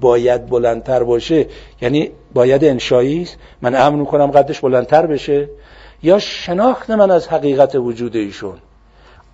باید 0.00 0.46
بلندتر 0.46 1.02
باشه 1.02 1.46
یعنی 1.80 2.10
باید 2.34 2.64
انشایی 2.64 3.22
است؟ 3.22 3.36
من 3.62 3.74
امر 3.74 3.96
می‌کنم 3.96 4.26
قدش 4.26 4.60
بلندتر 4.60 5.06
بشه. 5.06 5.48
یا 6.02 6.18
شناخت 6.18 6.90
من 6.90 7.10
از 7.10 7.28
حقیقت 7.28 7.74
وجود 7.74 8.16
ایشون. 8.16 8.58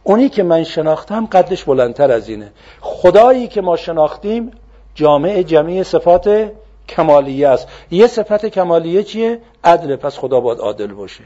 اونی 0.03 0.29
که 0.29 0.43
من 0.43 0.65
شناختم 0.65 1.27
قدش 1.27 1.65
بلندتر 1.65 2.11
از 2.11 2.29
اینه. 2.29 2.53
خدایی 2.81 3.49
که 3.49 3.61
ما 3.61 3.77
شناختیم 3.77 4.51
جامع 4.95 5.43
جمعی 5.43 5.85
صفات 5.85 6.51
کمالیه 6.89 7.49
است. 7.49 7.69
یه 7.91 8.07
صفت 8.07 8.47
کمالیه 8.47 9.03
چیه؟ 9.03 9.41
عدل. 9.65 9.97
پس 9.97 10.19
خدا 10.19 10.41
باید 10.41 10.59
عادل 10.59 10.87
باشه. 10.93 11.25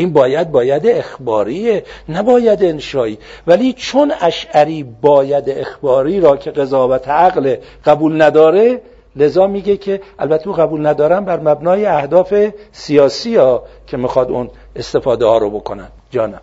این 0.00 0.12
باید 0.12 0.50
باید 0.50 0.86
اخباریه 0.86 1.84
نباید 2.08 2.64
انشایی. 2.64 3.18
ولی 3.46 3.72
چون 3.72 4.12
اشعری 4.20 4.82
باید 4.82 5.50
اخباری 5.50 6.20
را 6.20 6.36
که 6.36 6.50
قضاوت 6.50 7.08
عقل 7.08 7.56
قبول 7.84 8.22
نداره 8.22 8.82
لذا 9.16 9.46
میگه 9.46 9.76
که 9.76 10.00
البته 10.18 10.48
او 10.48 10.54
قبول 10.54 10.86
ندارم 10.86 11.24
بر 11.24 11.40
مبنای 11.40 11.86
اهداف 11.86 12.34
سیاسی 12.72 13.36
ها 13.36 13.62
که 13.86 13.96
می‌خواد 13.96 14.30
اون 14.30 14.50
استفاده 14.76 15.26
ها 15.26 15.38
رو 15.38 15.50
بکنن. 15.50 15.88
جانم. 16.10 16.40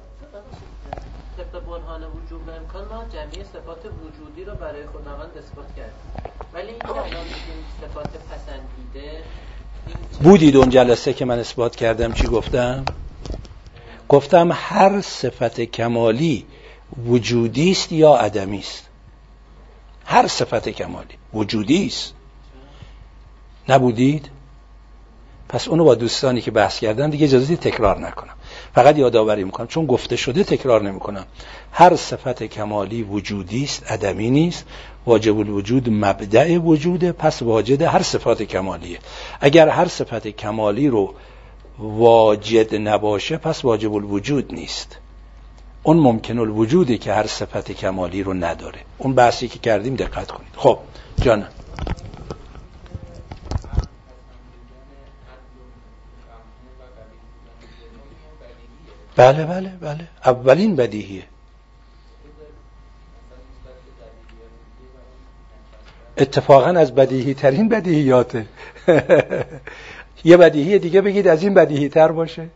طبق 1.38 1.62
برهان 1.66 2.02
وجود 2.02 2.42
و 2.48 2.52
امکان 2.52 2.82
ما 2.82 3.04
جمعی 3.14 3.44
صفات 3.54 3.82
وجودی 3.86 4.44
رو 4.50 4.56
برای 4.56 4.84
خداوند 4.94 5.32
اثبات 5.38 5.68
کردیم. 5.78 6.34
ولی 6.54 6.68
این 6.68 6.82
الان 6.86 7.06
میگیم 7.06 7.60
صفات 7.82 8.08
پسندیده 8.30 9.24
بودید 10.24 10.56
اون 10.56 10.70
جلسه 10.70 11.14
که 11.14 11.26
من 11.26 11.40
اثبات 11.40 11.76
کردم 11.76 12.14
چی 12.14 12.28
گفتم؟ 12.28 12.86
گفتم 14.10 14.50
هر 14.54 15.02
صفت 15.02 15.62
کمالی 15.62 16.46
وجودی 17.08 17.72
است 17.72 17.92
یا 17.92 18.16
عدمی 18.16 18.60
است؟ 18.60 18.90
هر 20.06 20.28
صفت 20.28 20.70
کمالی 20.70 21.16
وجودی 21.34 21.86
است. 21.86 22.14
نبودید؟ 23.70 24.30
پس 25.50 25.68
اونو 25.68 25.84
با 25.84 25.96
دوستانی 25.96 26.42
که 26.42 26.52
بحث 26.52 26.80
کردن 26.80 27.10
دیگه 27.10 27.26
اجازه 27.26 27.56
تکرار 27.56 28.00
نکنم. 28.00 28.34
فقط 28.76 28.98
یادآوری 28.98 29.44
می‌کنم 29.44 29.68
چون 29.68 29.86
گفته 29.86 30.16
شده 30.16 30.44
تکرار 30.44 30.82
نمی‌کنم. 30.82 31.26
هر 31.72 31.96
صفت 31.96 32.44
کمالی 32.44 33.04
وجودی 33.04 33.64
است 33.64 33.92
عدمی 33.92 34.30
نیست. 34.30 34.66
واجب 35.06 35.40
الوجود 35.40 35.90
مبدع 35.90 36.58
وجوده 36.58 37.12
پس 37.12 37.42
واجد 37.42 37.82
هر 37.82 38.02
صفات 38.02 38.44
کمالیه. 38.44 39.00
اگر 39.42 39.70
هر 39.70 39.88
صفت 39.88 40.28
کمالی 40.28 40.88
رو 40.88 41.14
واجد 41.80 42.76
نباشه 42.76 43.38
پس 43.38 43.66
واجب 43.66 43.94
الوجود 43.94 44.54
نیست. 44.54 44.98
اون 45.84 45.98
ممکن 45.98 46.40
الوجوده 46.40 46.98
که 46.98 47.14
هر 47.14 47.28
صفت 47.28 47.72
کمالی 47.72 48.24
رو 48.24 48.34
نداره. 48.34 48.80
اون 48.98 49.14
بحثی 49.14 49.48
که 49.48 49.60
کردیم 49.60 49.96
دقت 49.96 50.32
کنید. 50.32 50.54
خب 50.56 50.80
جانم 51.22 51.50
بله 59.16 59.46
بله 59.46 59.70
بله. 59.82 60.08
اولین 60.26 60.76
بدیهیه. 60.76 61.24
اتفاقا 66.18 66.70
از 66.70 66.96
بدیهی 66.96 67.34
ترین 67.34 67.70
بدیهیاته. 67.70 68.46
یه 70.24 70.38
بدیهی 70.38 70.80
دیگه 70.80 71.02
بگید 71.02 71.28
از 71.28 71.44
این 71.44 71.54
بدیهی 71.54 71.90
تر 71.90 72.12
باشه. 72.12 72.50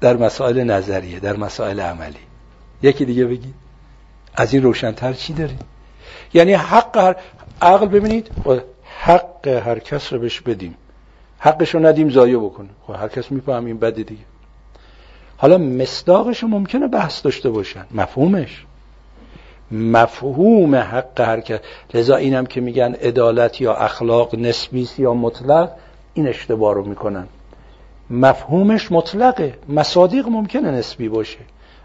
در 0.00 0.16
مسائل 0.16 0.64
نظریه 0.64 1.20
در 1.20 1.36
مسائل 1.36 1.80
عملی. 1.80 2.16
یکی 2.82 3.04
دیگه 3.04 3.24
بگید. 3.24 3.54
از 4.34 4.54
این 4.54 4.62
روشنتر 4.62 5.12
چی 5.12 5.32
داریم؟ 5.32 5.58
یعنی 6.34 6.52
حق 6.52 6.96
هر 6.96 7.16
عقل 7.62 7.86
ببینید 7.86 8.30
حق 8.98 9.48
هر 9.48 9.78
کس 9.78 10.12
رو 10.12 10.18
بهش 10.18 10.40
بدیم. 10.40 10.74
حقش 11.38 11.74
رو 11.74 11.86
ندیم 11.86 12.10
ضایع 12.10 12.38
بکنه. 12.38 12.68
خب 12.86 12.94
هر 12.94 13.08
کس 13.08 13.32
میفهم 13.32 13.64
این 13.64 13.78
بده 13.78 14.02
دیگه. 14.02 14.24
حالا 15.36 15.58
مصداقش 15.58 16.44
ممکنه 16.44 16.88
بحث 16.88 17.22
داشته 17.22 17.50
باشن. 17.50 17.86
مفهومش. 17.90 18.65
مفهوم 19.70 20.74
حق 20.74 21.20
هر 21.20 21.40
کس 21.40 21.58
لذا 21.94 22.16
اینم 22.16 22.46
که 22.46 22.60
میگن 22.60 22.94
عدالت 22.94 23.60
یا 23.60 23.74
اخلاق 23.74 24.34
نسبی 24.34 24.88
یا 24.98 25.14
مطلق 25.14 25.70
این 26.14 26.28
اشتباه 26.28 26.74
رو 26.74 26.84
می‌کنن. 26.84 27.26
مفهومش 28.10 28.92
مطلقه. 28.92 29.54
مصادیق 29.68 30.28
ممکنه 30.28 30.70
نسبی 30.70 31.08
باشه. 31.08 31.38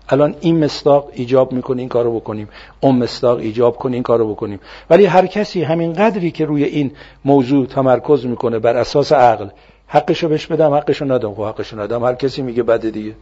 الان 0.09 0.35
این 0.39 0.63
مصداق 0.63 1.09
ایجاب 1.13 1.51
می‌کنه 1.51 1.79
این 1.79 1.89
کارو 1.89 2.19
بکنیم. 2.19 2.49
اون 2.81 2.95
مصداق 2.95 3.37
ایجاب 3.37 3.75
کنه 3.75 3.93
این 3.93 4.03
کارو 4.03 4.31
بکنیم. 4.31 4.59
ولی 4.89 5.05
هر 5.05 5.25
کسی 5.25 5.63
همین 5.63 5.93
قدری 5.93 6.31
که 6.31 6.45
روی 6.45 6.63
این 6.63 6.91
موضوع 7.25 7.65
تمرکز 7.65 8.25
می‌کنه 8.25 8.59
بر 8.59 8.77
اساس 8.77 9.11
عقل 9.11 9.47
حقشو 9.87 10.29
بهش 10.29 10.47
بدم 10.47 10.73
حقشو 10.73 11.05
ندم. 11.05 11.33
خب 11.33 11.43
حقشو 11.43 11.79
ندم. 11.79 12.03
هر 12.03 12.15
کسی 12.15 12.41
میگه 12.41 12.63
بده 12.63 12.91
دیگه. 12.91 13.13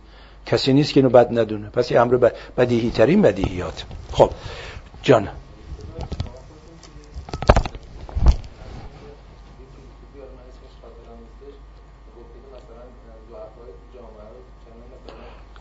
کسی 0.51 0.73
نیست 0.73 0.93
که 0.93 0.99
اینو 0.99 1.09
بد 1.09 1.39
ندونه. 1.39 1.69
پس 1.69 1.91
این 1.91 2.01
امر 2.01 2.31
بدیهی 2.57 2.91
ترین 2.91 3.21
بدیهیات. 3.21 3.85
خب 4.11 4.31
جان. 5.03 5.27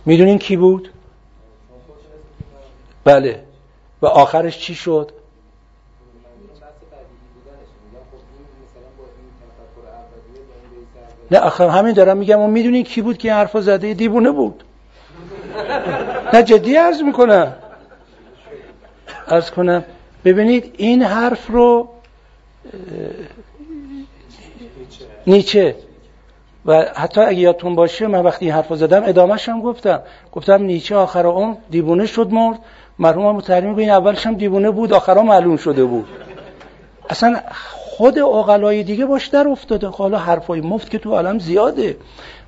می‌دونین 0.07 0.39
کی 0.39 0.57
بود؟ 0.57 0.93
بله. 3.05 3.45
و 4.03 4.07
آخرش 4.07 4.59
چی 4.59 4.75
شد؟ 4.75 5.13
نه 11.31 11.39
آخه 11.39 11.71
همین 11.71 11.93
دارم 11.93 12.17
میگم 12.17 12.39
اون 12.39 12.51
می‌دونین 12.51 12.85
کی 12.85 13.03
بود 13.03 13.19
که 13.19 13.29
این 13.29 13.37
حرفا 13.37 13.61
زده؟ 13.61 13.95
دیوونه 13.95 14.31
بود. 14.31 14.65
نه 16.35 16.43
جدی 16.43 16.77
عرض 16.77 17.03
می‌کنم. 17.03 17.53
عرض 19.29 19.51
کنم. 19.51 19.85
ببینید 20.25 20.75
این 20.77 21.03
حرف 21.03 21.47
رو 21.47 21.89
نیچه. 25.27 25.75
و 26.67 26.85
حتی 26.95 27.21
اگه 27.21 27.39
یادتون 27.39 27.75
باشه 27.75 28.07
من 28.07 28.21
وقتی 28.21 28.45
این 28.45 28.55
حرف 28.55 28.75
زدم 28.75 29.03
ادامهش 29.07 29.49
هم 29.49 29.61
گفتم. 29.61 30.03
گفتم 30.33 30.63
نیچه 30.63 30.97
آخر 30.97 31.27
اون 31.27 31.57
دیوونه 31.71 32.07
شد 32.07 32.31
مرد. 32.31 32.59
مرحوم 32.99 33.37
متحرمی 33.37 33.75
بین 33.75 33.91
اولش 33.91 34.27
هم 34.27 34.35
دیوونه 34.35 34.71
بود 34.71 34.93
آخرها 34.93 35.23
معلوم 35.23 35.57
شده 35.57 35.85
بود. 35.85 36.07
اصلا 37.11 37.41
خود 37.73 38.19
اقلای 38.19 38.83
دیگه 38.83 39.07
باش 39.07 39.27
در 39.27 39.49
افتاده. 39.49 39.87
حالا 39.87 40.19
حرفای 40.19 40.61
مفت 40.61 40.91
که 40.91 40.99
تو 40.99 41.11
عالم 41.11 41.39
زیاده. 41.39 41.97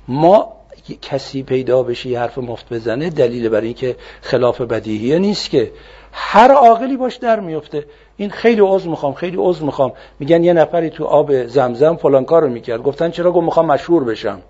ما 0.07 0.53
کسی 1.01 1.43
پیدا 1.43 1.83
بشه 1.83 2.09
یه 2.09 2.19
حرف 2.19 2.37
مفت 2.37 2.73
بزنه 2.73 3.09
دلیل 3.09 3.49
بر 3.49 3.61
اینکه 3.61 3.95
خلاف 4.21 4.61
بدیهیه 4.61 5.19
نیست 5.19 5.49
که. 5.49 5.71
هر 6.13 6.51
عاقلی 6.51 6.97
باش 6.97 7.15
در 7.15 7.39
میفته 7.39 7.85
این 8.17 8.29
خیلی 8.29 8.61
عضو 8.61 8.89
می‌خوام 8.89 9.13
خیلی 9.13 9.37
عضو 9.39 9.65
می‌خوام. 9.65 9.91
میگن 10.19 10.43
یه 10.43 10.53
نفری 10.53 10.89
تو 10.89 11.05
آب 11.05 11.47
زمزم 11.47 11.95
فلان 11.95 12.25
کارو 12.25 12.49
می‌کرد. 12.49 12.83
گفتن 12.83 13.11
چرا؟ 13.11 13.31
گفت 13.31 13.45
می‌خوام 13.45 13.65
مشهور 13.65 14.03
بشم. 14.03 14.41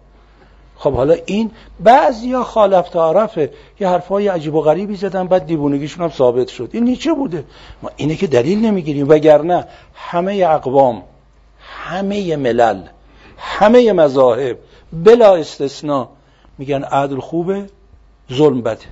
خب 0.77 0.93
حالا 0.93 1.15
این 1.25 1.51
بعضیا 1.79 2.43
خالف 2.43 2.89
تعارفه 2.89 3.49
یه 3.79 3.87
حرفای 3.87 4.27
عجیب 4.27 4.55
و 4.55 4.61
غریبی 4.61 4.95
زدن 4.95 5.27
بعد 5.27 5.45
دیوونگیشون 5.45 6.03
هم 6.03 6.09
ثابت 6.09 6.47
شد. 6.47 6.69
این 6.71 6.83
نیچه 6.83 7.13
بوده. 7.13 7.43
ما 7.81 7.89
اینه 7.95 8.15
که 8.15 8.27
دلیل 8.27 8.65
نمی‌گیریم. 8.65 9.09
وگرنه 9.09 9.65
همه 9.95 10.45
اقوام 10.49 11.03
همه 11.59 12.35
ملل 12.35 12.81
همه 13.37 13.93
مذاهب 13.93 14.57
بلا 14.93 15.35
استثناء 15.35 16.07
میگن 16.61 16.83
عدل 16.83 17.19
خوبه 17.19 17.69
ظلم 18.33 18.61
بده. 18.61 18.85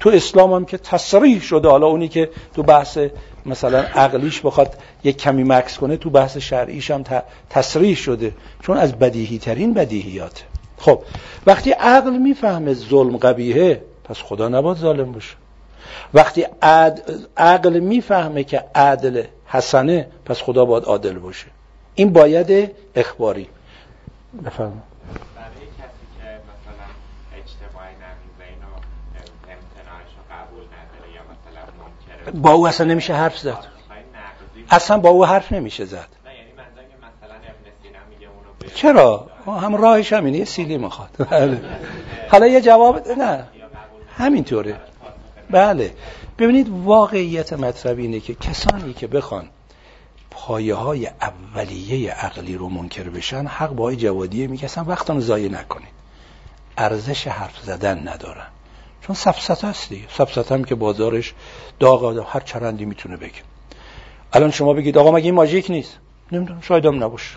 تو 0.00 0.10
اسلام 0.10 0.52
هم 0.52 0.64
که 0.64 0.78
تصریح 0.78 1.40
شده 1.40 1.68
حالا 1.68 1.86
اونی 1.86 2.08
که 2.08 2.30
تو 2.54 2.62
بحث 2.62 2.98
مثلا 3.46 3.78
عقلیش 3.78 4.40
بخواد 4.40 4.76
یک 5.04 5.16
کمی 5.16 5.44
مکس 5.44 5.78
کنه 5.78 5.96
تو 5.96 6.10
بحث 6.10 6.36
شرعیش 6.36 6.90
هم 6.90 7.04
تصریح 7.50 7.96
شده. 7.96 8.34
چون 8.62 8.76
از 8.76 8.98
بدیهی 8.98 9.38
ترین 9.38 9.74
بدیهیات. 9.74 10.44
خب 10.78 11.02
وقتی 11.46 11.70
عقل 11.70 12.18
می‌فهمه 12.18 12.74
ظلم 12.74 13.16
قبیهه 13.16 13.82
پس 14.04 14.22
خدا 14.22 14.48
نباد 14.48 14.76
ظالم 14.76 15.12
باشه. 15.12 15.36
وقتی 16.14 16.46
عقل 17.36 17.80
می‌فهمه 17.80 18.44
که 18.44 18.64
عدل 18.74 19.22
حسنه 19.46 20.08
پس 20.24 20.42
خدا 20.42 20.64
باید 20.64 20.84
عادل 20.84 21.18
باشه. 21.18 21.46
این 21.94 22.12
باید 22.12 22.70
اخباری. 22.94 23.48
بفرمایید 24.44 24.82
برای 25.36 25.66
کسی 25.80 26.04
که 26.16 26.26
مثلا 26.50 26.88
اجتماعی 27.40 27.94
نمیزه 28.04 28.44
اینو 28.52 28.72
امتناعش 29.54 30.12
رو 30.16 30.22
قبول 30.34 30.64
نداره 30.76 31.08
یا 31.16 31.22
مثلا 31.32 31.62
منکره 31.80 32.15
با 32.34 32.52
او 32.52 32.68
اصلا 32.68 32.86
نمیشه 32.86 33.14
حرف 33.14 33.38
زد. 33.38 33.50
های 33.50 33.64
اصلا 34.70 34.98
با 34.98 35.08
او 35.08 35.26
حرف 35.26 35.52
نمیشه 35.52 35.84
زد. 35.84 36.08
یعنی 36.26 36.38
چرا؟ 38.74 39.30
هم 39.46 39.76
راهش 39.76 40.12
همینه 40.12 40.38
یه 40.38 40.44
سیلی 40.44 40.78
می‌خواد. 40.78 41.10
بله. 41.30 41.60
حالا 42.30 42.46
یه 42.46 42.60
جواب 42.60 43.08
نه. 43.08 43.44
همینطوره. 44.16 44.80
بله. 45.50 45.94
ببینید 46.38 46.68
واقعیت 46.68 47.52
مطلب 47.52 47.98
اینه 47.98 48.20
که 48.20 48.34
کسانی 48.34 48.94
که 48.94 49.06
بخوان 49.06 49.48
پایه 50.30 50.74
های 50.74 51.06
اولیه 51.06 52.12
عقلی 52.12 52.56
رو 52.56 52.68
منکر 52.68 53.02
بشن 53.02 53.46
حق 53.46 53.70
با 53.70 53.84
آقای 53.84 53.96
جوادیه 53.96 54.64
اصلا 54.64 54.84
وقتم 54.84 55.20
ضایع 55.20 55.50
نکنید. 55.50 55.96
ارزش 56.78 57.26
حرف 57.26 57.60
زدن 57.62 58.08
ندارن. 58.08 58.46
چون 59.06 59.16
سفسطه 59.16 59.66
است 59.66 59.88
دیگه. 59.88 60.04
سفسطه 60.18 60.54
هم 60.54 60.64
که 60.64 60.74
بازارش 60.74 61.34
داغ 61.80 62.26
هر 62.28 62.40
چرندی 62.40 62.84
می‌تونه 62.84 63.16
بگه. 63.16 63.32
الان 64.32 64.50
شما 64.50 64.72
بگید 64.72 64.98
آقا 64.98 65.10
مگه 65.10 65.24
این 65.24 65.34
ماژیک 65.34 65.70
نیست؟ 65.70 65.92
نمی‌دونم 66.32 66.60
شاید 66.60 66.86
هم 66.86 67.04
نباشه. 67.04 67.36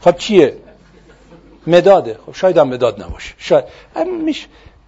خب 0.00 0.16
چیه؟ 0.16 0.56
مداده. 1.66 2.18
خب 2.26 2.34
شاید 2.34 2.58
هم 2.58 2.68
مداد 2.68 3.02
نباشه. 3.02 3.34
شاید. 3.38 3.64
میش 4.24 4.46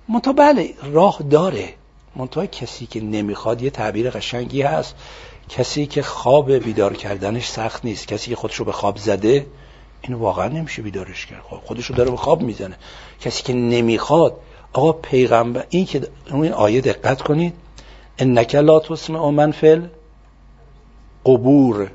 منتها 0.09 0.33
بله 0.33 0.75
راه 0.93 1.19
داره. 1.31 1.69
منتها 2.17 2.47
کسی 2.47 2.87
که 2.87 3.01
نمی‌خواد 3.01 3.63
یه 3.63 3.71
تعبیر 3.71 4.11
قشنگی 4.11 4.63
هست. 4.63 4.95
کسی 5.49 5.87
که 5.87 6.03
خواب 6.03 6.53
بیدار 6.53 6.95
کردنش 6.95 7.49
سخت 7.49 7.85
نیست. 7.85 8.09
کسی 8.09 8.31
که 8.31 8.37
خودشو 8.37 8.65
به 8.65 8.73
خواب 8.73 8.97
زده 8.97 9.47
این 10.03 10.15
واقعا 10.15 10.49
نمیشه 10.49 10.83
بیدارش 10.83 11.27
کرد. 11.27 11.43
خب 11.43 11.57
خودشو 11.57 11.95
داره 11.95 12.11
به 12.11 12.17
خواب 12.17 12.43
می‌زنه. 12.43 12.77
کسی 13.21 13.43
که 13.43 13.53
نمی‌خواد 13.53 14.37
آقا 14.75 14.93
پیغمبر 14.93 15.65
این 15.71 15.87
که 15.87 16.03
این 16.33 16.53
آیه 16.53 16.81
دقت 16.81 17.23
کنید. 17.23 17.55
انک 18.19 18.55
لا 18.55 18.81
تسمع 18.81 19.31
من 19.31 19.51
فل 19.51 19.87
قبور 21.27 21.91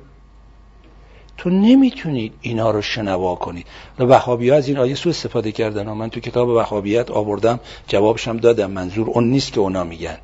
تو 1.38 1.49
نمی‌تونید 1.49 2.34
اینا 2.41 2.71
رو 2.71 2.82
شنوا 2.82 3.36
کنید. 3.36 3.65
و 3.99 4.03
وهابی 4.03 4.49
ها 4.49 4.55
از 4.55 4.67
این 4.67 4.77
آیه 4.77 4.95
سو 4.95 5.09
استفاده 5.09 5.51
کردن 5.51 5.88
و 5.88 5.93
من 5.93 6.09
تو 6.09 6.19
کتاب 6.19 6.49
وهابیت 6.49 7.11
آوردم 7.11 7.59
جوابشم 7.88 8.38
دادم. 8.38 8.71
منظور 8.71 9.09
اون 9.09 9.30
نیست 9.30 9.53
که 9.53 9.59
اونا 9.59 9.84
میگن. 9.84 10.17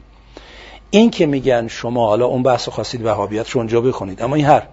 این 0.89 1.09
که 1.09 1.25
میگن 1.25 1.67
شما 1.67 2.07
حالا 2.07 2.25
اون 2.25 2.43
بحث 2.43 2.69
خواستید 2.69 3.05
وهابیت 3.05 3.49
رو 3.49 3.59
اونجا 3.59 3.81
بخونید. 3.81 4.21
اما 4.21 4.35
این 4.35 4.45
هر 4.45 4.67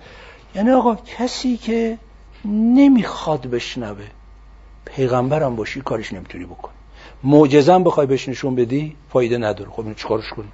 یعنی 0.55 0.71
آقا 0.71 0.95
کسی 1.19 1.57
که 1.57 1.99
نمی‌خواد 2.45 3.47
بشنوه 3.47 4.05
پیغمبرم 4.85 5.57
باشی 5.57 5.81
کارش 5.81 6.13
نمی‌تونی 6.13 6.45
بکنی. 6.45 6.75
معجزم 7.25 7.85
بخوای 7.85 8.07
بهش 8.07 8.29
نشون 8.29 8.55
بدی 8.55 8.97
فایده 9.13 9.39
نداره. 9.39 9.71
خب 9.71 9.85
این 9.85 9.95
چیکارش 9.95 10.29
کنیم؟ 10.29 10.53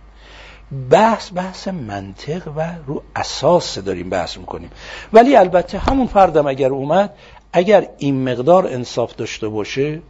بحث 0.91 1.31
بحث 1.35 1.69
منطق 1.69 2.49
و 2.57 2.75
رو 2.87 3.03
اساس 3.17 3.79
داریم 3.79 4.11
بحث 4.11 4.39
می‌کنیم. 4.39 4.71
ولی 5.13 5.37
البته 5.37 5.79
همون 5.79 6.07
فردم 6.07 6.47
اگر 6.47 6.71
اومد 6.71 7.15
اگر 7.53 7.87
این 7.99 8.29
مقدار 8.29 8.67
انصاف 8.67 9.17
داشته 9.17 9.49
باشه 9.49 10.01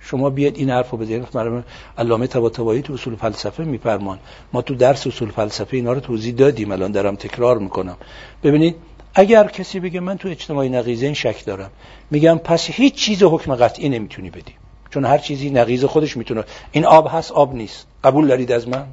شما 0.00 0.30
بیاد 0.30 0.56
این 0.56 0.70
حرفو 0.70 0.96
بزنید. 0.96 1.28
مرحوم 1.34 1.64
علامه 1.98 2.26
طباطبایی 2.26 2.82
تو 2.82 2.92
اصول 2.92 3.16
فلسفه 3.16 3.64
میفرمان. 3.64 4.18
ما 4.52 4.62
تو 4.62 4.74
درس 4.74 5.06
اصول 5.06 5.30
فلسفه 5.30 5.76
اینا 5.76 5.92
رو 5.92 6.00
توضیح 6.00 6.34
دادیم 6.34 6.72
الان 6.72 6.92
دارم 6.92 7.16
تکرار 7.16 7.58
می‌کنم. 7.58 7.96
ببینید 8.42 8.76
اگر 9.14 9.46
کسی 9.46 9.80
بگه 9.80 10.00
من 10.00 10.18
تو 10.18 10.28
اجتماعی 10.28 10.68
نقیزه 10.68 11.06
این 11.06 11.14
شک 11.14 11.44
دارم 11.44 11.70
میگم 12.10 12.38
پس 12.38 12.66
هیچ 12.66 12.94
چیز 12.94 13.22
حکم 13.22 13.54
قطعی 13.54 13.88
نمی‌تونی 13.88 14.30
بدی. 14.30 14.54
چون 14.90 15.04
هر 15.04 15.18
چیزی 15.18 15.50
نقیز 15.50 15.84
خودش 15.84 16.16
می‌تونه. 16.16 16.44
این 16.72 16.84
آب 16.84 17.08
هست 17.10 17.32
آب 17.32 17.54
نیست. 17.54 17.86
قبول 18.04 18.26
دارید 18.26 18.52
از 18.52 18.68
من؟ 18.68 18.86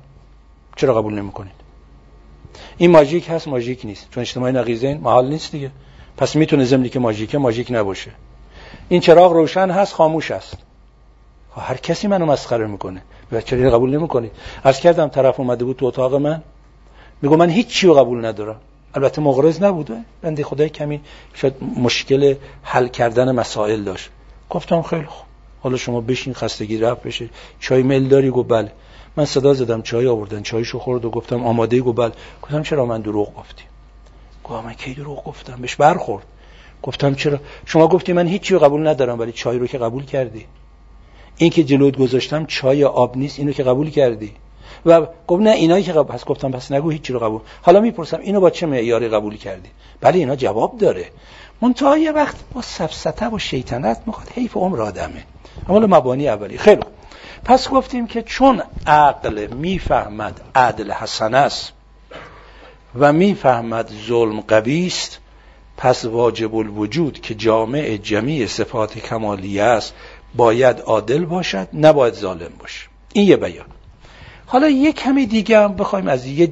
چرا 0.75 0.93
قبول 0.93 1.13
نمی‌کنید؟ 1.13 1.65
این 2.77 2.91
ماژیک 2.91 3.29
هست 3.29 3.47
ماژیک 3.47 3.85
نیست. 3.85 4.07
چون 4.11 4.21
اجتماعی 4.21 4.57
این 4.57 4.97
محال 4.97 5.27
نیست 5.27 5.51
دیگه. 5.51 5.71
پس 6.17 6.35
می‌تونه 6.35 6.65
زمینی 6.65 6.89
که 6.89 6.99
ماژیکه 6.99 7.37
ماژیک 7.37 7.67
نباشه. 7.71 8.11
این 8.89 9.01
چراغ 9.01 9.33
روشن 9.33 9.69
هست 9.69 9.93
خاموش 9.93 10.31
است. 10.31 10.57
خب 11.55 11.61
هر 11.65 11.77
کسی 11.77 12.07
منو 12.07 12.25
مسخره 12.25 12.67
می‌کنه. 12.67 13.01
و 13.31 13.41
چرا 13.41 13.71
قبول 13.71 13.97
نمی‌کنید؟ 13.97 14.31
از 14.63 14.79
کردم 14.79 15.07
طرف 15.07 15.39
اومده 15.39 15.65
بود 15.65 15.77
تو 15.77 15.85
اتاق 15.85 16.15
من. 16.15 16.41
میگم 17.21 17.35
من 17.35 17.49
هیچ 17.49 17.67
چیو 17.67 17.93
قبول 17.93 18.25
ندارم. 18.25 18.55
البته 18.95 19.21
مغرض 19.21 19.63
نبوده. 19.63 19.97
بنده 20.21 20.43
خدای 20.43 20.69
کمی 20.69 21.01
شاید 21.33 21.53
مشکل 21.77 22.35
حل 22.63 22.87
کردن 22.87 23.31
مسائل 23.31 23.83
داشت. 23.83 24.09
گفتم 24.49 24.81
خیلی 24.81 25.05
خوب. 25.05 25.24
حالا 25.65 25.77
شما 25.77 26.01
بشین 26.01 26.33
خستگی 26.33 26.77
رفت 26.77 27.03
بشه. 27.03 27.29
چای 27.59 27.83
میل 27.83 28.07
داری؟ 28.07 28.29
گفت 28.29 28.49
بله. 28.49 28.71
من 29.17 29.25
صدا 29.25 29.53
زدم 29.53 29.81
چای 29.81 30.07
آوردن 30.07 30.41
چایشو 30.41 30.79
خورد 30.79 31.05
و 31.05 31.09
گفتم 31.09 31.43
آماده 31.43 31.81
گفت 31.81 31.97
بله. 31.97 32.11
گفتم 32.41 32.63
چرا 32.63 32.85
من 32.85 33.01
دروغ 33.01 33.35
گفتی 33.35 33.63
گفت 34.43 34.65
من 34.65 34.73
کی 34.73 34.93
دروغ 34.93 35.23
گفتم؟ 35.23 35.61
بهش 35.61 35.75
برخورد. 35.75 36.25
گفتم 36.83 37.15
چرا؟ 37.15 37.39
شما 37.65 37.87
گفتی 37.87 38.13
من 38.13 38.27
هیچی 38.27 38.57
قبول 38.57 38.87
ندارم 38.87 39.19
ولی 39.19 39.31
چای 39.31 39.57
رو 39.57 39.67
که 39.67 39.77
قبول 39.77 40.05
کردی. 40.05 40.45
این 41.37 41.49
که 41.49 41.63
جلوت 41.63 41.97
گذاشتم 41.97 42.45
چای 42.45 42.83
آب 42.83 43.17
نیست 43.17 43.39
اینو 43.39 43.51
که 43.51 43.63
قبول 43.63 43.89
کردی. 43.89 44.31
و 44.85 45.07
گفت 45.27 45.41
نه 45.43 45.51
اینایی 45.51 45.83
که 45.83 45.91
قبول 45.91 46.15
پس 46.15 46.25
گفتم 46.25 46.51
پس 46.51 46.71
نگو 46.71 46.89
هیچی 46.89 47.13
رو 47.13 47.19
قبول 47.19 47.41
حالا 47.61 47.79
می‌پرسم 47.79 48.19
اینو 48.19 48.39
با 48.39 48.49
چه 48.49 48.65
معیاری 48.65 49.07
قبول 49.07 49.37
کردی؟ 49.37 49.69
بله 50.01 50.17
اینا 50.17 50.35
جواب 50.35 50.77
داره. 50.77 51.05
منتها 51.61 51.97
یه 51.97 52.11
وقت 52.11 52.35
با 52.53 52.61
سفسطه 52.61 53.29
و 53.29 53.39
شیطنت 53.39 54.01
می‌خواد 54.05 54.29
حیف 54.35 54.57
عمر 54.57 54.81
آدمه. 54.81 55.23
اما 55.69 55.79
مبانی 55.79 56.29
اولی. 56.29 56.57
خیلی 56.57 56.81
پس 57.45 57.69
گفتیم 57.69 58.07
که 58.07 58.21
چون 58.21 58.61
عقل 58.87 59.47
می‌فهمد 59.47 60.41
عدل 60.55 60.91
حسن 60.91 61.33
است 61.33 61.73
و 62.95 63.13
می‌فهمد 63.13 63.91
ظلم 64.07 64.41
قوی 64.41 64.87
است 64.87 65.19
پس 65.77 66.05
واجب 66.05 66.55
الوجود 66.55 67.21
که 67.21 67.35
جامع 67.35 67.97
جمیع 67.97 68.45
صفات 68.45 68.99
کمالیه 68.99 69.63
است 69.63 69.93
باید 70.35 70.79
عادل 70.79 71.25
باشد 71.25 71.67
نباید 71.73 72.13
ظالم 72.13 72.51
باشه 72.59 72.87
این 73.13 73.27
یه 73.27 73.37
بیان. 73.37 73.65
حالا 74.45 74.69
یه 74.69 74.91
کمی 74.91 75.25
دیگه 75.25 75.59
هم 75.59 75.75
بخوایم 75.75 76.07
از 76.07 76.25
یه 76.25 76.45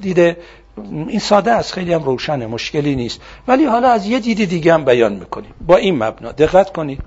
دیده 0.00 0.36
این 0.82 1.18
ساده 1.18 1.52
است 1.52 1.72
خیلی 1.72 1.92
هم 1.92 2.02
روشنه 2.02 2.46
مشکلی 2.46 2.96
نیست. 2.96 3.20
ولی 3.48 3.64
حالا 3.64 3.88
از 3.88 4.06
یه 4.06 4.18
دید 4.18 4.44
دیگه 4.44 4.74
هم 4.74 4.84
بیان 4.84 5.12
می‌کنیم. 5.12 5.50
با 5.66 5.76
این 5.76 5.98
مبنا. 5.98 6.32
دقت 6.32 6.72
کنید. 6.72 7.00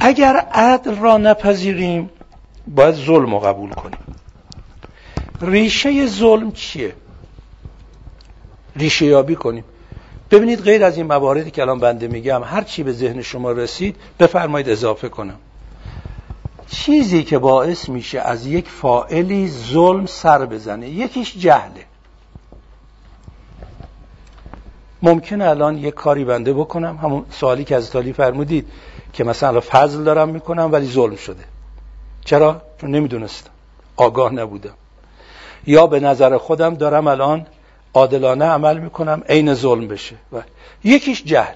اگر 0.00 0.36
عدل 0.36 0.96
را 0.96 1.18
نپذیریم 1.18 2.10
باید 2.66 2.94
ظلم 2.94 3.34
رو 3.34 3.40
قبول 3.40 3.70
کنیم. 3.70 3.98
ریشه 5.40 6.06
ظلم 6.06 6.52
چیه؟ 6.52 6.94
ریشه 8.76 9.06
یابی 9.06 9.34
کنیم. 9.34 9.64
ببینید 10.30 10.60
غیر 10.60 10.84
از 10.84 10.96
این 10.96 11.06
مواردی 11.06 11.50
که 11.50 11.62
الان 11.62 11.80
بنده 11.80 12.08
میگم 12.08 12.42
هر 12.44 12.62
چی 12.62 12.82
به 12.82 12.92
ذهن 12.92 13.22
شما 13.22 13.52
رسید 13.52 13.96
بفرمایید 14.18 14.68
اضافه 14.68 15.08
کنم. 15.08 15.38
چیزی 16.70 17.22
که 17.22 17.38
باعث 17.38 17.88
میشه 17.88 18.20
از 18.20 18.46
یک 18.46 18.68
فائلی 18.68 19.48
ظلم 19.48 20.06
سر 20.06 20.46
بزنه 20.46 20.88
یکیش 20.88 21.38
جهله. 21.38 21.84
ممکنه 25.02 25.44
الان 25.48 25.78
یک 25.78 25.94
کاری 25.94 26.24
بنده 26.24 26.52
بکنم. 26.52 26.96
همون 26.96 27.24
سوالی 27.30 27.64
که 27.64 27.76
از 27.76 27.90
تالی 27.90 28.12
فرمودید 28.12 28.66
که 29.12 29.24
مثلا 29.24 29.60
فضل 29.60 30.04
دارم 30.04 30.28
می‌کنم 30.28 30.72
ولی 30.72 30.86
ظلم 30.86 31.16
شده. 31.16 31.44
چرا؟ 32.24 32.62
چون 32.80 32.90
نمی‌دونستم. 32.90 33.50
آگاه 33.96 34.32
نبودم. 34.32 34.74
یا 35.66 35.86
به 35.86 36.00
نظر 36.00 36.38
خودم 36.38 36.74
دارم 36.74 37.06
الان 37.06 37.46
عادلانه 37.94 38.44
عمل 38.44 38.78
می‌کنم 38.78 39.22
عین 39.28 39.54
ظلم 39.54 39.88
بشه. 39.88 40.16
و 40.32 40.42
یکیش 40.84 41.24
جهل. 41.24 41.54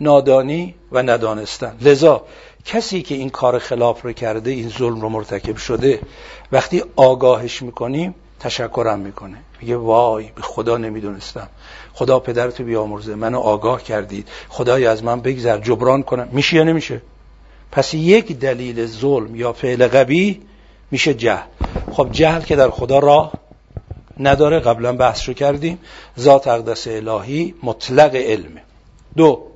نادانی 0.00 0.74
و 0.92 1.02
ندانستن. 1.02 1.76
لذا 1.80 2.22
کسی 2.64 3.02
که 3.02 3.14
این 3.14 3.30
کار 3.30 3.58
خلاف 3.58 4.02
رو 4.02 4.12
کرده 4.12 4.50
این 4.50 4.68
ظلم 4.68 5.00
رو 5.00 5.08
مرتکب 5.08 5.56
شده 5.56 6.00
وقتی 6.52 6.84
آگاهش 6.96 7.62
می‌کنیم 7.62 8.14
تشکرم 8.42 8.98
می‌کنه. 8.98 9.38
میگه 9.60 9.76
وای 9.76 10.30
به 10.34 10.42
خدا 10.42 10.76
نمی‌دونستم. 10.76 11.48
خدا 11.92 12.18
پدرتو 12.18 12.64
بیامرزه. 12.64 13.14
منو 13.14 13.38
آگاه 13.38 13.82
کردید. 13.82 14.28
خدای 14.48 14.86
از 14.86 15.04
من 15.04 15.20
بگذر 15.20 15.58
جبران 15.58 16.02
کنم. 16.02 16.28
میشه 16.32 16.56
یا 16.56 16.64
نمیشه؟ 16.64 17.02
پس 17.72 17.94
یک 17.94 18.38
دلیل 18.38 18.86
ظلم 18.86 19.36
یا 19.36 19.52
فعل 19.52 19.88
قبی 19.88 20.40
میشه 20.90 21.14
جهل. 21.14 21.46
خب 21.92 22.08
جهل 22.12 22.40
که 22.40 22.56
در 22.56 22.70
خدا 22.70 22.98
راه 22.98 23.32
نداره. 24.20 24.58
قبلا 24.60 24.92
بحث 24.92 25.28
رو 25.28 25.34
کردیم. 25.34 25.78
ذات 26.18 26.46
اقدس 26.46 26.86
الهی 26.86 27.54
مطلق 27.62 28.14
علمه. 28.14 28.62
دو 29.16 29.46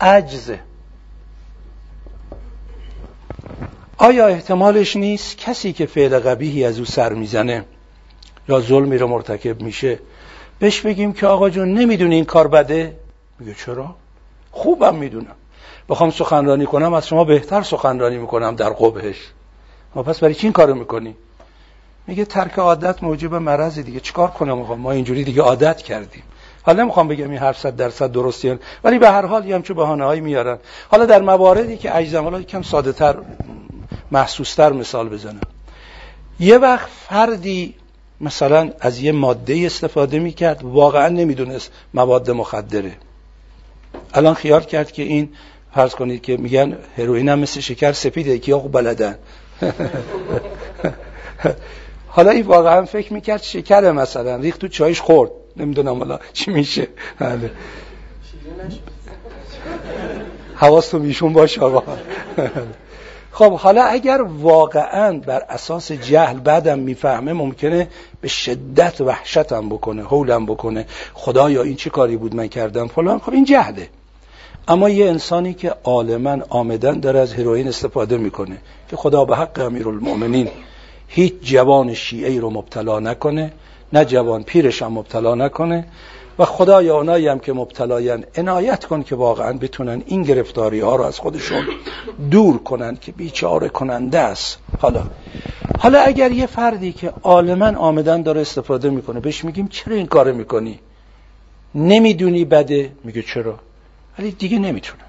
عجزه 0.00 0.60
آیا 4.00 4.26
احتمالش 4.26 4.96
نیست 4.96 5.38
کسی 5.38 5.72
که 5.72 5.86
فعل 5.86 6.18
قبیهی 6.18 6.64
از 6.64 6.78
او 6.78 6.84
سر 6.84 7.12
می‌زنه 7.12 7.64
یا 8.48 8.60
ظلمی 8.60 8.98
رو 8.98 9.06
مرتکب 9.06 9.62
میشه 9.62 9.98
بهش 10.58 10.80
بگیم 10.80 11.12
که 11.12 11.26
آقا 11.26 11.50
جون 11.50 11.74
نمی‌دونی 11.74 12.14
این 12.14 12.24
کار 12.24 12.48
بده؟ 12.48 12.96
میگه 13.38 13.54
چرا؟ 13.54 13.94
خوبم 14.50 14.94
می‌دونم. 14.94 15.34
بخوام 15.88 16.10
سخنرانی 16.10 16.66
کنم 16.66 16.94
از 16.94 17.08
شما 17.08 17.24
بهتر 17.24 17.62
سخنرانی 17.62 18.18
می‌کنم 18.18 18.56
در 18.56 18.70
قبهش 18.70 19.16
ما 19.94 20.02
پس 20.02 20.20
برای 20.20 20.34
چی 20.34 20.46
این 20.46 20.52
کارو 20.52 20.74
می‌کنی؟ 20.74 21.14
میگه 22.06 22.24
ترک 22.24 22.58
عادت 22.58 23.02
موجب 23.02 23.34
مرض 23.34 23.78
دیگه. 23.78 24.00
چیکار 24.00 24.28
کنم 24.28 24.54
ما 24.54 24.92
اینجوری 24.92 25.24
دیگه 25.24 25.42
عادت 25.42 25.82
کردیم. 25.82 26.22
حالا 26.62 26.82
نمی‌خوام 26.82 27.08
بگم 27.08 27.30
این 27.30 27.38
حرف 27.38 27.58
صد 27.58 27.76
درصد 27.76 28.12
درستی 28.12 28.58
ولی 28.84 28.98
به 28.98 29.10
هر 29.10 29.26
حال 29.26 29.46
یه 29.46 29.54
همچون 29.54 29.76
بهانه‌ای 29.76 30.20
میارن. 30.20 30.58
حالا 30.90 31.06
در 31.06 31.22
مواردی 31.22 31.76
که 31.76 31.90
عجزم 31.90 32.24
حالا 32.24 32.40
یکم 32.40 32.62
ساده 32.62 32.92
تر 32.92 33.16
محسوستر 34.10 34.72
مثال 34.72 35.08
بزنم. 35.08 35.40
یه 36.40 36.58
وقت 36.58 36.88
فردی 37.08 37.74
مثلا 38.20 38.70
از 38.80 39.00
یه 39.00 39.12
ماده 39.12 39.62
استفاده 39.66 40.18
می‌کرد 40.18 40.64
واقعا 40.64 41.08
نمی‌دونست 41.08 41.70
مواد 41.94 42.30
مخدره. 42.30 42.92
الان 44.14 44.34
خیال 44.34 44.60
کرد 44.60 44.92
که 44.92 45.02
این 45.02 45.28
فرض 45.74 45.94
کنید 45.94 46.22
که 46.22 46.36
میگن 46.36 46.76
هروئین 46.96 47.28
هم 47.28 47.38
مثل 47.38 47.60
شکر 47.60 47.92
سپیده 47.92 48.38
که 48.38 48.56
خوب 48.56 48.72
بلدن. 48.72 49.18
حالا 52.08 52.30
این 52.30 52.46
واقعا 52.46 52.84
فکر 52.84 53.12
می‌کرد 53.12 53.42
شکر 53.42 53.92
مثلا 53.92 54.36
ریخت 54.36 54.60
تو 54.60 54.68
چایش 54.68 55.00
خورد. 55.00 55.30
نمی‌دونم 55.56 55.98
حالا 55.98 56.18
چی 56.32 56.50
میشه. 56.50 56.88
بله. 57.18 57.50
حواستو 60.54 60.98
میشون 60.98 61.32
باشه 61.32 61.60
آقا. 61.60 61.82
خب 63.38 63.52
حالا 63.52 63.84
اگر 63.84 64.22
واقعا 64.22 65.18
بر 65.18 65.42
اساس 65.48 65.92
جهل 65.92 66.38
بعدم 66.38 66.78
می‌فهمه 66.78 67.32
ممکنه 67.32 67.88
به 68.20 68.28
شدت 68.28 69.00
وحشتم 69.00 69.68
بکنه 69.68 70.02
حولم 70.02 70.46
بکنه. 70.46 70.86
خدایا 71.14 71.62
این 71.62 71.76
چه 71.76 71.90
کاری 71.90 72.16
بود 72.16 72.34
من 72.34 72.46
کردم؟ 72.46 72.86
فلان. 72.86 73.18
خب 73.18 73.32
این 73.32 73.44
جهله. 73.44 73.88
اما 74.68 74.88
یه 74.88 75.06
انسانی 75.06 75.54
که 75.54 75.74
عالما 75.84 76.38
آمدن 76.48 77.00
داره 77.00 77.20
از 77.20 77.32
هروئین 77.32 77.68
استفاده 77.68 78.16
می‌کنه 78.16 78.58
که 78.90 78.96
خدا 78.96 79.24
به 79.24 79.36
حق 79.36 79.60
امیرالمؤمنین 79.60 80.48
هیچ 81.08 81.34
جوان 81.42 81.94
شیعه 81.94 82.40
رو 82.40 82.50
مبتلا 82.50 83.00
نکنه 83.00 83.52
نه 83.92 84.04
جوان 84.04 84.42
پیرش 84.42 84.82
هم 84.82 84.92
مبتلا 84.92 85.34
نکنه. 85.34 85.86
و 86.38 86.44
خدای 86.44 86.88
اونایی 86.88 87.28
هم 87.28 87.38
که 87.38 87.52
مبتلاین 87.52 88.24
عنایت 88.36 88.84
کن 88.84 89.02
که 89.02 89.16
واقعا 89.16 89.52
بتونن 89.52 90.02
این 90.06 90.22
گرفتاری 90.22 90.80
ها 90.80 90.96
رو 90.96 91.04
از 91.04 91.18
خودشون 91.18 91.64
دور 92.30 92.58
کنن 92.58 92.96
که 92.96 93.12
بیچاره 93.12 93.68
کننده 93.68 94.18
است. 94.18 94.58
حالا 94.78 95.02
حالا 95.78 96.00
اگر 96.00 96.32
یه 96.32 96.46
فردی 96.46 96.92
که 96.92 97.12
عالما 97.22 97.78
آمدن 97.78 98.22
داره 98.22 98.40
استفاده 98.40 98.90
می‌کنه 98.90 99.20
بهش 99.20 99.44
میگیم 99.44 99.68
چرا 99.68 99.94
این 99.94 100.06
کار 100.06 100.32
می‌کنی؟ 100.32 100.80
نمی‌دونی 101.74 102.44
بده؟ 102.44 102.92
میگه 103.04 103.22
چرا؟ 103.22 103.58
ولی 104.18 104.30
دیگه 104.30 104.58
نمی‌تونه. 104.58 105.02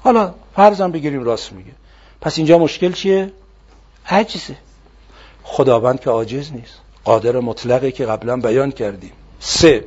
حالا 0.00 0.34
فرضم 0.56 0.90
بگیریم 0.90 1.24
راست 1.24 1.52
میگه. 1.52 1.72
پس 2.20 2.38
اینجا 2.38 2.58
مشکل 2.58 2.92
چیه؟ 2.92 3.32
عجزه. 4.08 4.56
خداوند 5.50 6.00
که 6.00 6.10
عاجز 6.10 6.52
نیست. 6.52 6.74
قادر 7.04 7.40
مطلقه 7.40 7.92
که 7.92 8.06
قبلا 8.06 8.36
بیان 8.36 8.70
کردیم. 8.70 9.12
سه. 9.40 9.84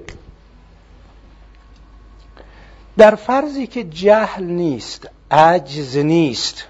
در 2.98 3.16
فرضی 3.16 3.68
که 3.68 3.84
جهل 3.84 4.44
نیست 4.44 5.10
عجز 5.32 5.98
نیست 5.98 6.68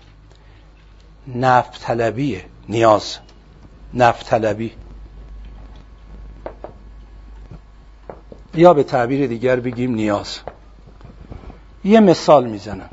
نفت 1.35 1.81
طلبیه 1.81 2.45
نیاز. 2.69 3.17
نفت 3.93 4.25
طلبی 4.29 4.71
یا 8.53 8.73
به 8.73 8.83
تعبیر 8.83 9.27
دیگر 9.27 9.59
بگیم 9.59 9.95
نیاز. 9.95 10.39
یه 11.83 11.99
مثال 11.99 12.47
می‌زنم. 12.47 12.89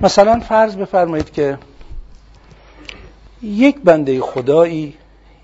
مثلا 0.00 0.40
فرض 0.40 0.76
بفرمایید 0.76 1.32
که 1.32 1.58
یک 3.42 3.80
بنده 3.84 4.20
خدایی 4.20 4.94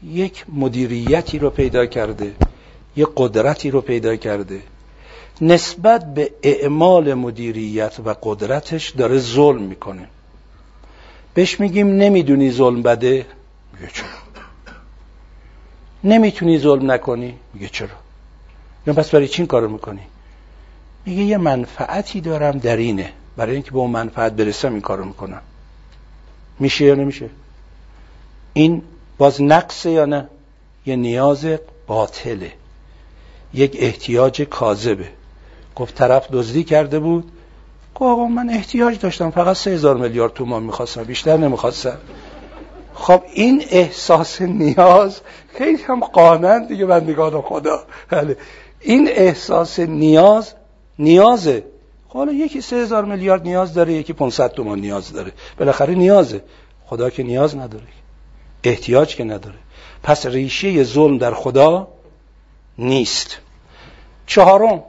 یک 0.02 0.44
مدیریتی 0.48 1.38
رو 1.38 1.50
پیدا 1.50 1.86
کرده 1.86 2.34
یک 2.96 3.08
قدرتی 3.16 3.70
رو 3.70 3.80
پیدا 3.80 4.16
کرده. 4.16 4.62
نسبت 5.40 6.14
به 6.14 6.30
اعمال 6.42 7.14
مدیریت 7.14 7.96
و 8.04 8.14
قدرتش 8.22 8.90
داره 8.90 9.18
ظلم 9.18 9.62
می‌کنه. 9.62 10.08
بهش 11.34 11.60
میگیم 11.60 11.88
نمی‌دونی 11.88 12.50
ظلم 12.50 12.82
بده؟ 12.82 13.26
میگه 13.72 13.92
چرا؟ 13.92 14.06
نمی‌تونی 16.04 16.58
ظلم 16.58 16.90
نکنی؟ 16.90 17.34
میگه 17.54 17.68
چرا؟ 17.68 17.88
یا 18.86 18.92
پس 18.94 19.10
برای 19.10 19.28
چین 19.28 19.46
کارو 19.46 19.68
می‌کنی؟ 19.68 20.00
میگه 21.06 21.22
یه 21.22 21.36
منفعتی 21.36 22.20
دارم 22.20 22.58
در 22.58 22.76
اینه. 22.76 23.12
برای 23.36 23.54
اینکه 23.54 23.70
به 23.70 23.78
اون 23.78 23.90
منفعت 23.90 24.32
برسم 24.32 24.72
این 24.72 24.80
کارو 24.80 25.04
می‌کنم. 25.04 25.40
میشه 26.58 26.84
یا 26.84 26.94
نمیشه؟ 26.94 27.30
این 28.52 28.82
باز 29.18 29.42
نقصه 29.42 29.90
یا 29.90 30.04
نه؟ 30.04 30.28
یه 30.86 30.96
نیاز 30.96 31.46
باطله. 31.86 32.52
یک 33.54 33.76
احتیاج 33.80 34.42
کاذبه. 34.42 35.08
گفت 35.76 35.94
طرف 35.94 36.30
دزدی 36.30 36.64
کرده 36.64 36.98
بود. 36.98 37.24
گفت 37.94 38.02
آقا 38.02 38.26
من 38.26 38.50
احتیاج 38.50 38.98
داشتم. 38.98 39.30
فقط 39.30 39.56
سه 39.56 39.70
هزار 39.70 39.96
میلیارد 39.96 40.32
تومان 40.32 40.62
می‌خواستم. 40.62 41.04
بیشتر 41.04 41.36
نمی‌خواستم. 41.36 41.98
خب 42.94 43.22
این 43.34 43.64
احساس 43.70 44.42
نیاز 44.42 45.20
خیلی 45.58 45.82
هم 45.82 46.00
قانند 46.00 46.68
دیگه 46.68 46.86
بندگان 46.86 47.42
خدا. 47.42 47.84
بله. 48.10 48.36
این 48.80 49.08
احساس 49.10 49.78
نیاز 49.78 50.52
نیازه. 50.98 51.64
خب 52.08 52.18
حالا 52.18 52.32
یکی 52.32 52.60
سه 52.60 52.76
هزار 52.76 53.04
میلیارد 53.04 53.42
نیاز 53.42 53.74
داره 53.74 53.92
یکی 53.92 54.12
500 54.12 54.50
تومان 54.50 54.80
نیاز 54.80 55.12
داره. 55.12 55.32
بالاخره 55.58 55.94
نیازه. 55.94 56.40
خدا 56.86 57.10
که 57.10 57.22
نیاز 57.22 57.56
نداره. 57.56 57.84
احتیاج 58.64 59.16
که 59.16 59.24
نداره. 59.24 59.58
پس 60.02 60.26
ریشه 60.26 60.84
ظلم 60.84 61.18
در 61.18 61.34
خدا 61.34 61.88
نیست. 62.78 63.38
چهارم 64.26 64.82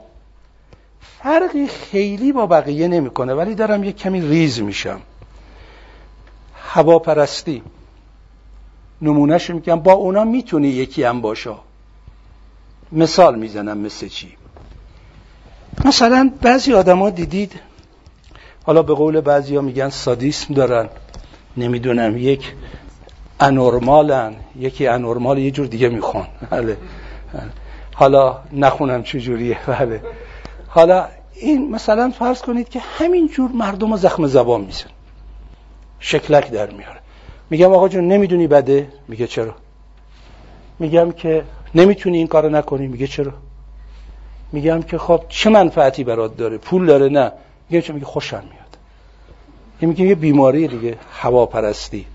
فرقی 1.22 1.66
خیلی 1.66 2.32
با 2.32 2.46
بقیه 2.46 2.88
نمی‌کنه 2.88 3.34
ولی 3.34 3.54
دارم 3.54 3.84
یک 3.84 3.96
کمی 3.96 4.20
ریز 4.20 4.62
میشم. 4.62 5.00
هواپرستی. 6.54 7.62
نمونهش 9.02 9.50
میگم 9.50 9.80
با 9.80 9.92
اونا 9.92 10.24
می‌تونی 10.24 10.68
یکی 10.68 11.02
هم 11.02 11.20
باشه 11.20 11.54
مثال 12.92 13.38
می‌زنم 13.38 13.78
مثل 13.78 14.08
چی؟ 14.08 14.36
مثلا 15.84 16.32
بعضی 16.42 16.74
آدما 16.74 17.10
دیدید 17.10 17.60
حالا 18.64 18.82
به 18.82 18.94
قول 18.94 19.20
بعضی 19.20 19.58
میگن 19.58 19.88
سادیسم 19.88 20.54
دارن. 20.54 20.88
نمی‌دونم 21.56 22.16
یک 22.16 22.52
انورمالن. 23.40 24.34
یکی 24.56 24.86
انورمال 24.86 25.38
یه 25.38 25.50
جور 25.50 25.66
دیگه 25.66 25.88
می‌خوان 25.88 26.26
بله. 26.50 26.76
حالا 27.94 28.38
نخونم 28.52 29.02
چجوریه. 29.02 29.58
بله. 29.66 30.00
حالا 30.68 31.06
این 31.34 31.70
مثلا 31.70 32.10
فرض 32.18 32.42
کنید 32.42 32.68
که 32.68 32.80
همین 32.98 33.28
جور 33.28 33.50
مردم 33.54 33.96
زخم 33.96 34.26
زبان 34.26 34.60
میزن 34.60 34.90
شکلک 35.98 36.50
در 36.50 36.70
میاره. 36.70 37.00
میگم 37.50 37.72
آقا 37.72 37.88
جون 37.88 38.08
نمی‌دونی 38.08 38.46
بده؟ 38.46 38.88
میگه 39.08 39.26
چرا؟ 39.26 39.54
میگم 40.78 41.12
که 41.12 41.44
نمی‌تونی 41.74 42.18
این 42.18 42.26
کارو 42.26 42.48
نکنی؟ 42.48 42.86
میگه 42.86 43.06
چرا؟ 43.06 43.32
میگم 44.52 44.82
که 44.82 44.98
خب 44.98 45.20
چه 45.28 45.50
منفعتی 45.50 46.04
برات 46.04 46.36
داره؟ 46.36 46.58
پول 46.58 46.86
داره؟ 46.86 47.08
نه. 47.08 47.32
میگه 47.70 47.82
چه 47.82 47.92
میگه 47.92 48.06
خوشم 48.06 48.42
میاد. 48.42 48.76
میگه 49.80 50.04
یه 50.04 50.14
بیماری 50.14 50.68
دیگه 50.68 50.98
هواپرستی. 51.12 52.06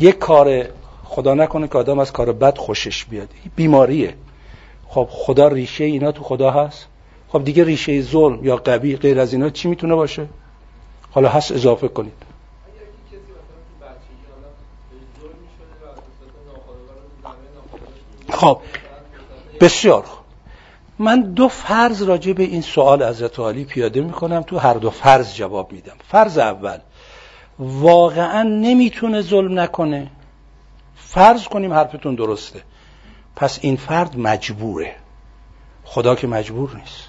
یه 0.00 0.12
کار 0.12 0.64
خدا 1.04 1.34
نکنه 1.34 1.68
که 1.68 1.78
آدم 1.78 1.98
از 1.98 2.12
کار 2.12 2.32
بد 2.32 2.58
خوشش 2.58 3.04
بیاد. 3.04 3.28
بیماریه. 3.56 4.14
خب 4.88 5.08
خدا 5.10 5.48
ریشه 5.48 5.84
اینا 5.84 6.12
تو 6.12 6.22
خدا 6.22 6.50
هست. 6.50 6.86
خب 7.28 7.44
دیگه 7.44 7.64
ریشه 7.64 8.02
ظلم 8.02 8.44
یا 8.44 8.56
قبی 8.56 8.96
غیر 8.96 9.20
از 9.20 9.32
اینا 9.32 9.50
چی 9.50 9.68
می‌تونه 9.68 9.94
باشه؟ 9.94 10.26
حالا 11.10 11.28
هست 11.28 11.52
اضافه 11.52 11.88
کنید. 11.88 12.12
خب 18.30 18.58
بسیار 19.60 20.04
من 20.98 21.20
دو 21.20 21.48
فرض 21.48 22.02
راجع 22.02 22.32
به 22.32 22.42
این 22.42 22.62
سوال 22.62 23.02
حضرت 23.02 23.38
عالی 23.38 23.64
پیاده 23.64 24.00
می‌کنم. 24.00 24.42
تو 24.42 24.58
هر 24.58 24.74
دو 24.74 24.90
فرض 24.90 25.34
جواب 25.34 25.72
میدم. 25.72 25.96
فرض 26.08 26.38
اول 26.38 26.78
واقعا 27.58 28.42
نمی‌تونه 28.42 29.22
ظلم 29.22 29.60
نکنه. 29.60 30.10
فرض 30.96 31.44
کنیم 31.44 31.72
حرفتون 31.72 32.14
درسته. 32.14 32.62
پس 33.36 33.58
این 33.62 33.76
فرد 33.76 34.18
مجبوره. 34.18 34.94
خدا 35.84 36.14
که 36.14 36.26
مجبور 36.26 36.76
نیست. 36.76 37.08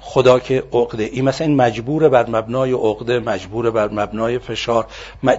خدا 0.00 0.38
که 0.38 0.64
عقده. 0.72 1.02
این 1.02 1.24
مثلا 1.24 1.46
این 1.46 1.56
مجبور 1.56 2.08
بر 2.08 2.30
مبنای 2.30 2.72
عقده 2.72 3.18
مجبور 3.18 3.70
بر 3.70 3.88
مبنای 3.88 4.38
فشار. 4.38 4.86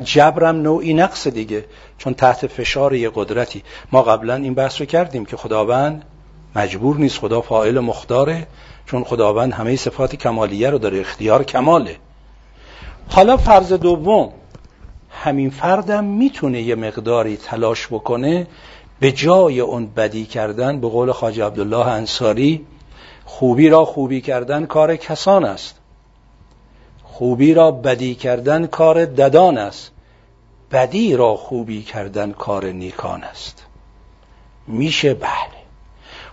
جبرم 0.04 0.56
نوعی 0.56 0.94
نقص 0.94 1.28
دیگه. 1.28 1.66
چون 1.98 2.14
تحت 2.14 2.48
فشار 2.48 2.96
یه 2.96 3.12
قدرتی. 3.16 3.64
ما 3.92 4.02
قبلا 4.02 4.36
این 4.36 4.54
بحث 4.54 4.80
رو 4.82 4.86
کردیم 4.86 5.26
که 5.26 5.38
خداوند 5.38 6.06
مجبور 6.56 6.98
نیست. 6.98 7.20
خدا 7.20 7.42
فاعل 7.42 7.80
مختاره. 7.80 8.48
چون 8.86 9.04
خداوند 9.04 9.54
همه 9.54 9.76
صفات 9.76 10.16
کمالیه 10.16 10.70
رو 10.70 10.78
داره. 10.78 11.00
اختیار 11.00 11.44
کماله. 11.44 11.96
حالا 13.10 13.38
فرض 13.38 13.74
دوم 13.74 14.34
همین 15.10 15.50
فردم 15.50 16.04
می‌تونه 16.04 16.62
یه 16.62 16.76
مقداری 16.76 17.38
تلاش 17.38 17.88
بکنه 17.88 18.48
به 19.00 19.12
جای 19.12 19.60
اون 19.60 19.86
بدی 19.86 20.26
کردن 20.26 20.80
به 20.80 20.90
قول 20.90 21.12
خواجه 21.12 21.46
عبدالله 21.46 21.88
انصاری 21.88 22.66
خوبی 23.26 23.70
را 23.70 23.86
خوبی 23.86 24.22
کردن 24.22 24.66
کار 24.66 24.96
کسان 24.96 25.46
است. 25.46 25.80
خوبی 27.04 27.54
را 27.54 27.72
بدی 27.72 28.16
کردن 28.16 28.68
کار 28.68 29.06
ددان 29.06 29.58
است. 29.58 29.92
بدی 30.72 31.16
را 31.16 31.36
خوبی 31.36 31.84
کردن 31.84 32.32
کار 32.32 32.66
نیکان 32.66 33.24
است. 33.24 33.66
میشه 34.68 35.14
بله. 35.14 35.64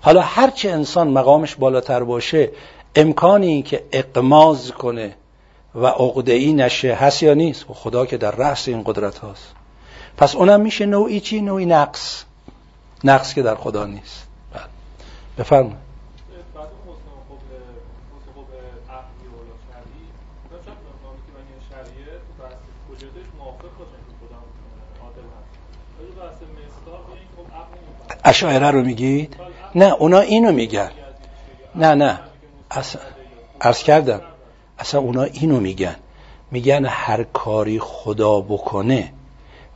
حالا 0.01 0.21
هرچه 0.21 0.71
انسان 0.71 1.09
مقامش 1.09 1.55
بالاتر 1.55 2.03
باشه 2.03 2.51
امکانی 2.97 3.63
که 3.63 3.85
اقماز 3.93 4.73
کنه 4.73 5.15
و 5.75 5.87
عقده 5.87 6.53
نشه 6.53 6.95
هست 6.95 7.23
یا 7.23 7.35
نیست؟ 7.35 7.71
و 7.71 7.75
خدا 7.75 8.07
که 8.07 8.17
در 8.17 8.31
رأس 8.31 8.69
این 8.69 8.83
قدرت 8.87 9.19
هاست. 9.19 9.53
پس 10.17 10.35
اونم 10.35 10.61
میشه 10.61 10.87
نوعی 10.87 11.21
چی؟ 11.21 11.41
نوعی 11.41 11.67
نقص. 11.67 12.25
نقص 13.05 13.35
که 13.35 13.43
در 13.43 13.55
خدا 13.55 13.87
نیست. 13.87 14.27
بله. 14.55 14.63
بفرمایید. 15.39 15.91
اشاعره 28.25 28.71
رو 28.71 28.83
میگید؟ 28.83 29.37
نه 29.75 29.93
اونا 29.93 30.21
اینو 30.21 30.53
میگن. 30.53 30.91
نه 31.75 31.95
نه. 31.95 32.21
عرض 33.61 33.83
کردم. 33.83 34.21
اصلا 34.81 35.01
اونا 35.01 35.23
اینو 35.23 35.61
میگن. 35.61 35.97
میگن 36.51 36.85
هر 36.85 37.23
کاری 37.23 37.79
خدا 37.79 38.41
بکنه 38.41 39.13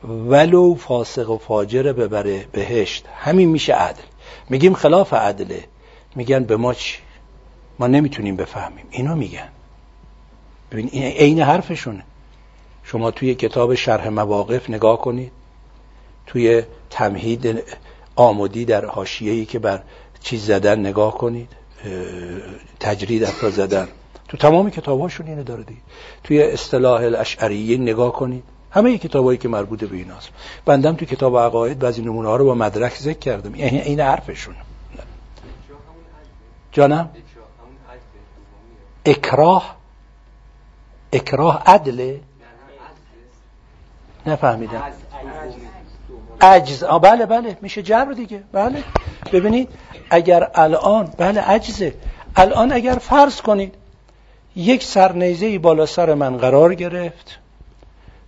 ولو 0.03 0.75
فاسق 0.75 1.29
و 1.29 1.37
فاجر 1.37 1.93
ببره 1.93 2.45
بهشت. 2.51 3.05
همین 3.15 3.49
میشه 3.49 3.73
عدل. 3.73 4.03
میگیم 4.49 4.73
خلاف 4.73 5.13
عدله. 5.13 5.63
میگن 6.15 6.43
به 6.43 6.57
ما 6.57 6.73
چی؟ 6.73 6.97
ما 7.79 7.87
نمی‌تونیم 7.87 8.35
بفهمیم. 8.35 8.85
اینو 8.91 9.15
میگن. 9.15 9.47
ببین 10.71 10.89
این 10.91 11.03
عین 11.03 11.41
حرفشونه. 11.41 12.03
شما 12.83 13.11
توی 13.11 13.35
کتاب 13.35 13.75
شرح 13.75 14.07
مواقف 14.07 14.69
نگاه 14.69 15.01
کنید. 15.01 15.31
توی 16.27 16.63
تمهید 16.89 17.63
آمودی 18.15 18.65
در 18.65 18.85
حاشیه‌ای 18.85 19.45
که 19.45 19.59
بر 19.59 19.81
چیز 20.21 20.45
زدن 20.45 20.79
نگاه 20.79 21.17
کنید. 21.17 21.49
تجرید 22.79 23.23
افرا 23.23 23.49
زدن. 23.49 23.87
تو 24.27 24.37
تمام 24.37 24.69
کتاباشون 24.69 25.27
اینه 25.27 25.43
داره 25.43 25.63
دی. 25.63 25.77
توی 26.23 26.43
اصطلاح 26.43 27.01
الاشعریه 27.01 27.77
نگاه 27.77 28.13
کنید. 28.13 28.43
همه 28.71 28.97
کتابایی 28.97 29.37
که 29.37 29.47
مربوط 29.47 29.83
به 29.83 29.97
ایناست. 29.97 30.29
بندم 30.65 30.95
تو 30.95 31.05
کتاب 31.05 31.37
عقاید 31.37 31.79
بعضی 31.79 32.01
نمونه 32.01 32.27
ها 32.29 32.35
رو 32.35 32.45
با 32.45 32.53
مدرک 32.53 32.97
ذکر 32.97 33.19
کردم. 33.19 33.55
یعنی 33.55 33.79
این 33.79 33.99
حرفشون. 33.99 34.55
جانم؟ 36.71 37.09
اکراه. 39.05 39.75
اکراه 41.13 41.63
عدله 41.65 42.19
نفهمیدم. 44.25 44.83
عجز. 46.41 46.83
آه 46.83 47.01
بله 47.01 47.25
بله. 47.25 47.57
میشه 47.61 47.81
جبر 47.81 48.11
دیگه. 48.11 48.43
بله. 48.51 48.83
ببینید 49.31 49.69
اگر 50.09 50.51
الان 50.55 51.13
بله 51.17 51.41
عجزه. 51.41 51.93
الان 52.35 52.71
اگر 52.71 52.93
فرض 52.93 53.41
کنید 53.41 53.75
یک 54.55 54.83
سرنیزه 54.83 55.59
بالا 55.59 55.85
سر 55.85 56.13
من 56.13 56.37
قرار 56.37 56.75
گرفت. 56.75 57.39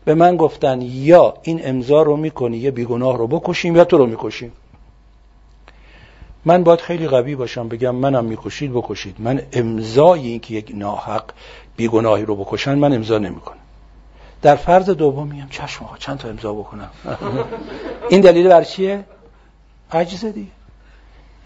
به 0.05 0.15
من 0.15 0.38
گفتن 0.38 0.82
یا 0.82 1.34
این 1.41 1.61
امضا 1.63 2.01
رو 2.01 2.17
می‌کنی 2.17 2.57
یه 2.57 2.71
بیگناه 2.71 3.17
رو 3.17 3.28
بکشیم 3.28 3.75
یا 3.75 3.86
تو 3.86 3.97
رو 3.97 4.05
می‌کشیم. 4.05 4.51
من 6.45 6.63
باید 6.63 6.80
خیلی 6.80 7.07
قوی 7.07 7.36
باشم 7.36 7.67
بگم 7.67 7.95
منم 7.95 8.25
می‌کشید 8.25 8.71
بکشید. 8.73 9.15
من 9.19 9.41
امضای 9.53 10.28
این 10.28 10.39
که 10.39 10.53
یک 10.53 10.71
ناحق 10.75 11.23
بیگناهی 11.78 12.25
رو 12.25 12.36
بکشن 12.36 12.75
من 12.75 12.93
امضا 12.93 13.17
نمی‌کنم. 13.17 13.57
در 14.41 14.55
فرض 14.55 14.89
دوم 14.89 15.28
میگم 15.28 15.47
چشم 15.49 15.86
آقا 15.86 15.97
چند 15.97 16.17
تا 16.17 16.30
امضا 16.30 16.53
بکنم؟ 16.53 16.89
این 18.09 18.21
دلیل 18.21 18.47
بر 18.47 18.63
چیه؟ 18.63 19.03
عجزه 19.91 20.32
دیگه. 20.32 20.57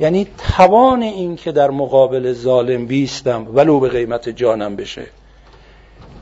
یعنی 0.02 0.28
توان 0.38 1.04
این 1.04 1.36
که 1.36 1.52
در 1.52 1.70
مقابل 1.70 2.34
ظالم 2.34 2.86
بیستم 2.86 3.47
ولو 3.56 3.80
به 3.80 3.89
قیمت 3.89 4.30
جانم 4.30 4.76
بشه. 4.76 5.06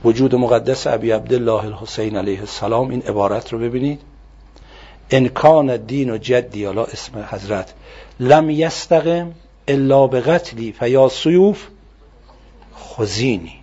وجود 0.06 0.36
مقدس 0.36 0.88
ابی 0.88 1.12
عبدالله 1.12 1.66
الحسین 1.66 2.18
علیه 2.18 2.40
السلام 2.40 2.90
این 2.90 3.02
عبارت 3.02 3.54
رو 3.54 3.60
ببینید. 3.60 4.00
انکان 5.12 5.78
دین 5.78 6.10
و 6.10 6.18
جدی 6.18 6.66
حالا 6.66 6.84
اسم 6.84 7.28
حضرت 7.32 7.74
لم 8.20 8.50
یستقم 8.50 9.32
الا 9.68 10.08
به 10.08 10.22
قتلی 10.22 10.72
فیا 10.72 11.10
سیوف 11.10 11.68
خزینی. 12.76 13.56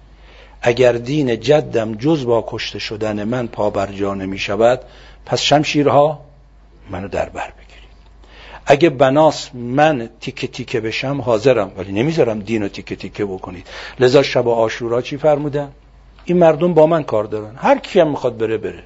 اگر 0.62 0.92
دین 0.92 1.40
جدم 1.40 1.94
جز 1.94 2.26
با 2.26 2.44
کشته 2.48 2.78
شدن 2.78 3.24
من 3.24 3.46
پا 3.46 3.70
بر 3.70 3.92
جا 3.92 4.14
نمی 4.14 4.38
شود 4.38 4.80
پس 5.26 5.40
شمشیرها 5.40 6.20
منو 6.90 7.08
در 7.08 7.28
بر 7.28 7.50
بگیرید 7.50 7.65
اگه 8.66 8.90
بناس 8.90 9.54
من 9.54 10.08
تیکه 10.20 10.46
تیکه 10.46 10.80
بشم 10.80 11.20
حاضرم. 11.20 11.72
ولی 11.76 11.92
نمی‌ذارم 11.92 12.40
دین 12.40 12.62
رو 12.62 12.68
تیکه 12.68 12.96
تیکه 12.96 13.24
بکنید. 13.24 13.66
لذا 14.00 14.22
شب 14.22 14.48
آشورا 14.48 15.02
چی 15.02 15.16
فرمودن؟ 15.16 15.72
این 16.24 16.38
مردم 16.38 16.74
با 16.74 16.86
من 16.86 17.02
کار 17.02 17.24
دارن. 17.24 17.56
هر 17.56 17.78
کی 17.78 18.00
هم 18.00 18.10
می‌خواد 18.10 18.38
بره 18.38 18.58
بره. 18.58 18.82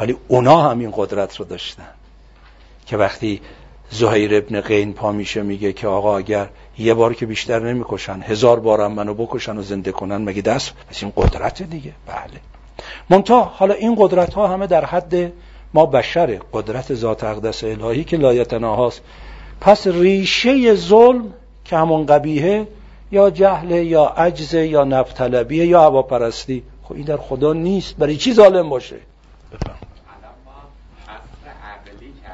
ولی 0.00 0.16
اونا 0.28 0.70
هم 0.70 0.78
این 0.78 0.92
قدرت 0.96 1.36
رو 1.36 1.44
داشتن. 1.44 1.88
که 2.86 2.96
وقتی 2.96 3.40
زهیر 3.90 4.34
ابن 4.34 4.60
قین 4.60 4.92
پا 4.92 5.12
میشه 5.12 5.42
میگه 5.42 5.72
که 5.72 5.88
آقا 5.88 6.18
اگر 6.18 6.48
یه 6.78 6.94
بار 6.94 7.14
که 7.14 7.26
بیشتر 7.26 7.58
نمی‌کشن 7.58 8.22
هزار 8.22 8.60
بارم 8.60 8.92
منو 8.92 9.14
بکشن 9.14 9.56
و 9.56 9.62
زنده 9.62 9.92
کنن 9.92 10.16
مگه 10.16 10.42
دست؟ 10.42 10.72
پس 10.90 11.02
این 11.02 11.12
قدرت 11.16 11.62
دیگه. 11.62 11.92
بله. 12.06 12.40
منتها 13.10 13.42
حالا 13.42 13.74
این 13.74 13.94
قدرت 13.98 14.34
ها 14.34 14.48
همه 14.48 14.66
در 14.66 14.84
حد 14.84 15.32
ما 15.74 15.86
بشره 15.86 16.40
قدرت 16.52 16.94
ذات 16.94 17.24
اقدس 17.24 17.64
الهی 17.64 18.04
که 18.04 18.16
لایتناهاست 18.16 19.02
پس 19.60 19.86
ریشه 19.86 20.74
ظلم 20.74 21.34
که 21.64 21.76
همون 21.76 22.06
قبیهه 22.06 22.66
یا 23.12 23.30
جهل 23.30 23.70
یا 23.70 24.04
عجز 24.04 24.54
یا 24.54 24.84
نفتلبیه 24.84 25.66
یا 25.66 25.82
هواپرستی. 25.82 26.62
خب 26.82 26.94
این 26.94 27.04
در 27.04 27.16
خدا 27.16 27.52
نیست 27.52 27.96
برای 27.96 28.16
چی 28.16 28.32
ظالم 28.32 28.68
باشه؟ 28.68 28.96
بفهم 29.52 29.76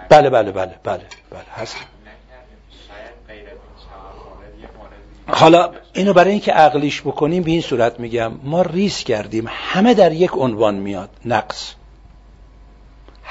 بله 0.08 0.30
بله 0.30 0.52
بله 0.52 0.74
بله 0.84 1.02
بله 1.30 1.44
هست. 1.54 1.76
حالا 5.26 5.70
اینو 5.92 6.12
برای 6.12 6.30
اینکه 6.30 6.52
عقلیش 6.52 7.00
بکنیم 7.00 7.42
به 7.42 7.50
این 7.50 7.60
صورت 7.60 8.00
میگم 8.00 8.32
ما 8.42 8.62
ریس 8.62 9.04
کردیم 9.04 9.44
همه 9.48 9.94
در 9.94 10.12
یک 10.12 10.30
عنوان 10.34 10.74
میاد 10.74 11.10
نقص. 11.24 11.74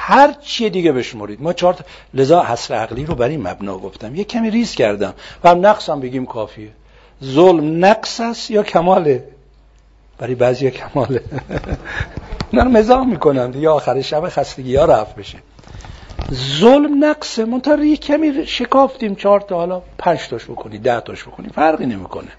هر 0.02 0.34
چی 0.42 0.70
دیگه 0.70 0.92
بشمرید 0.92 1.42
ما 1.42 1.54
چهار 1.54 1.76
لذا 2.14 2.44
حصر 2.44 2.74
عقلی 2.74 3.06
رو 3.06 3.16
برای 3.16 3.32
این 3.32 3.48
مبنا 3.48 3.78
گفتم. 3.78 4.16
یه 4.16 4.24
کمی 4.24 4.50
ریس 4.50 4.76
کردم. 4.76 5.14
و 5.44 5.50
هم 5.50 5.66
نقص 5.66 5.90
هم 5.90 6.00
بگیم 6.00 6.26
کافیه. 6.26 6.70
ظلم 7.24 7.86
نقص 7.86 8.20
است 8.20 8.52
یا 8.52 8.64
کماله؟ 8.64 9.24
برای 10.18 10.36
بعضی 10.36 10.72
کماله. 10.72 11.22
نه 12.54 12.64
مزاح 12.64 13.06
می‌کنم 13.06 13.52
یا 13.56 13.74
آخر 13.74 14.02
شب 14.02 14.30
خستگی 14.30 14.76
ها 14.76 14.86
رفت 14.86 15.16
بشه. 15.16 15.38
ظلم 16.60 17.06
نقصه 17.06 17.46
منتها 17.46 17.84
یه 17.84 17.98
کمی 17.98 18.48
شکافتیم. 18.48 19.16
چهار 19.16 19.42
تا 19.42 19.56
حالا 19.56 19.82
پنج 19.98 20.28
تاش 20.28 20.46
بکنی 20.46 20.78
ده 20.78 21.00
تاش 21.00 21.24
بکنی. 21.24 21.50
فرقی 21.50 21.86
نمی‌کنه. 21.86 22.32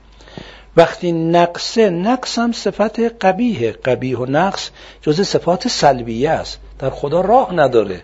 وقتی 0.76 1.12
نقصه 1.12 1.90
نقص 1.90 2.38
هم 2.38 2.52
صفت 2.52 3.00
قبیه 3.00 3.72
قبیه 3.72 4.18
و 4.18 4.26
نقص 4.28 4.70
جز 5.02 5.20
صفات 5.20 5.68
سلبیه 5.68 6.30
است. 6.30 6.58
در 6.78 6.90
خدا 6.90 7.20
راه 7.20 7.54
نداره. 7.54 8.02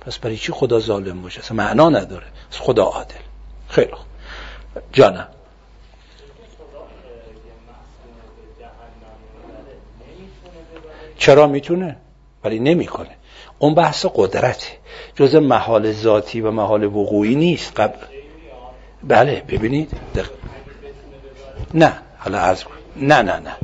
پس 0.00 0.18
برای 0.18 0.36
چی 0.36 0.52
خدا 0.52 0.80
ظالم 0.80 1.22
باشه؟ 1.22 1.40
اصلا 1.40 1.56
معنا 1.56 1.88
نداره. 1.88 2.26
خدا 2.50 2.84
عادل. 2.84 3.14
خیلی 3.68 3.92
خوب. 3.92 4.06
جانم. 4.92 5.28
چرا 11.18 11.46
می‌تونه؟ 11.46 11.96
ولی 12.44 12.58
نمی‌کنه. 12.58 13.16
اون 13.58 13.74
بحث 13.74 14.06
قدرته. 14.14 14.66
جز 15.16 15.34
محال 15.34 15.92
ذاتی 15.92 16.40
و 16.40 16.50
محال 16.50 16.84
وقوعی 16.84 17.34
نیست. 17.34 17.80
قبل 17.80 17.98
بله 19.02 19.42
ببینید. 19.48 19.90
دق... 20.14 20.30
نه. 21.74 21.92
حالا 22.18 22.38
عرض 22.40 22.64
کن. 22.64 22.74
نه 22.96 23.22
نه 23.22 23.38
نه. 23.38 23.56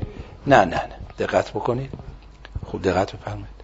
نه 0.46 0.64
نه 0.64 0.64
نه. 0.64 0.96
دقت 1.18 1.50
بکنید. 1.50 1.90
خوب 2.64 2.82
دقت 2.82 3.12
بفرمایید. 3.12 3.56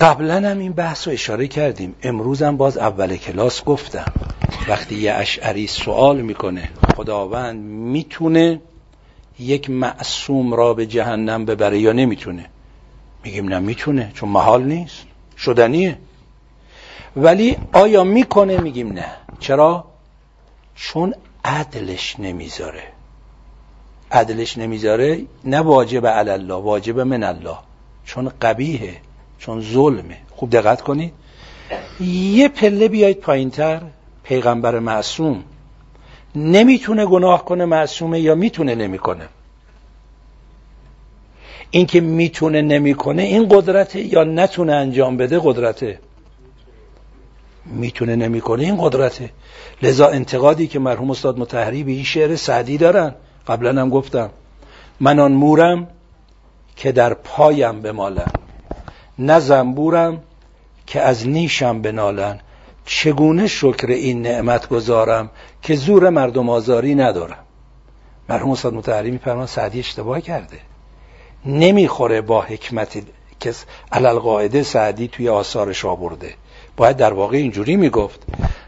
قبلا 0.00 0.50
هم 0.50 0.58
این 0.58 0.72
بحث 0.72 1.08
رو 1.08 1.12
اشاره 1.14 1.48
کردیم. 1.48 1.94
امروز 2.02 2.42
هم 2.42 2.56
باز 2.56 2.78
اول 2.78 3.16
کلاس 3.16 3.64
گفتم. 3.64 4.06
وقتی 4.68 4.94
یه 4.94 5.12
اشعری 5.12 5.66
سوال 5.66 6.20
می‌کنه 6.20 6.68
خداوند 6.96 7.60
می‌تونه 7.64 8.60
یک 9.38 9.70
معصوم 9.70 10.54
را 10.54 10.74
به 10.74 10.86
جهنم 10.86 11.44
ببره 11.44 11.78
یا 11.78 11.92
نمی‌تونه؟ 11.92 12.50
میگیم 13.24 13.48
نه 13.48 13.58
می‌تونه 13.58 14.12
چون 14.14 14.28
محال 14.28 14.62
نیست. 14.62 15.02
شدنیه. 15.36 15.98
ولی 17.16 17.56
آیا 17.72 18.04
می‌کنه؟ 18.04 18.58
میگیم 18.58 18.92
نه. 18.92 19.06
چرا؟ 19.40 19.84
چون 20.74 21.14
عدلش 21.46 22.20
نمی‌ذاره. 22.20 22.82
عدلش 24.12 24.58
نمی‌ذاره 24.58 25.22
نه 25.44 25.60
واجب 25.60 26.04
الله 26.06 26.54
واجب 26.54 27.00
من 27.00 27.22
الله. 27.22 27.56
چون 28.04 28.32
قبیهه 28.42 28.96
چون 29.38 29.60
ظلمه. 29.60 30.18
خوب 30.30 30.50
دقت 30.50 30.80
کنید. 30.80 31.12
یه 32.00 32.48
پله 32.48 32.88
بیاید 32.88 33.20
پایینتر 33.20 33.82
پیغمبر 34.22 34.78
معصوم. 34.78 35.44
نمی‌تونه 36.34 37.06
گناه 37.06 37.44
کنه 37.44 37.64
معصومه 37.64 38.20
یا 38.20 38.34
می‌تونه 38.34 38.74
نمی‌کنه؟ 38.74 39.28
اینکه 41.70 42.00
می‌تونه 42.00 42.62
نمی‌کنه 42.62 43.22
این 43.22 43.48
قدرته 43.48 44.00
یا 44.00 44.24
نتونه 44.24 44.72
انجام 44.72 45.16
بده 45.16 45.40
قدرته؟ 45.42 45.98
می‌تونه 47.66 48.16
نمی‌کنه. 48.16 48.62
این 48.62 48.76
قدرته. 48.80 49.30
لذا 49.82 50.08
انتقادی 50.08 50.66
که 50.66 50.78
مرحوم 50.78 51.10
استاد 51.10 51.38
متحری 51.38 51.84
به 51.84 51.92
این 51.92 52.04
شعر 52.04 52.36
سعدی 52.36 52.78
دارن. 52.78 53.14
قبلا 53.46 53.80
هم 53.80 53.90
گفتم. 53.90 54.30
من 55.00 55.18
آن 55.18 55.32
مورم 55.32 55.88
که 56.76 56.92
در 56.92 57.14
پایم 57.14 57.82
بمالم 57.82 58.30
نه 59.18 59.40
زنبورم 59.40 60.22
که 60.86 61.00
از 61.00 61.28
نیشم 61.28 61.82
بنالن. 61.82 62.40
چگونه 62.84 63.46
شکر 63.46 63.86
این 63.86 64.22
نعمت 64.22 64.68
گذارم 64.68 65.30
که 65.62 65.74
زور 65.74 66.10
مردم 66.10 66.48
آزاری 66.48 66.94
ندارم؟ 66.94 67.44
مرحوم 68.28 68.50
استاد 68.50 68.74
متحری 68.74 69.10
میفرمان 69.10 69.46
سعدی 69.46 69.78
اشتباه 69.78 70.20
کرده. 70.20 70.58
نمی‌خوره 71.46 72.20
با 72.20 72.42
حکمت 72.42 73.02
که 73.40 73.54
علل 73.92 74.18
قاعده 74.18 74.62
سعدی 74.62 75.08
توی 75.08 75.28
آثارش 75.28 75.84
آورده. 75.84 76.34
باید 76.76 76.96
در 76.96 77.12
واقع 77.12 77.36
اینجوری 77.36 77.76
می‌گفت. 77.76 78.22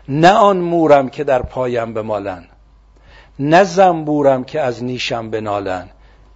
نه 0.08 0.30
آن 0.30 0.56
مورم 0.56 1.08
که 1.08 1.24
در 1.24 1.42
پایم 1.42 1.94
بمالن 1.94 2.44
نه 3.38 3.64
زنبورم 3.64 4.44
که 4.44 4.60
از 4.60 4.84
نیشم 4.84 5.30
بنالن. 5.30 5.88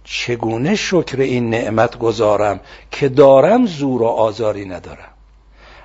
چگونه 0.03 0.75
شکر 0.75 1.21
این 1.21 1.49
نعمت 1.49 1.99
گذارم 1.99 2.59
که 2.91 3.09
دارم 3.09 3.65
زور 3.65 4.01
و 4.01 4.05
آزاری 4.05 4.65
ندارم؟ 4.65 5.09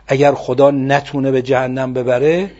اگر 0.06 0.34
خدا 0.34 0.70
نتونه 0.70 1.30
به 1.30 1.42
جهنم 1.42 1.92
ببره 1.92 2.50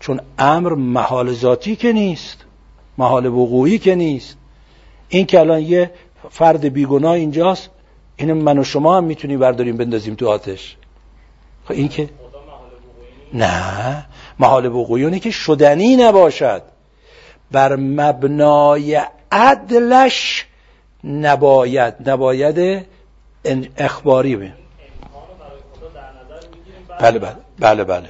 چون 0.00 0.20
امر 0.38 0.74
محال 0.74 1.32
ذاتی 1.32 1.76
که 1.76 1.92
نیست 1.92 2.44
محال 2.98 3.26
وقوعی 3.26 3.78
که 3.78 3.94
نیست. 3.94 4.36
این 5.08 5.26
که 5.26 5.40
الان 5.40 5.60
یه 5.60 5.90
فرد 6.30 6.64
بیگناه 6.64 7.12
اینجاست 7.12 7.70
این 8.16 8.32
من 8.32 8.58
و 8.58 8.64
شما 8.64 8.96
هم 8.96 9.04
می‌تونیم 9.04 9.38
برداریم 9.38 9.76
بندازیم 9.76 10.14
تو 10.14 10.28
آتش. 10.28 10.76
خب 11.64 11.72
این 11.72 11.88
که 11.88 12.08
نه. 13.34 14.06
محال 14.38 14.66
وقوعی 14.66 15.20
که 15.20 15.30
شدنی 15.30 15.96
نباشد. 15.96 16.62
بر 17.50 17.76
مبنای 17.76 19.00
عدلش 19.32 20.46
نباید 21.04 22.10
نباید 22.10 22.86
اخباری 23.78 24.36
به 24.36 24.52
بله 27.00 27.18
بله 27.18 27.36
بله 27.58 27.84
بله. 27.84 28.08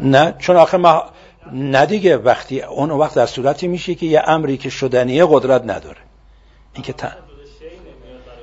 نه 0.00 0.34
چون 0.38 0.56
آخه 0.56 0.76
ما 0.76 1.04
نه 1.52 1.86
دیگه 1.86 2.16
وقتی 2.16 2.62
اون 2.62 2.90
وقت 2.90 3.14
در 3.14 3.26
صورتی 3.26 3.68
میشه 3.68 3.94
که 3.94 4.06
یه 4.06 4.22
امری 4.26 4.56
که 4.56 4.70
شدنیه 4.70 5.26
قدرت 5.30 5.62
نداره. 5.62 5.98
این 6.74 6.82
که 6.82 6.94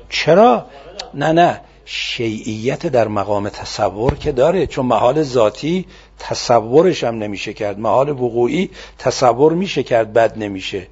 چرا؟ 0.10 0.66
نه 1.14 1.32
نه. 1.32 1.62
شیعیت 1.90 2.88
در 2.88 3.08
مقام 3.08 3.50
تصور 3.50 4.16
که 4.16 4.32
داره 4.32 4.68
چون 4.68 4.86
محال 4.86 5.24
ذاتی 5.24 5.86
تصورش 6.20 7.04
هم 7.04 7.16
نمیشه 7.16 7.54
کرد 7.54 7.80
محال 7.80 8.10
وقوعی 8.10 8.70
تصور 8.98 9.54
میشه 9.54 9.84
کرد 9.84 10.14
بد 10.14 10.38
نمیشه. 10.38 10.88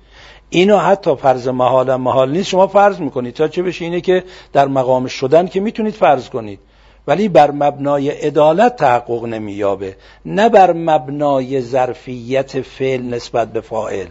اینو 0.49 0.77
حتی 0.77 1.15
فرض 1.15 1.47
محال 1.47 1.89
هم 1.89 2.01
محال 2.01 2.31
نیست. 2.31 2.49
شما 2.49 2.67
فرض 2.67 2.99
می‌کنید. 2.99 3.33
تا 3.33 3.47
چه 3.47 3.63
بشه 3.63 3.85
اینه 3.85 4.01
که 4.01 4.23
در 4.53 4.67
مقام 4.67 5.07
شدن 5.07 5.47
که 5.47 5.59
می‌تونید 5.59 5.93
فرض 5.93 6.29
کنید. 6.29 6.59
ولی 7.07 7.27
بر 7.27 7.51
مبنای 7.51 8.09
عدالت 8.09 8.75
تحقق 8.75 9.25
نمییابه. 9.25 9.95
نه 10.25 10.49
بر 10.49 10.73
مبنای 10.73 11.61
ظرفیت 11.61 12.61
فعل 12.61 13.01
نسبت 13.01 13.53
به 13.53 13.61
فاعل. 13.61 14.07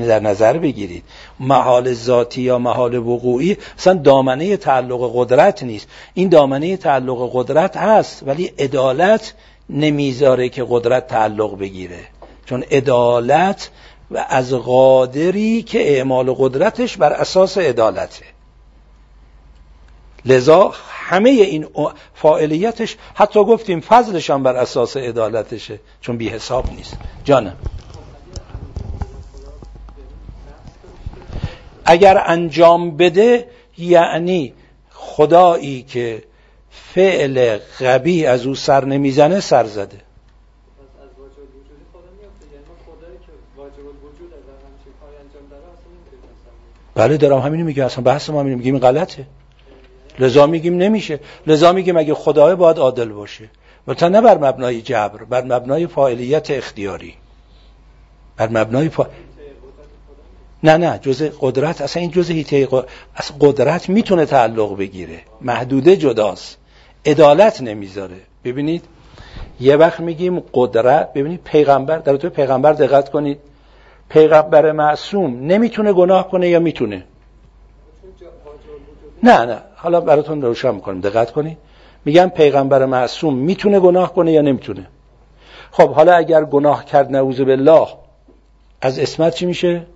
این 0.00 0.06
در 0.06 0.20
نظر 0.20 0.58
بگیرید. 0.58 1.04
محال 1.40 1.92
ذاتی 1.92 2.42
یا 2.42 2.58
محال 2.58 2.94
وقوعی 2.94 3.56
اصلا 3.78 3.94
دامنه 3.94 4.56
تعلق 4.56 5.10
قدرت 5.14 5.62
نیست. 5.62 5.88
این 6.14 6.28
دامنه 6.28 6.76
تعلق 6.76 7.30
قدرت 7.32 7.76
هست 7.76 8.22
ولی 8.26 8.52
عدالت 8.58 9.34
نمی‌ذاره 9.70 10.48
که 10.48 10.66
قدرت 10.68 11.06
تعلق 11.06 11.58
بگیره. 11.58 12.00
چون 12.46 12.62
عدالت 12.62 13.70
و 14.10 14.26
از 14.28 14.52
قادری 14.54 15.62
که 15.62 15.96
اعمال 15.96 16.34
قدرتش 16.38 16.96
بر 16.96 17.12
اساس 17.12 17.58
عدالته. 17.58 18.24
لذا 20.24 20.72
همه 20.88 21.30
این 21.30 21.66
فاعلیتش 22.14 22.96
حتی 23.14 23.44
گفتیم 23.44 23.80
فضلش 23.80 24.30
هم 24.30 24.42
بر 24.42 24.56
اساس 24.56 24.96
عدالتشه 24.96 25.80
چون 26.00 26.16
بی 26.16 26.28
حساب 26.28 26.72
نیست. 26.72 26.98
جانم. 27.24 27.56
اگر 31.84 32.22
انجام 32.26 32.96
بده 32.96 33.48
یعنی 33.78 34.54
خدایی 34.90 35.82
که 35.82 36.22
فعل 36.70 37.58
غبی 37.80 38.26
از 38.26 38.46
او 38.46 38.54
سر 38.54 38.84
نمی‌زنه 38.84 39.40
سر 39.40 39.64
زده. 39.64 40.00
بله 46.94 47.16
دارم 47.16 47.38
همینو 47.38 47.64
میگم. 47.64 47.84
اصلا 47.84 48.04
بحث 48.04 48.30
ما 48.30 48.40
همینو 48.40 48.56
میگیم 48.56 48.78
غلطه. 48.78 49.26
لذا 50.18 50.46
میگیم 50.46 50.76
نمیشه. 50.76 51.20
لذا 51.46 51.72
میگیم 51.72 51.96
اگه 51.96 52.14
خدای 52.14 52.54
باید 52.54 52.78
عادل 52.78 53.08
باشه. 53.08 53.48
و 53.86 53.94
تا 53.94 54.08
نه 54.08 54.20
بر 54.20 54.38
مبنای 54.38 54.82
جبر 54.82 55.24
بر 55.24 55.44
مبنای 55.44 55.86
فاعلیت 55.86 56.50
اختیاری. 56.50 57.14
بر 58.36 58.48
مبنای 58.48 58.88
فا... 58.88 59.06
نه 60.64 60.76
نه 60.76 60.98
جز 60.98 61.30
قدرت 61.40 61.80
اصلا 61.80 62.00
این 62.00 62.10
جز 62.10 62.30
هیته 62.30 62.68
از 63.14 63.32
قدرت 63.40 63.88
می‌تونه 63.88 64.26
تعلق 64.26 64.76
بگیره. 64.76 65.18
محدوده 65.40 65.96
جداست. 65.96 66.58
عدالت 67.06 67.62
نمی‌ذاره. 67.62 68.16
ببینید 68.44 68.84
یه 69.60 69.76
وقت 69.76 70.00
میگیم 70.00 70.42
قدرت 70.54 71.12
ببینید 71.12 71.40
پیغمبر 71.44 71.98
در 71.98 72.16
تو 72.16 72.30
پیغمبر 72.30 72.72
دقت 72.72 73.10
کنید. 73.10 73.38
پیغمبر 74.08 74.72
معصوم 74.72 75.46
نمی‌تونه 75.46 75.92
گناه 75.92 76.30
کنه 76.30 76.48
یا 76.48 76.60
می‌تونه؟ 76.60 77.04
نه 79.22 79.44
نه. 79.44 79.58
حالا 79.76 80.00
براتون 80.00 80.42
روشن 80.42 80.74
می‌کنم. 80.74 81.00
دقت 81.00 81.30
کنید. 81.32 81.58
میگم 82.04 82.28
پیغمبر 82.28 82.86
معصوم 82.86 83.34
می‌تونه 83.34 83.80
گناه 83.80 84.14
کنه 84.14 84.32
یا 84.32 84.40
نمی‌تونه؟ 84.40 84.86
خب 85.70 85.90
حالا 85.90 86.14
اگر 86.14 86.44
گناه 86.44 86.84
کرد 86.84 87.10
نعوذ 87.10 87.40
بالله 87.40 87.88
از 88.80 88.98
اسمت 88.98 89.34
چی 89.34 89.46
میشه؟ 89.46 89.86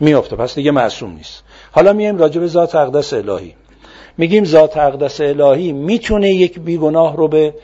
میافته. 0.00 0.36
پس 0.36 0.54
دیگه 0.54 0.70
معصوم 0.70 1.12
نیست. 1.12 1.42
حالا 1.72 1.92
میایم 1.92 2.18
راجع 2.18 2.40
به 2.40 2.46
ذات 2.46 2.74
اقدس 2.74 3.12
الهی. 3.12 3.54
میگیم 4.18 4.44
ذات 4.44 4.76
اقدس 4.76 5.20
الهی 5.20 5.72
می‌تونه 5.72 6.30
یک 6.30 6.60
بیگناه 6.60 7.16
رو 7.16 7.28
به 7.28 7.54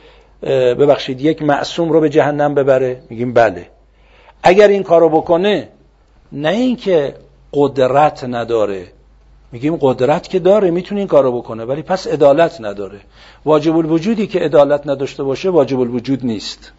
ببخشید 0.79 1.21
یک 1.21 1.41
معصوم 1.41 1.91
رو 1.91 1.99
به 1.99 2.09
جهنم 2.09 2.55
ببره؟ 2.55 3.01
میگیم 3.09 3.33
بله. 3.33 3.67
اگر 4.43 4.67
این 4.67 4.83
کارو 4.83 5.09
بکنه 5.09 5.69
نه 6.31 6.49
اینکه 6.49 7.15
قدرت 7.53 8.23
نداره. 8.23 8.87
میگیم 9.51 9.77
قدرت 9.81 10.29
که 10.29 10.39
داره 10.39 10.71
می‌تونه 10.71 11.01
این 11.01 11.07
کارو 11.07 11.37
بکنه 11.37 11.65
ولی 11.65 11.81
پس 11.81 12.07
عدالت 12.07 12.61
نداره. 12.61 12.99
واجب 13.45 13.77
الوجودی 13.77 14.27
که 14.27 14.39
عدالت 14.39 14.87
نداشته 14.87 15.23
باشه 15.23 15.49
واجب 15.49 15.79
الوجود 15.79 16.25
نیست. 16.25 16.71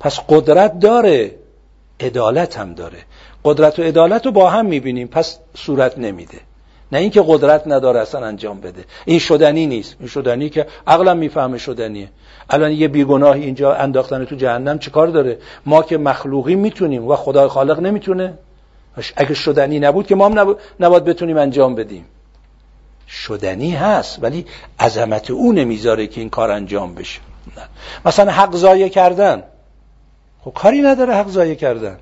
پس 0.00 0.20
قدرت 0.28 0.78
داره 0.78 1.34
عدالت 2.00 2.58
هم 2.58 2.74
داره. 2.74 2.98
قدرت 3.44 3.78
و 3.78 3.82
عدالت 3.82 4.26
رو 4.26 4.32
با 4.32 4.50
هم 4.50 4.66
می‌بینیم. 4.66 5.08
پس 5.08 5.38
صورت 5.54 5.98
نمیده. 5.98 6.38
نه 6.92 6.98
اینکه 6.98 7.24
قدرت 7.26 7.62
نداره 7.66 8.00
اصلا 8.00 8.26
انجام 8.26 8.60
بده. 8.60 8.84
این 9.04 9.18
شدنی 9.18 9.66
نیست. 9.66 9.96
این 9.98 10.08
شدنی 10.08 10.48
که 10.48 10.66
عقلم 10.86 11.16
می‌فهمه 11.16 11.58
شدنیه. 11.58 12.08
الان 12.50 12.72
یه 12.72 12.88
بیگناه 12.88 13.36
اینجا 13.36 13.74
انداختن 13.74 14.24
تو 14.24 14.36
جهنم 14.36 14.78
چیکار 14.78 15.08
داره؟ 15.08 15.38
ما 15.66 15.82
که 15.82 15.98
مخلوقی 15.98 16.54
می‌تونیم 16.54 17.08
و 17.08 17.16
خدای 17.16 17.48
خالق 17.48 17.80
نمی‌تونه. 17.80 18.34
اگه 19.16 19.34
شدنی 19.34 19.80
نبود 19.80 20.06
که 20.06 20.14
ما 20.14 20.28
هم 20.28 20.56
نباید 20.80 21.04
بتونیم 21.04 21.36
انجام 21.36 21.74
بدیم. 21.74 22.04
شدنی 23.08 23.70
هست 23.70 24.18
ولی 24.22 24.46
عظمت 24.80 25.30
او 25.30 25.52
نمی‌ذاره 25.52 26.06
که 26.06 26.20
این 26.20 26.30
کار 26.30 26.50
انجام 26.50 26.94
بشه. 26.94 27.20
مثلا 28.06 28.32
حق 28.32 28.56
ضایع 28.56 28.88
کردن. 28.88 29.42
خب 30.40 30.52
کاری 30.54 30.80
نداره 30.80 31.14
حق 31.14 31.28
ضایع 31.28 31.54
کردن. 31.54 31.98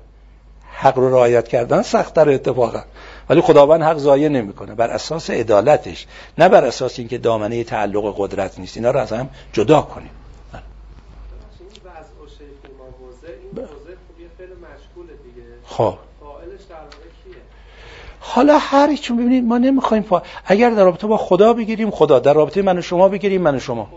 حق 0.73 0.97
رو 0.97 1.09
رعایت 1.09 1.47
کردن 1.47 1.81
سختتر 1.81 2.29
اتفاقا. 2.29 2.83
ولی 3.29 3.41
خداوند 3.41 3.81
حق 3.81 3.97
ضایع 3.97 4.29
نمی‌کنه. 4.29 4.75
بر 4.75 4.89
اساس 4.89 5.29
عدالتش. 5.29 6.07
نه 6.37 6.49
بر 6.49 6.65
اساس 6.65 6.99
اینکه 6.99 7.17
دامنه 7.17 7.63
تعلق 7.63 8.13
قدرت 8.17 8.59
نیست. 8.59 8.77
اینا 8.77 8.91
رو 8.91 8.99
از 8.99 9.13
هم 9.13 9.29
جدا 9.53 9.81
کنیم. 9.81 10.09
خب 15.65 15.97
حالا 18.19 18.57
هر 18.57 18.95
چون 18.95 19.17
ببینید 19.17 19.43
ما 19.43 19.57
نمی‌خوایم 19.57 20.03
فا... 20.03 20.21
اگر 20.45 20.69
در 20.69 20.83
رابطه 20.83 21.07
با 21.07 21.17
خدا 21.17 21.53
بگیریم 21.53 21.91
خدا. 21.91 22.19
در 22.19 22.33
رابطه 22.33 22.61
من 22.61 22.77
و 22.77 22.81
شما 22.81 23.09
بگیریم 23.09 23.41
من 23.41 23.55
و 23.55 23.59
شما. 23.59 23.89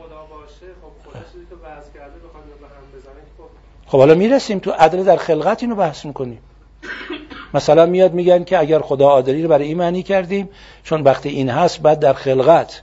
خب 3.87 3.99
حالا 3.99 4.15
می‌رسیم 4.15 4.59
تو 4.59 4.71
عدل 4.71 5.05
در 5.05 5.17
خلقت 5.17 5.63
اینو 5.63 5.75
بحث 5.75 6.05
می‌کنیم. 6.05 6.39
مثلا 7.55 7.87
میاد 7.87 8.15
میگن 8.15 8.45
که 8.45 8.59
اگر 8.59 8.81
خدا 8.81 9.09
عادلی 9.09 9.43
رو 9.43 9.49
برای 9.49 9.67
این 9.67 9.77
معنی 9.77 10.03
کردیم 10.03 10.49
چون 10.85 11.03
وقتی 11.03 11.29
این 11.29 11.49
هست 11.49 11.81
بعد 11.81 11.99
در 11.99 12.13
خلقت. 12.13 12.83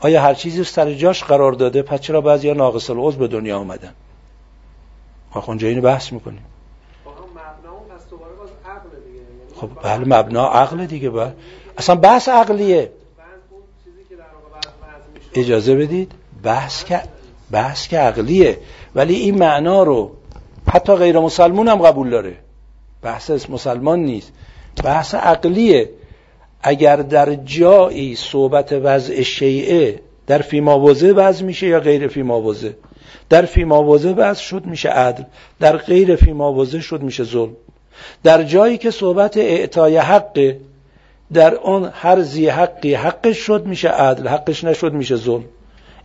آیا 0.00 0.22
هر 0.22 0.34
چیزی 0.34 0.64
سر 0.64 0.92
جاش 0.92 1.24
قرار 1.24 1.52
داده 1.52 1.82
پس 1.82 2.00
چرا 2.00 2.20
بعضی 2.20 2.52
ناقص 2.52 2.90
العضو 2.90 3.18
به 3.18 3.28
دنیا 3.28 3.58
اومدن؟ 3.58 3.94
ما 5.34 5.44
اونجا 5.46 5.68
اینو 5.68 5.80
بحث 5.80 6.12
می‌کنیم. 6.12 6.44
خب 9.56 9.70
بله 9.82 10.18
مبنا 10.18 10.48
عقل 10.48 10.86
دیگه 10.86 11.10
بله. 11.10 11.32
اصلا 11.78 11.96
بحث 11.96 12.28
عقلیه. 12.28 12.92
اجازه 15.34 15.74
بدید؟ 15.74 16.12
بحث 16.42 16.84
که 16.84 17.02
بحث 17.50 17.88
که 17.88 17.98
عقلیه. 17.98 18.58
ولی 18.94 19.14
این 19.14 19.38
معنا 19.38 19.82
رو 19.82 20.16
حتی 20.72 20.94
غیر 20.94 21.18
مسلمون 21.18 21.68
هم 21.68 21.78
قبول 21.78 22.10
داره. 22.10 22.43
بحث 23.04 23.50
مسلمان 23.50 23.98
نیست. 23.98 24.32
بحث 24.84 25.14
عقلیه. 25.14 25.90
اگر 26.62 26.96
در 26.96 27.34
جایی 27.34 28.16
صحبت 28.16 28.72
وضع 28.72 29.22
شیعه 29.22 30.00
در 30.26 30.38
فیماوزه 30.38 31.12
وضع 31.12 31.44
میشه 31.44 31.66
یا 31.66 31.80
غیر 31.80 32.08
فیماوزه 32.08 32.76
در 33.28 33.44
فیماوزه 33.44 34.12
وضع 34.12 34.40
شد 34.40 34.66
میشه 34.66 34.88
عدل. 34.88 35.22
در 35.60 35.76
غیر 35.76 36.16
فیماوزه 36.16 36.80
شد 36.80 37.02
میشه 37.02 37.24
ظلم. 37.24 37.56
در 38.22 38.42
جایی 38.42 38.78
که 38.78 38.90
صحبت 38.90 39.36
اعطای 39.36 39.96
حقه 39.96 40.60
در 41.32 41.54
اون 41.54 41.90
هر 41.92 42.20
زی 42.22 42.48
حقی 42.48 42.94
حقش 42.94 43.36
شد 43.36 43.66
میشه 43.66 43.88
عدل 43.88 44.28
حقش 44.28 44.64
نشد 44.64 44.92
میشه 44.92 45.16
ظلم. 45.16 45.44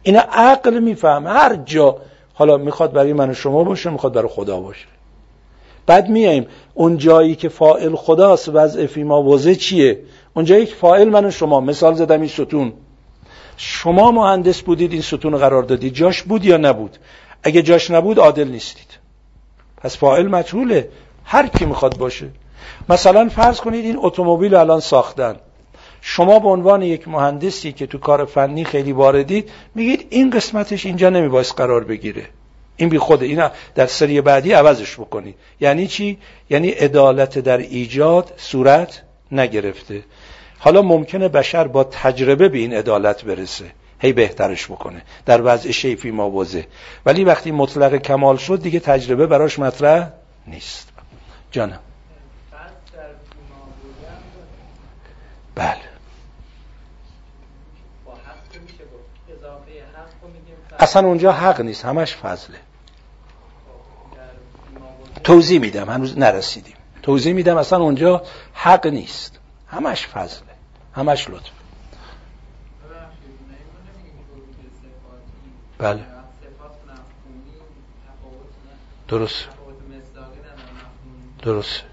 اینا 0.04 0.20
عقل 0.20 0.80
می‌فهمه. 0.80 1.30
هر 1.30 1.56
جا. 1.56 1.98
حالا 2.34 2.58
می‌خواد 2.58 2.94
برای 2.94 3.14
من 3.14 3.30
و 3.30 3.34
شما 3.34 3.64
باشه 3.64 3.90
می‌خواد 3.90 4.14
برای 4.14 4.30
خدا 4.30 4.60
باشه. 4.60 4.86
بعد 5.90 6.10
میایم. 6.10 6.48
اون 6.74 6.98
جایی 6.98 7.36
که 7.36 7.50
فائل 7.50 7.96
خداست 7.96 8.50
وضع 8.50 8.86
فیما 8.86 9.24
وضع 9.24 9.54
چیه؟ 9.54 10.00
اون 10.34 10.46
جایی 10.46 10.66
که 10.66 10.76
فائل 10.76 11.10
من 11.10 11.26
و 11.26 11.32
شما. 11.32 11.60
مثال 11.62 11.94
زدم 11.94 12.20
این 12.22 12.30
ستون. 12.30 12.74
شما 13.58 14.12
مهندس 14.12 14.62
بودید 14.62 14.92
این 14.92 15.02
ستون 15.02 15.38
قرار 15.38 15.64
دادید. 15.64 15.94
جاش 15.94 16.24
بود 16.24 16.46
یا 16.46 16.58
نبود؟ 16.58 16.98
اگه 17.44 17.62
جاش 17.62 17.92
نبود 17.92 18.20
عادل 18.20 18.48
نیستید. 18.48 18.98
پس 19.78 19.98
فائل 19.98 20.28
مجهوله. 20.28 20.90
هر 21.24 21.48
کی 21.48 21.66
می‌خواد 21.66 21.98
باشه. 21.98 22.28
مثلا 22.90 23.30
فرض 23.30 23.60
کنید 23.60 23.86
این 23.86 23.98
اتومبیل 24.00 24.56
الان 24.56 24.80
ساختن. 24.80 25.36
شما 26.02 26.40
به 26.40 26.50
عنوان 26.50 26.82
یک 26.82 27.08
مهندسی 27.08 27.72
که 27.72 27.88
تو 27.88 27.98
کار 27.98 28.26
فنی 28.26 28.64
خیلی 28.64 28.92
واردید 28.92 29.50
میگید 29.76 30.08
این 30.10 30.30
قسمتش 30.30 30.86
اینجا 30.86 31.10
نمیباید 31.10 31.46
قرار 31.46 31.84
بگیره. 31.84 32.24
این 32.80 32.90
بی 32.90 32.98
خوده 32.98 33.26
اینا 33.26 33.52
در 33.76 33.86
سری 33.86 34.22
بعدی 34.22 34.52
عوضش 34.52 34.96
بکنید 34.96 35.36
یعنی 35.60 35.88
چی؟ 35.88 36.18
یعنی 36.50 36.70
عدالت 36.70 37.40
در 37.40 37.58
ایجاد 37.58 38.34
صورت 38.38 39.02
نگرفته. 39.32 40.04
حالا 40.60 40.82
ممکنه 40.82 41.28
بشر 41.28 41.68
با 41.68 41.84
تجربه 41.84 42.50
به 42.50 42.58
این 42.58 42.74
عدالت 42.74 43.26
برسه. 43.26 43.66
هی 44.00 44.14
بهترش 44.14 44.66
بکنه. 44.66 45.02
در 45.26 45.42
وضع 45.44 45.72
شیفی 45.72 46.12
وزه 46.12 46.68
ولی 47.06 47.24
وقتی 47.24 47.52
مطلق 47.52 47.96
کمال 47.96 48.38
شد 48.38 48.62
دیگه 48.62 48.80
تجربه 48.80 49.28
براش 49.28 49.60
مطرح 49.60 50.10
نیست. 50.48 50.90
جانم. 51.52 51.80
بله. 55.56 55.78
اصلا 60.80 61.08
اونجا 61.08 61.32
حق 61.32 61.62
نیست. 61.62 61.86
همش 61.86 62.16
فضله. 62.16 62.58
توضیح 65.24 65.60
میدم. 65.60 65.90
هنوز 65.90 66.18
نرسیدیم. 66.18 66.76
توضیح 67.02 67.34
میدم 67.34 67.58
اصلا 67.58 67.80
اونجا 67.80 68.24
حق 68.54 68.88
نیست. 68.88 69.40
همش 69.68 70.08
فضله. 70.08 70.50
همش 70.96 71.30
لطف. 71.30 71.52
بله. 75.78 76.06
درست. 79.08 79.48
درست. 81.44 81.84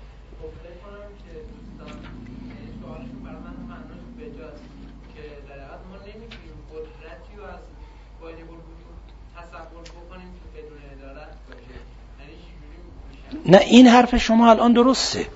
نه 13.48 13.58
این 13.58 13.86
حرف 13.86 14.16
شما 14.16 14.50
الان 14.50 14.72
درسته. 14.72 15.26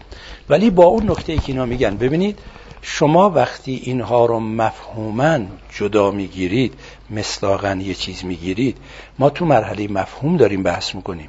ولی 0.48 0.70
با 0.70 0.84
اون 0.84 1.10
نکته 1.10 1.36
که 1.36 1.42
اینا 1.46 1.64
میگن 1.64 1.96
ببینید 1.96 2.38
شما 2.82 3.30
وقتی 3.30 3.80
اینها 3.84 4.26
رو 4.26 4.40
مفهوما 4.40 5.38
جدا 5.78 6.10
می‌گیرید 6.10 6.74
مصداقا 7.10 7.80
یه 7.82 7.94
چیز 7.94 8.24
می‌گیرید 8.24 8.76
ما 9.18 9.30
تو 9.30 9.44
مرحله 9.44 9.88
مفهوم 9.88 10.36
داریم 10.36 10.62
بحث 10.62 10.94
می‌کنیم. 10.94 11.28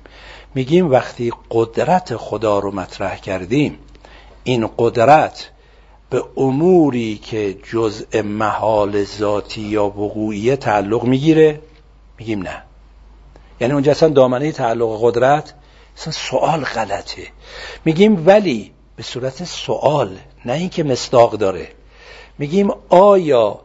میگیم 0.55 0.91
وقتی 0.91 1.31
قدرت 1.51 2.15
خدا 2.15 2.59
رو 2.59 2.71
مطرح 2.71 3.15
کردیم 3.15 3.77
این 4.43 4.69
قدرت 4.77 5.49
به 6.09 6.23
اموری 6.37 7.17
که 7.17 7.57
جزء 7.71 8.21
محال 8.21 9.03
ذاتی 9.03 9.61
یا 9.61 9.85
وقوعیه 9.85 10.55
تعلق 10.55 11.03
می‌گیره 11.03 11.59
میگیم 12.19 12.41
نه. 12.41 12.63
یعنی 13.59 13.73
اونجا 13.73 13.91
اصلا 13.91 14.09
دامنه 14.09 14.51
تعلق 14.51 14.99
قدرت 15.01 15.53
اصلا 15.97 16.13
سوال 16.13 16.63
غلطه. 16.63 17.27
میگیم 17.85 18.27
ولی 18.27 18.71
به 18.95 19.03
صورت 19.03 19.43
سوال 19.43 20.17
نه 20.45 20.53
اینکه 20.53 20.83
مصداق 20.83 21.33
داره. 21.33 21.67
میگیم 22.37 22.71
آیا 22.89 23.59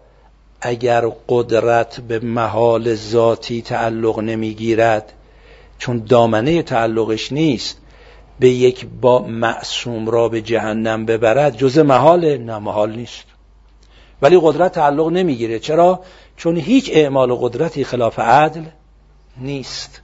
اگر 0.60 1.04
قدرت 1.28 2.00
به 2.00 2.18
محال 2.18 2.94
ذاتی 2.94 3.62
تعلق 3.62 4.18
نمی‌گیرد 4.18 5.12
چون 5.78 5.98
دامنه 5.98 6.62
تعلقش 6.62 7.32
نیست 7.32 7.78
به 8.40 8.48
یک 8.48 8.86
با 9.00 9.18
معصوم 9.18 10.08
را 10.08 10.28
به 10.28 10.42
جهنم 10.42 11.06
ببرد 11.06 11.56
جز 11.56 11.78
محال؟ 11.78 12.36
نه 12.36 12.58
محال 12.58 12.96
نیست. 12.96 13.24
ولی 14.22 14.38
قدرت 14.42 14.72
تعلق 14.72 15.08
نمی‌گیره. 15.08 15.58
چرا؟ 15.58 16.00
چون 16.36 16.56
هیچ 16.56 16.90
اعمال 16.92 17.34
قدرتی 17.34 17.84
خلاف 17.84 18.18
عدل 18.18 18.64
نیست. 19.36 20.02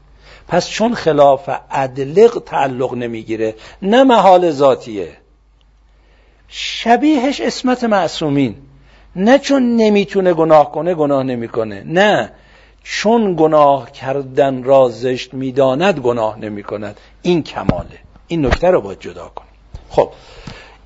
پس 0.53 0.69
چون 0.69 0.95
خلاف 0.95 1.49
عدلق 1.71 2.43
تعلق 2.47 2.95
نمی‌گیره 2.95 3.55
نه 3.83 4.05
محال 4.05 4.51
ذاتیه. 4.51 5.17
شبیهش 6.49 7.41
اسمت 7.41 7.85
معصومین. 7.85 8.57
نه 9.17 9.39
چون 9.39 9.77
نمی‌تونه 9.77 10.35
گناه 10.35 10.73
کنه 10.73 10.95
گناه 10.95 11.23
نمی‌کنه. 11.23 11.83
نه 11.87 12.33
چون 12.83 13.37
گناه 13.39 13.93
کردن 13.93 14.63
را 14.63 14.89
زشت 14.89 15.35
می‌داند 15.35 15.99
گناه 15.99 16.39
نمی‌کند. 16.39 17.01
این 17.23 17.43
کماله. 17.43 17.99
این 18.27 18.47
نکته 18.47 18.71
رو 18.71 18.81
باید 18.81 19.01
جدا 19.01 19.29
کنیم. 19.35 19.53
خب 19.89 20.11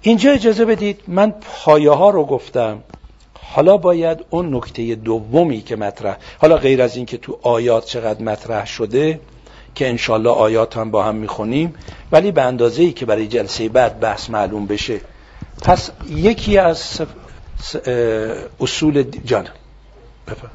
اینجا 0.01 0.30
اجازه 0.30 0.64
بدید 0.64 1.01
من 1.06 1.34
پایه 1.40 1.90
ها 1.90 2.10
رو 2.10 2.24
گفتم. 2.24 2.82
حالا 3.40 3.76
باید 3.76 4.24
اون 4.30 4.55
نکته 4.55 4.94
دومی 4.94 5.60
که 5.60 5.76
مطرح 5.76 6.16
حالا 6.38 6.56
غیر 6.56 6.82
از 6.82 6.97
اینکه 6.97 7.16
تو 7.16 7.38
آیات 7.43 7.84
چقدر 7.84 8.22
مطرح 8.22 8.66
شده 8.66 9.20
که 9.77 9.89
انشالله 9.89 10.31
آیات 10.31 10.77
هم 10.77 10.90
با 10.90 11.03
هم 11.03 11.15
می‌خونیم. 11.15 11.74
ولی 12.12 12.32
به 12.32 12.43
اندازه 12.43 12.82
ای 12.82 12.93
که 12.93 13.07
برای 13.07 13.28
جلسه 13.28 13.69
بعد 13.69 14.01
بحث 14.01 14.31
معلوم 14.31 14.66
بشه. 14.66 15.01
پس 15.62 15.90
یکی 16.09 16.59
از 16.59 17.01
اصول 18.61 19.03
جان. 19.03 19.48
بفرم. 20.28 20.51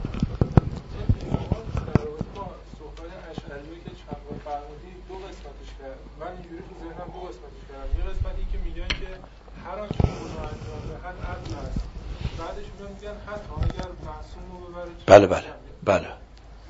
بله 15.06 15.28
بله 15.28 15.44
بله 15.84 16.08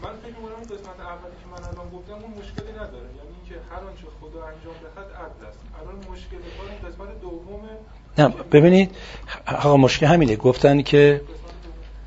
من 0.03 0.13
فکر 0.23 0.35
می‌کنم 0.37 0.61
قسمت 0.73 0.99
اولی 1.13 1.37
که 1.41 1.47
من 1.53 1.61
الان 1.69 1.87
گفتم 1.95 2.17
اون 2.23 2.31
مشکلی 2.41 2.71
نداره 2.81 3.09
یعنی 3.19 3.33
اینکه 3.37 3.55
هر 3.71 3.81
آنچه 3.89 4.07
خدا 4.21 4.39
انجام 4.51 4.75
دهد 4.85 5.09
عدل 5.23 5.41
است 5.49 5.59
الان 5.79 5.97
مشکل 6.11 6.41
کار 6.57 6.67
قسمت 6.85 7.21
دوم 7.21 7.63
نه 8.21 8.33
ببینید 8.51 8.91
آقا 9.47 9.77
مشکل 9.77 10.05
همینه. 10.05 10.35
گفتن 10.35 10.81
که 10.81 11.21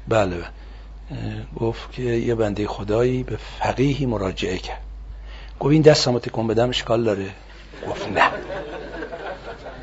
بله 0.09 0.37
گفت 1.61 1.93
که 1.93 2.03
یه 2.03 2.35
بنده 2.35 2.67
خدایی 2.67 3.23
به 3.23 3.37
فقیهی 3.37 4.07
مراجعه 4.07 4.59
کرد. 4.59 4.81
گفت 5.61 5.73
این 5.73 5.83
دست 5.83 6.09
هم 6.09 6.19
تکون 6.19 6.47
بدم 6.47 6.69
اشکال 6.69 7.05
داره؟ 7.05 7.27
گفت 7.91 8.09
نه. 8.09 8.31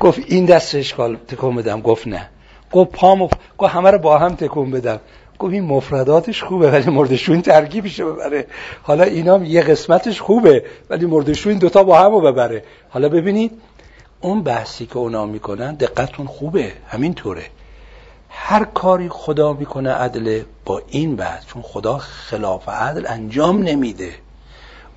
گفت 0.00 0.20
این 0.26 0.44
دست 0.44 0.74
اشکال 0.74 1.16
تکون 1.16 1.56
بدم؟ 1.56 1.80
گفت 1.80 2.06
نه. 2.06 2.28
گفت 2.72 2.90
پامو 2.90 3.28
گفت 3.58 3.74
همه 3.74 3.90
رو 3.90 3.98
با 3.98 4.18
هم 4.18 4.34
تکون 4.34 4.70
بدم. 4.70 5.00
گفت 5.38 5.52
این 5.52 5.64
مفرداتش 5.64 6.42
خوبه 6.42 6.70
ولی 6.70 6.90
مردشون 6.90 7.42
ترکیبش 7.42 8.00
ببره. 8.00 8.46
حالا 8.82 9.04
اینا 9.04 9.44
یه 9.44 9.62
قسمتش 9.62 10.20
خوبه 10.20 10.64
ولی 10.90 11.06
مردشون 11.06 11.54
دوتا 11.54 11.82
با 11.82 11.98
همو 11.98 12.20
ببره. 12.20 12.64
حالا 12.90 13.08
ببینید 13.08 13.52
اون 14.22 14.42
بحثی 14.42 14.86
که 14.86 14.96
اونا 14.96 15.26
می‌کنن 15.26 15.74
دقتون 15.74 16.26
خوبه 16.26 16.72
همین 16.88 17.14
طوره 17.14 17.42
هر 18.28 18.64
کاری 18.64 19.08
خدا 19.08 19.52
می‌کنه 19.52 19.90
عدل 19.90 20.42
با 20.64 20.82
این 20.88 21.16
بحث 21.16 21.46
چون 21.46 21.62
خدا 21.62 21.98
خلاف 21.98 22.68
عدل 22.68 23.06
انجام 23.08 23.62
نمیده. 23.62 24.10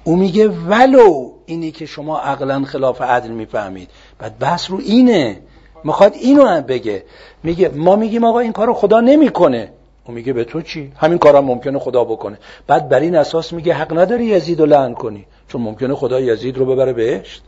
او 0.03 0.15
میگه 0.15 0.47
ولو 0.47 1.31
اینی 1.45 1.71
که 1.71 1.85
شما 1.85 2.19
عقلا 2.19 2.63
خلاف 2.63 3.01
عدل 3.01 3.31
می‌فهمید. 3.31 3.89
بعد 4.19 4.39
بحث 4.39 4.71
رو 4.71 4.77
اینه. 4.77 5.41
می‌خواد 5.83 6.13
اینو 6.13 6.45
هم 6.45 6.61
بگه. 6.61 7.03
میگه 7.43 7.69
ما 7.69 7.95
میگیم 7.95 8.23
آقا 8.23 8.39
این 8.39 8.51
کارو 8.51 8.73
خدا 8.73 8.99
نمی‌کنه. 8.99 9.71
اون 10.05 10.15
میگه 10.15 10.33
به 10.33 10.43
تو 10.43 10.61
چی؟ 10.61 10.91
همین 10.97 11.17
کارم 11.17 11.45
ممکنه 11.45 11.79
خدا 11.79 12.03
بکنه. 12.03 12.37
بعد 12.67 12.89
بر 12.89 12.99
این 12.99 13.15
اساس 13.15 13.53
میگه 13.53 13.73
حق 13.73 13.97
نداری 13.97 14.25
یزید 14.25 14.59
رو 14.59 14.65
لعن 14.65 14.93
کنی. 14.93 15.25
چون 15.47 15.61
ممکنه 15.61 15.95
خدا 15.95 16.19
یزید 16.19 16.57
رو 16.57 16.65
ببره 16.65 16.93
بهشت. 16.93 17.43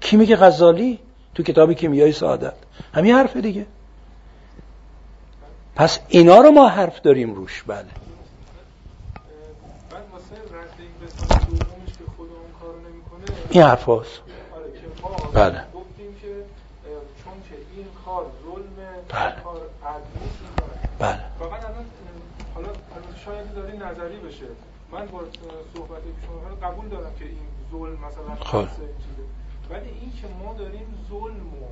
کی 0.00 0.16
میگه 0.16 0.36
غزالی؟ 0.36 0.98
تو 1.34 1.42
کتاب 1.42 1.72
کیمیای 1.72 2.12
سعادت. 2.12 2.54
همین 2.94 3.14
حرف 3.14 3.36
دیگه. 3.36 3.66
پس 5.76 5.98
اینا 6.08 6.40
رو 6.40 6.50
ما 6.50 6.68
حرف 6.68 7.00
داریم 7.00 7.34
روش 7.34 7.62
بله. 7.66 7.84
این 13.50 13.62
حرف 13.62 13.84
هاست. 13.84 14.20
آره 14.52 14.64
بله. 15.32 15.64
بله. 19.10 19.34
بله. 20.98 21.20
حالا 22.54 22.68
شاید 23.24 23.54
داری 23.54 23.78
نظری 23.78 24.16
بشه. 24.16 24.46
من 24.92 25.06
با 25.06 25.20
صحبت 25.74 26.02
شما 26.26 26.68
قبول 26.68 26.88
دارم 26.88 27.12
که 27.18 27.24
این 27.24 27.38
ظلم 27.72 27.92
مثلا 27.92 28.44
خب. 28.44 28.68
ولی 29.70 29.88
این 30.00 30.12
که 30.20 30.26
ما 30.44 30.54
داریم 30.58 30.86
ظلم 31.10 31.46
و 31.62 31.66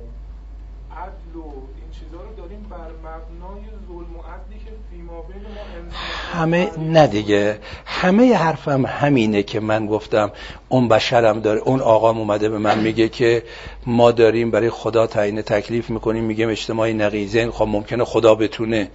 عدل 0.95 1.35
و 1.35 1.43
این 1.43 1.89
چیزا 1.91 2.23
رو 2.23 2.35
داریم 2.37 2.65
بر 2.69 2.91
مبنای 2.99 3.63
ظلم 3.87 4.15
و 4.17 4.21
عدلی 4.21 4.59
که 4.65 4.71
فیما 4.91 5.21
بین 5.21 5.41
ما 5.41 5.91
همه 6.33 6.69
نه 6.77 7.07
دیگه. 7.07 7.59
همه 7.85 8.35
حرفم 8.35 8.85
همینه 8.85 9.43
که 9.43 9.59
من 9.59 9.87
گفتم. 9.87 10.31
اون 10.69 10.87
بشرم 10.87 11.39
داره 11.39 11.59
اون 11.59 11.81
آقام 11.81 12.17
اومده 12.17 12.49
به 12.49 12.57
من 12.57 12.79
میگه 12.79 13.09
که 13.09 13.43
ما 13.85 14.11
داریم 14.11 14.51
برای 14.51 14.69
خدا 14.69 15.07
تعیین 15.07 15.41
تکلیف 15.41 15.89
می‌کنیم. 15.89 16.23
میگیم 16.23 16.49
اجتماعی 16.49 16.93
نقیزین 16.93 17.51
خب 17.51 17.67
ممکنه 17.67 18.05
خدا 18.05 18.35
بتونه. 18.35 18.91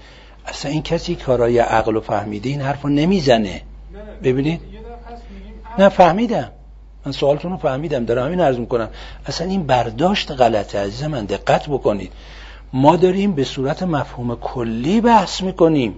اصلا 0.47 0.71
این 0.71 0.83
کسی 0.83 1.15
کارای 1.17 1.59
عقل 1.59 1.97
و 1.97 2.01
فهمیده 2.01 2.49
این 2.49 2.61
حرفو 2.61 2.89
نمی‌زنه. 2.89 3.63
نه، 3.93 4.03
ببینید؟ 4.23 4.61
نه 5.79 5.89
فهمیدم. 5.89 6.53
من 7.07 7.13
سوالتون 7.13 7.51
رو 7.51 7.57
فهمیدم 7.57 8.05
دارم 8.05 8.27
همین 8.27 8.41
عرض 8.41 8.59
می‌کنم. 8.59 8.89
اصلا 9.27 9.47
این 9.47 9.67
برداشت 9.67 10.31
غلطه 10.31 10.79
عزیز 10.79 11.05
من 11.05 11.25
دقت 11.25 11.69
بکنید. 11.69 12.13
ما 12.73 12.97
داریم 12.97 13.33
به 13.33 13.45
صورت 13.45 13.83
مفهوم 13.83 14.37
کلی 14.37 15.01
بحث 15.01 15.43
می‌کنیم. 15.43 15.95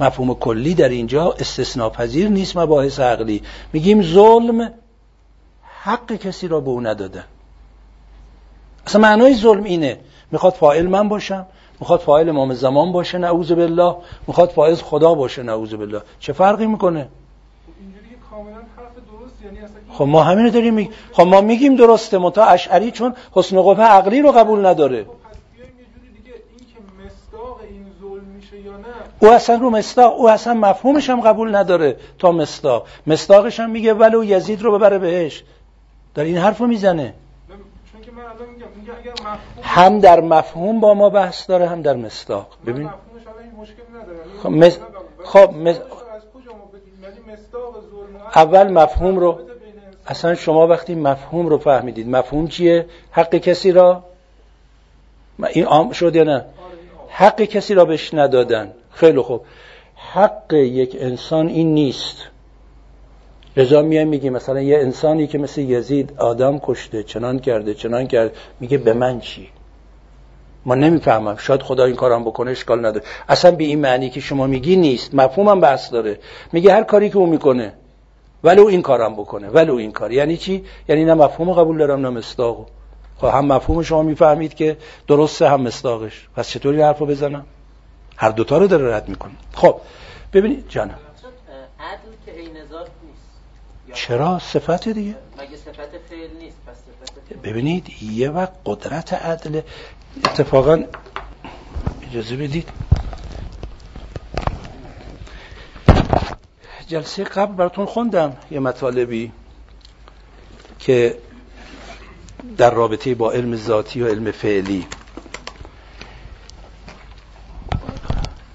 مفهوم 0.00 0.34
کلی 0.34 0.74
در 0.74 0.88
اینجا 0.88 1.32
استثناء 1.38 1.88
پذیر 1.88 2.28
نیست 2.28 2.56
مباحث 2.56 3.00
عقلی. 3.00 3.42
میگیم 3.72 4.02
ظلم 4.02 4.72
حق 5.82 6.12
کسی 6.12 6.48
را 6.48 6.60
به 6.60 6.70
او 6.70 6.80
ندادن 6.80 7.24
اصلا 8.86 9.00
معنای 9.00 9.34
ظلم 9.34 9.64
اینه. 9.64 9.98
می‌خواد 10.30 10.52
فاعل 10.52 10.86
من 10.86 11.08
باشم 11.08 11.46
می‌خواد 11.80 12.00
فاعل 12.00 12.28
امام 12.28 12.54
زمان 12.54 12.92
باشه 12.92 13.18
نعوذ 13.18 13.52
بالله. 13.52 13.96
می‌خواد 14.26 14.48
فاعل 14.48 14.74
خدا 14.74 15.14
باشه 15.14 15.42
نعوذ 15.42 15.74
بالله. 15.74 16.02
چه 16.20 16.32
فرقی 16.32 16.66
می‌کنه 16.66 17.08
اینجوری 17.80 18.08
که 18.08 18.16
کاملا 18.30 18.54
حرف 18.54 18.94
درست 18.94 19.02
یعنی 19.06 19.12
اصلا 19.16 19.40
این 19.40 19.42
خب 19.92 20.04
ما 20.04 20.22
همین 20.22 20.44
رو 20.44 20.50
داریم 20.50 20.74
میگیم. 20.74 20.92
خب 21.12 21.22
ما 21.22 21.40
میگیم 21.40 21.76
درسته 21.76 22.18
متا 22.18 22.44
اشعری 22.44 22.90
چون 22.90 23.14
حسن 23.32 23.62
قبه 23.62 23.82
عقلی 23.82 24.22
رو 24.22 24.32
قبول 24.32 24.66
نداره. 24.66 25.06
او 29.20 29.28
اصلا 29.30 29.56
رو 29.56 29.70
مصداق 29.70 30.14
او 30.18 30.30
اصلا 30.30 30.54
مفهومش 30.54 31.10
هم 31.10 31.20
قبول 31.20 31.56
نداره 31.56 31.96
تا 32.18 32.32
مصداق. 32.32 32.86
مصداقش 33.06 33.60
هم 33.60 33.70
میگه 33.70 33.94
ولو 33.94 34.24
یزید 34.24 34.62
رو 34.62 34.78
ببره 34.78 34.98
بهش. 34.98 35.44
در 36.14 36.24
این 36.24 36.38
حرف 36.38 36.58
رو 36.58 36.66
می‌زنه 36.66 37.14
هم 39.62 40.00
در 40.00 40.20
مفهوم 40.20 40.80
با 40.80 40.94
ما 40.94 41.10
بحث 41.10 41.48
داره 41.48 41.68
هم 41.68 41.82
در 41.82 41.96
من 41.96 42.46
ببین. 42.66 42.90
خب، 44.42 44.48
دارم. 44.48 44.78
خب، 45.24 45.50
ولی 45.50 45.78
اول 48.34 48.68
مفهوم 48.72 49.16
رو 49.16 49.40
اصلا 50.06 50.34
شما 50.34 50.66
وقتی 50.66 50.94
مفهوم 50.94 51.46
رو 51.46 51.58
فهمیدید 51.58 52.08
مفهوم 52.08 52.48
چیه؟ 52.48 52.86
حق 53.10 53.34
کسی 53.34 53.72
را 53.72 54.04
این 55.48 55.64
عام 55.64 55.92
شد 55.92 56.16
یا 56.16 56.24
نه؟ 56.24 56.32
آره،. 56.32 56.44
حق 57.08 57.42
کسی 57.42 57.74
را 57.74 57.84
بهش 57.84 58.14
ندادن. 58.14 58.72
خیلی 58.90 59.20
خوب. 59.20 59.40
حق 59.96 60.52
یک 60.52 60.96
انسان 61.00 61.48
این 61.48 61.74
نیست. 61.74 62.16
رضا 63.56 63.82
میای 63.82 64.04
میگی 64.04 64.30
مثلا 64.30 64.60
یه 64.60 64.78
انسانی 64.78 65.26
که 65.26 65.38
مثل 65.38 65.60
یزید 65.60 66.14
آدم 66.18 66.58
کشته 66.58 67.02
چنان 67.02 67.38
کرده 67.38 67.74
چنان 67.74 68.06
کرده 68.06 68.32
میگه 68.60 68.78
به 68.78 68.92
من 68.92 69.20
چی؟ 69.20 69.48
ما 70.66 70.74
نمی‌فهمم. 70.74 71.36
شاید 71.36 71.62
خدا 71.62 71.84
این 71.84 71.96
کارم 71.96 72.24
بکنه 72.24 72.50
اشکال 72.50 72.86
نداره. 72.86 73.04
اصلا 73.28 73.50
به 73.50 73.64
این 73.64 73.80
معنی 73.80 74.10
که 74.10 74.20
شما 74.20 74.46
میگی 74.46 74.76
نیست. 74.76 75.14
مفهومم 75.14 75.60
بحث 75.60 75.92
داره. 75.92 76.18
میگه 76.52 76.72
هر 76.72 76.82
کاری 76.82 77.10
که 77.10 77.16
او 77.16 77.26
می‌کنه 77.26 77.72
ولو 78.44 78.66
این 78.66 78.82
کارم 78.82 79.14
بکنه. 79.14 79.48
ولو 79.48 79.74
این 79.74 79.92
کار. 79.92 80.12
یعنی 80.12 80.36
چی؟ 80.36 80.64
یعنی 80.88 81.04
نه 81.04 81.14
مفهوم 81.14 81.52
قبول 81.52 81.78
دارم 81.78 82.00
نه 82.00 82.10
مصداقو 82.10 82.64
خب 83.18 83.26
هم 83.26 83.46
مفهوم 83.46 83.82
شما 83.82 84.02
می‌فهمید 84.02 84.54
که 84.54 84.76
درسته 85.08 85.48
هم 85.48 85.60
مصداقش. 85.60 86.28
پس 86.36 86.48
چطوری 86.48 86.82
حرفو 86.82 87.06
بزنم؟ 87.06 87.46
هر 88.16 88.30
دوتا 88.30 88.58
رو 88.58 88.66
داره 88.66 88.96
رد 88.96 89.08
می‌کنه. 89.08 89.32
خب 89.54 89.80
ببینید. 90.32 90.64
جانم. 90.68 90.98
عدل 91.80 92.10
که 92.26 92.32
نیست. 92.42 93.98
چرا؟ 94.00 94.38
صفت 94.38 94.88
دیگه. 94.88 95.14
مگه 95.38 95.56
صفت 95.56 95.90
فعل 96.10 96.28
نیست؟ 96.38 96.56
پس 96.66 96.74
صفت 96.74 97.20
فعل 97.28 97.38
ببینید 97.50 98.02
یه 98.02 98.30
وقت 98.30 98.52
قدرت 98.66 99.12
عدل 99.12 99.60
اتفاقا 100.16 100.84
اجازه 102.10 102.36
بدید. 102.36 102.68
جلسه 106.88 107.24
قبل 107.24 107.52
براتون 107.52 107.86
خوندم 107.86 108.36
یه 108.50 108.60
مطالبی 108.60 109.32
که 110.78 111.18
در 112.56 112.70
رابطه 112.70 113.14
با 113.14 113.32
علم 113.32 113.56
ذاتی 113.56 114.02
و 114.02 114.08
علم 114.08 114.30
فعلی. 114.30 114.86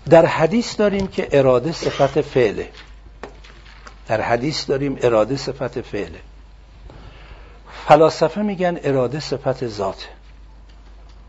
در 0.09 0.25
حدیث 0.25 0.79
داریم 0.79 1.07
که 1.07 1.27
اراده 1.31 1.71
صفت 1.71 2.21
فعله. 2.21 2.69
در 4.07 4.21
حدیث 4.21 4.69
داریم 4.69 4.97
اراده 5.01 5.37
صفت 5.37 5.81
فعله. 5.81 6.19
فلاسفه 7.87 8.41
میگن 8.41 8.79
اراده 8.83 9.19
صفت 9.19 9.67
ذاته. 9.67 10.18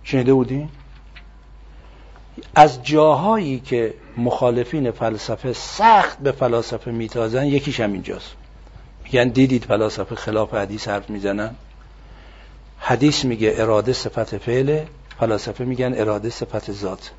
شنیده 0.05 0.35
بودین؟ 0.35 0.69
از 2.55 2.83
جاهایی 2.83 3.61
که 3.61 3.95
مخالفین 4.17 4.91
فلسفه 4.91 5.53
سخت 5.53 6.19
به 6.19 6.33
فلاسفه 6.33 6.91
میتازن 6.91 7.47
یکیش 7.47 7.81
هم 7.81 7.93
اینجاست. 7.93 8.33
میگن 9.05 9.29
دیدید 9.29 9.65
فلاسفه 9.65 10.15
خلاف 10.15 10.55
حدیث 10.55 10.89
حرف 10.89 11.11
می‌زنن؟ 11.11 11.55
حدیث 12.79 13.25
میگه 13.25 13.55
اراده 13.57 13.93
صفت 13.93 14.39
فعله 14.39 14.87
فلاسفه 15.21 15.65
میگن 15.65 15.95
اراده 15.97 16.31
صفت 16.31 16.73
ذات. 16.73 17.11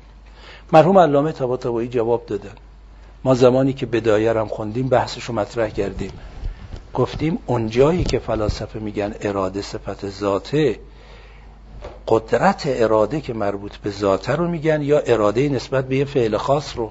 مرحوم 0.72 0.98
علامه 0.98 1.32
طباطبایی 1.32 1.88
جواب 1.88 2.26
دادن 2.26 2.54
ما 3.24 3.34
زمانی 3.34 3.72
که 3.72 3.86
بدایه 3.86 4.32
هم 4.32 4.48
خوندیم 4.48 4.88
بحثش 4.88 5.24
رو 5.24 5.34
مطرح 5.34 5.68
کردیم. 5.68 6.10
گفتیم 6.94 7.38
اونجایی 7.46 8.04
که 8.04 8.18
فلاسفه 8.18 8.78
میگن 8.78 9.14
اراده 9.20 9.62
صفت 9.62 10.08
ذاته 10.08 10.78
قدرت 12.08 12.62
اراده 12.66 13.20
که 13.20 13.32
مربوط 13.32 13.76
به 13.76 13.90
ذاته 13.90 14.32
رو 14.32 14.48
میگن 14.48 14.82
یا 14.82 14.98
اراده 14.98 15.48
نسبت 15.48 15.88
به 15.88 15.96
یه 15.96 16.04
فعل 16.04 16.36
خاص 16.36 16.76
رو. 16.76 16.90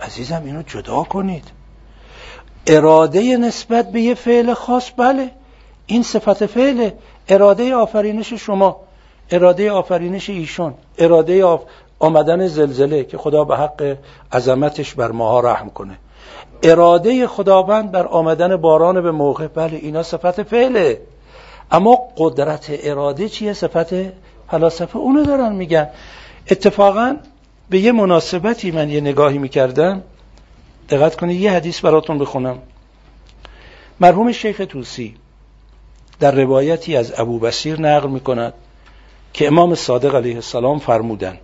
عزیزم 0.00 0.42
اینو 0.44 0.62
جدا 0.62 1.02
کنید. 1.02 1.44
اراده 2.66 3.36
نسبت 3.36 3.92
به 3.92 4.00
یه 4.00 4.14
فعل 4.14 4.54
خاص 4.54 4.90
بله 4.96 5.30
این 5.86 6.02
صفت 6.02 6.46
فعله. 6.46 6.94
اراده 7.28 7.74
آفرینش 7.74 8.32
شما 8.32 8.80
اراده 9.30 9.72
آفرینش 9.72 10.30
ایشون 10.30 10.74
اراده. 10.98 11.58
آمدن 11.98 12.46
زلزله 12.46 13.04
که 13.04 13.18
خدا 13.18 13.44
به 13.44 13.56
حق 13.56 13.96
عظمتش 14.32 14.94
بر 14.94 15.10
ماها 15.10 15.40
رحم 15.40 15.70
کنه. 15.70 15.98
اراده 16.62 17.26
خداوند 17.26 17.90
بر 17.90 18.06
آمدن 18.06 18.56
باران 18.56 19.00
به 19.02 19.10
موقع 19.10 19.46
بله 19.46 19.76
اینا 19.76 20.02
صفت 20.02 20.42
فعله. 20.42 21.00
اما 21.72 21.98
قدرت 22.16 22.66
اراده 22.70 23.28
چیه؟ 23.28 23.52
صفت 23.52 23.94
فلاسفه. 24.50 24.96
اونو 24.96 25.24
دارن 25.24 25.52
میگن. 25.52 25.88
اتفاقا 26.50 27.16
به 27.70 27.78
یه 27.78 27.92
مناسبتی 27.92 28.70
من 28.70 28.90
یه 28.90 29.00
نگاهی 29.00 29.38
می‌کردم. 29.38 30.02
دقت 30.88 31.16
کنید 31.16 31.40
یه 31.40 31.52
حدیث 31.52 31.80
براتون 31.80 32.18
بخونم. 32.18 32.58
مرحوم 34.00 34.32
شیخ 34.32 34.62
توسی 34.68 35.14
در 36.20 36.32
روایتی 36.32 36.96
از 36.96 37.20
ابو 37.20 37.38
بسیر 37.38 37.80
نقل 37.80 38.08
می‌کند 38.08 38.54
که 39.32 39.46
امام 39.46 39.74
صادق 39.74 40.14
علیه 40.14 40.34
السلام 40.34 40.78
فرمودن. 40.78 41.38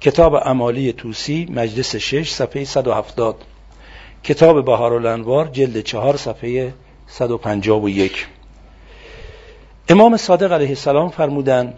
کتاب 0.00 0.34
امالی 0.44 0.92
توسی 0.92 1.46
مجلس 1.50 1.96
6 1.96 2.30
صفحه 2.30 2.64
170 2.64 3.36
کتاب 4.22 4.64
بهار 4.64 4.92
الانوار 4.92 5.46
جلد 5.46 5.80
4 5.80 6.16
صفحه 6.16 6.74
151 7.06 8.26
امام 9.88 10.16
صادق 10.16 10.52
علیه 10.52 10.68
السلام 10.68 11.08
فرمودن 11.08 11.74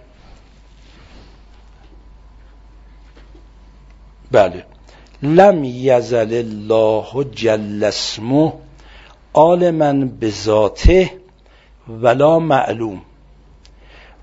بله 4.30 4.64
لم 5.22 5.64
یزل 5.64 6.32
الله 6.32 7.24
جل 7.24 7.84
اسمه 7.84 8.52
عالما 9.34 9.92
به 9.92 10.30
ذاته 10.30 11.10
ولا 11.88 12.38
معلوم 12.38 13.02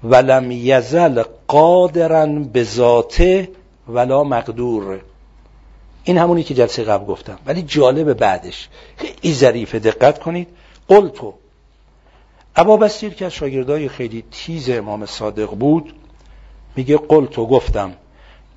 ولم 0.04 0.52
یزل 0.52 1.24
قادرا 1.48 2.26
به 2.26 2.64
ذاته 2.64 3.50
ولا 3.88 4.24
مقدور. 4.24 5.02
این 6.04 6.18
همونی 6.18 6.44
که 6.44 6.54
جلسه 6.54 6.84
قبل 6.84 7.06
گفتم 7.06 7.40
ولی 7.46 7.62
جالب 7.62 8.14
بعدش. 8.14 8.70
خیلی 8.98 9.34
ظریفه 9.34 9.80
دقت 9.80 10.20
کنید. 10.20 10.48
قلتو 10.88 11.34
ابا 12.56 12.78
بسیر 12.78 13.14
که 13.14 13.26
از 13.26 13.34
شاگردای 13.34 13.90
خیلی 13.90 14.24
تیز 14.32 14.70
امام 14.70 15.06
صادق 15.06 15.50
بود 15.50 15.94
میگه 16.76 16.98
قلتو 16.98 17.48
گفتم 17.48 17.94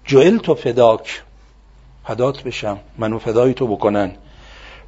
جعل 0.04 0.38
تو 0.38 0.54
فداک 0.54 1.22
فدات 2.04 2.42
بشم 2.42 2.78
منو 2.98 3.18
فدای 3.18 3.54
تو 3.54 3.66
بکنن. 3.66 4.12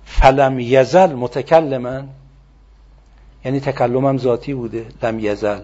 فلم 0.05 0.61
یزل 0.61 1.13
متکلمن 1.13 2.09
یعنی 3.45 3.61
تکلمم 3.61 4.19
ذاتی 4.19 4.55
بوده 4.55 4.87
لم 5.03 5.19
یزل 5.19 5.61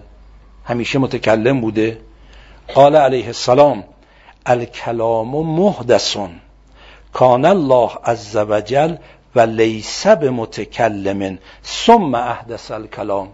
همیشه 0.65 0.99
متکلم 0.99 1.61
بوده. 1.61 2.01
قال 2.73 2.95
علیه 2.95 3.25
السلام 3.25 3.83
الکلام 4.45 5.27
محدثون 5.45 6.29
کان 7.13 7.45
الله 7.45 7.89
عز 8.03 8.35
وجل 8.35 8.95
و 9.35 9.39
لیس 9.39 10.07
به 10.07 10.29
متکلم 10.29 11.37
ثم 11.63 12.15
احدث 12.15 12.71
الکلام. 12.71 13.29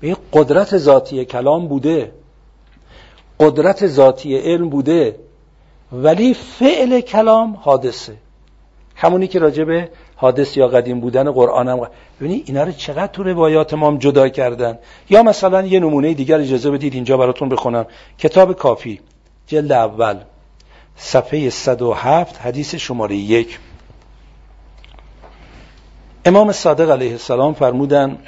به 0.00 0.16
قدرت 0.32 0.78
ذاتی 0.78 1.24
کلام 1.24 1.68
بوده 1.68 2.12
قدرت 3.40 3.86
ذاتی 3.86 4.38
علم 4.38 4.68
بوده 4.68 5.18
ولی 5.92 6.34
فعل 6.34 7.00
کلام 7.00 7.58
حادثه. 7.62 8.16
همونی 8.96 9.26
که 9.26 9.38
راجع 9.38 9.64
به 9.64 9.90
حادث 10.16 10.56
یا 10.56 10.68
قدیم 10.68 11.00
بودن 11.00 11.30
قرآن 11.30 11.68
هم 11.68 11.88
ببینید 12.20 12.44
اینا 12.46 12.64
رو 12.64 12.72
چقدر 12.72 13.06
تو 13.06 13.22
روایات 13.22 13.74
ما 13.74 13.86
هم 13.86 13.98
جدا 13.98 14.28
کردن. 14.28 14.78
یا 15.10 15.22
مثلا 15.22 15.66
یه 15.66 15.80
نمونه 15.80 16.14
دیگر 16.14 16.40
اجازه 16.40 16.70
بدید 16.70 16.94
اینجا 16.94 17.16
براتون 17.16 17.48
بخونم. 17.48 17.86
کتاب 18.18 18.52
کافی 18.52 19.00
جلد 19.46 19.72
اول 19.72 20.16
صفحه 20.96 21.50
107 21.50 22.36
حدیث 22.36 22.74
شماره 22.74 23.16
یک. 23.16 23.58
امام 26.26 26.52
صادق 26.52 26.90
علیه 26.90 27.12
السلام 27.12 27.54
فرمودن 27.54 28.18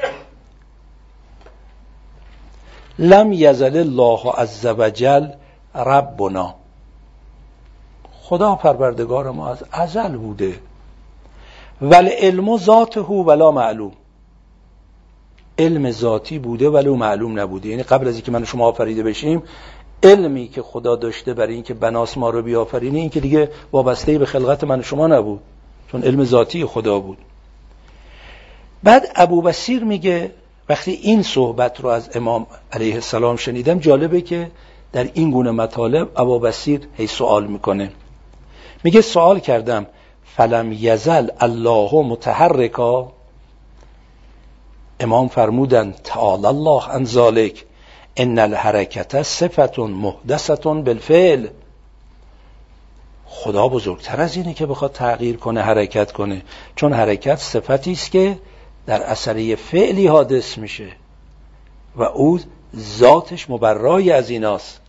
لم 2.99 3.33
یزل 3.33 3.77
الله 3.77 4.33
عز 4.33 4.67
وجل 4.67 5.29
ربنا. 5.75 6.55
خدا 8.23 8.55
پروردگار 8.55 9.31
ما 9.31 9.49
از 9.49 9.65
ازل 9.73 10.17
بوده. 10.17 10.59
ول 11.83 12.09
علم 12.09 12.57
ذاته 12.57 13.01
ولا 13.01 13.51
معلوم. 13.51 13.93
علم 15.59 15.91
ذاتی 15.91 16.39
بوده 16.39 16.69
ولی 16.69 16.89
معلوم 16.89 17.41
نبوده. 17.41 17.69
یعنی 17.69 17.83
قبل 17.83 18.09
از 18.09 18.15
اینکه 18.15 18.33
من 18.33 18.45
شما 18.45 18.67
آفریده 18.67 19.03
بشیم 19.03 19.43
علمی 20.03 20.49
که 20.49 20.63
خدا 20.63 20.97
داشته 20.97 21.35
برای 21.35 21.55
اینکه 21.55 21.75
بناس 21.75 22.19
ما 22.19 22.31
رو 22.31 22.43
بیافرینه 22.43 22.99
این 22.99 23.11
که 23.11 23.21
دیگه 23.21 23.51
وابسته 23.73 24.19
به 24.19 24.27
خلقت 24.27 24.65
من 24.65 24.83
شما 24.83 25.07
نبود. 25.07 25.41
چون 25.93 26.03
علم 26.03 26.25
ذاتی 26.25 26.65
خدا 26.65 27.01
بود. 27.01 27.19
بعد 28.83 29.13
ابو 29.17 29.43
بسیر 29.43 29.85
میگه 29.85 30.33
وقتی 30.69 30.93
این 30.93 31.23
صحبت 31.23 31.81
رو 31.81 31.89
از 31.89 32.17
امام 32.17 32.47
علیه 32.73 32.95
السلام 32.95 33.37
شنیدم 33.37 33.79
جالبه 33.79 34.21
که 34.21 34.51
در 34.93 35.11
این 35.15 35.31
گونه 35.31 35.51
مطالب 35.51 36.11
ابو 36.17 36.39
بسیر 36.39 36.89
هی 36.97 37.07
سوال 37.07 37.47
می‌کنه. 37.47 37.91
میگه 38.85 39.01
سوال 39.01 39.41
کردم 39.41 39.87
فلم 40.37 40.73
یزل 40.73 41.29
الله 41.41 41.95
متحرکا؟ 41.95 43.13
امام 45.01 45.29
فرمودن 45.29 45.95
تعالی 46.05 46.47
الله 46.47 46.89
عن 46.89 47.05
ذالک 47.05 47.65
ان 48.17 48.39
الحرکت 48.39 49.23
صفت 49.23 49.79
محدثتون 49.79 50.83
بالفعل. 50.85 51.47
خدا 53.27 53.69
بزرگتر 53.69 54.21
از 54.21 54.37
اینه 54.37 54.55
که 54.55 54.67
بخواد 54.67 54.93
تغییر 54.93 55.37
کنه 55.37 55.63
حرکت 55.63 56.13
کنه. 56.13 56.43
چون 56.77 56.93
حرکت 56.93 57.37
صفتی 57.37 57.93
است 57.93 58.11
که 58.11 58.39
در 58.87 59.03
اثری 59.03 59.57
فعلی 59.57 60.07
حادث 60.07 60.59
میشه 60.59 60.89
و 61.97 62.03
او 62.03 62.41
ذاتش 62.77 63.51
مبرای 63.51 64.13
از 64.13 64.31
ایناست. 64.31 64.81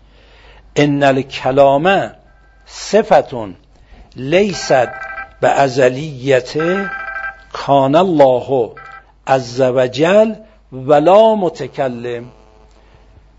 ان 0.76 1.04
الکلام 1.04 2.12
صفتون 2.66 3.56
لیست 4.16 4.88
به 5.42 5.50
ازلیت 5.50 6.54
کان 7.54 7.96
الله 7.96 8.72
عز 9.28 9.62
وجل 9.62 10.34
ولا 10.72 11.36
متکلم. 11.36 12.26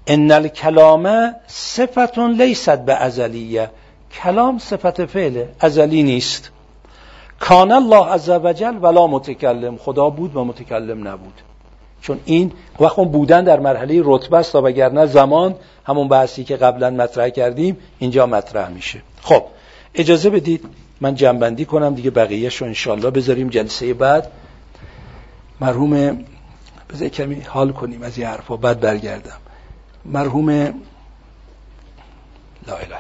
ان 0.06 0.30
الکلام 0.30 1.35
صفتون 1.47 2.43
لیست 2.43 2.78
به 2.78 2.94
ازلیه. 2.94 3.70
کلام 4.22 4.59
صفت 4.59 5.06
فعله. 5.06 5.48
ازلی 5.60 6.02
نیست. 6.02 6.51
کان 7.40 7.73
الله 7.73 8.06
عز 8.06 8.28
وجل 8.28 8.78
ولا 8.82 9.06
متکلم. 9.06 9.77
خدا 9.77 10.10
بود 10.10 10.36
و 10.36 10.44
متکلم 10.44 11.09
نبود. 11.09 11.43
چون 12.01 12.20
این 12.24 12.52
وقت 12.81 12.97
بودن 12.97 13.44
در 13.44 13.60
مرحله 13.60 14.02
رتبه 14.05 14.36
است 14.36 14.55
وگرنه 14.55 15.06
زمان 15.06 15.55
همون 15.86 16.09
بحثی 16.09 16.44
که 16.44 16.56
قبلا 16.56 16.90
مطرح 16.90 17.28
کردیم 17.28 17.77
اینجا 17.98 18.27
مطرح 18.27 18.69
میشه. 18.69 19.02
خب 19.23 19.43
اجازه 19.94 20.31
بدید 20.31 20.65
من 21.01 21.15
جنبندی 21.15 21.65
کنم 21.65 21.94
دیگه 21.94 22.10
بقیه 22.10 22.48
شو 22.48 22.65
انشالله 22.65 23.10
بذاریم 23.10 23.48
جلسه 23.48 23.94
بعد. 23.94 24.31
مرحوم 25.60 26.24
بذار 26.90 27.09
کمی 27.09 27.40
حال 27.40 27.73
کنیم 27.73 28.02
از 28.02 28.19
این 28.19 28.27
حرفا. 28.27 28.56
بعد 28.56 28.81
برگردم. 28.81 29.39
مرحوم 30.05 30.51
لا 32.66 32.77
اله 32.77 32.97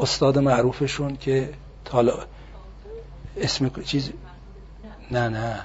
استاد 0.00 0.38
معروفشون 0.38 1.16
که 1.16 1.48
تالا 1.84 2.14
اسم 3.36 3.70
چیز؟ 3.84 4.10
نه 5.10 5.28
نه. 5.28 5.60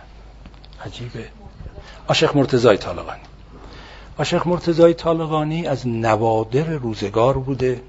عجیبه. 0.85 1.27
آشق 2.07 2.37
مرتضای 2.37 2.77
طالقانی. 2.77 3.21
آشق 4.17 4.47
مرتضای 4.47 4.93
طالقانی 4.93 5.67
از 5.67 5.87
نوادر 5.87 6.63
روزگار 6.63 7.37
بوده. 7.37 7.81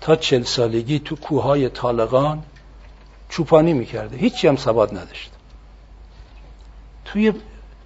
تا 0.00 0.16
چل 0.16 0.42
سالگی 0.42 0.98
تو 0.98 1.16
کوههای 1.16 1.68
طالقان 1.68 2.42
چوپانی 3.28 3.72
می‌کرده. 3.72 4.16
هیچی 4.16 4.48
هم 4.48 4.56
سواد 4.56 4.98
نداشت. 4.98 5.30
توی 7.04 7.32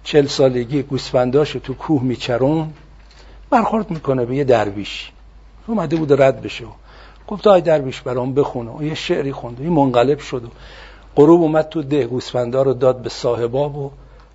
چل 0.03 0.27
سالگی 0.27 0.83
گوسفنداش 0.83 1.51
تو 1.51 1.73
کوه 1.73 2.03
میچرون 2.03 2.73
برخورد 3.49 3.91
می‌کنه 3.91 4.25
به 4.25 4.35
یه 4.35 4.43
درویش. 4.43 5.11
اومده 5.67 5.95
بود 5.95 6.21
رد 6.21 6.41
بشه 6.41 6.65
گفت 7.27 7.47
آی 7.47 7.61
درویش 7.61 8.01
برام 8.01 8.33
بخونه 8.33 8.71
و 8.71 8.83
یه 8.83 8.95
شعری 8.95 9.31
خونده 9.31 9.63
این 9.63 9.73
منقلب 9.73 10.19
شد 10.19 10.51
غروب 11.19 11.41
اومد 11.41 11.69
تو 11.69 11.81
ده 11.81 12.05
گوسفندا 12.05 12.61
رو 12.61 12.73
داد 12.73 13.01
به 13.01 13.09
صاحباب 13.09 13.77
و 13.77 13.91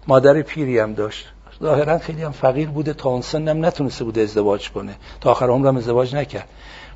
مادر 0.06 0.42
پیری 0.42 0.78
هم 0.78 0.94
داشت. 0.94 1.26
ظاهرا 1.62 1.98
خیلی 1.98 2.22
هم 2.22 2.32
فقیر 2.32 2.68
بوده 2.68 2.92
تا 2.92 3.08
اون 3.08 3.20
سنم 3.20 3.64
نتونسته 3.64 4.04
بوده 4.04 4.20
ازدواج 4.20 4.70
کنه. 4.70 4.94
تا 5.20 5.30
آخر 5.30 5.46
عمرم 5.46 5.76
ازدواج 5.76 6.16
نکرد. 6.16 6.48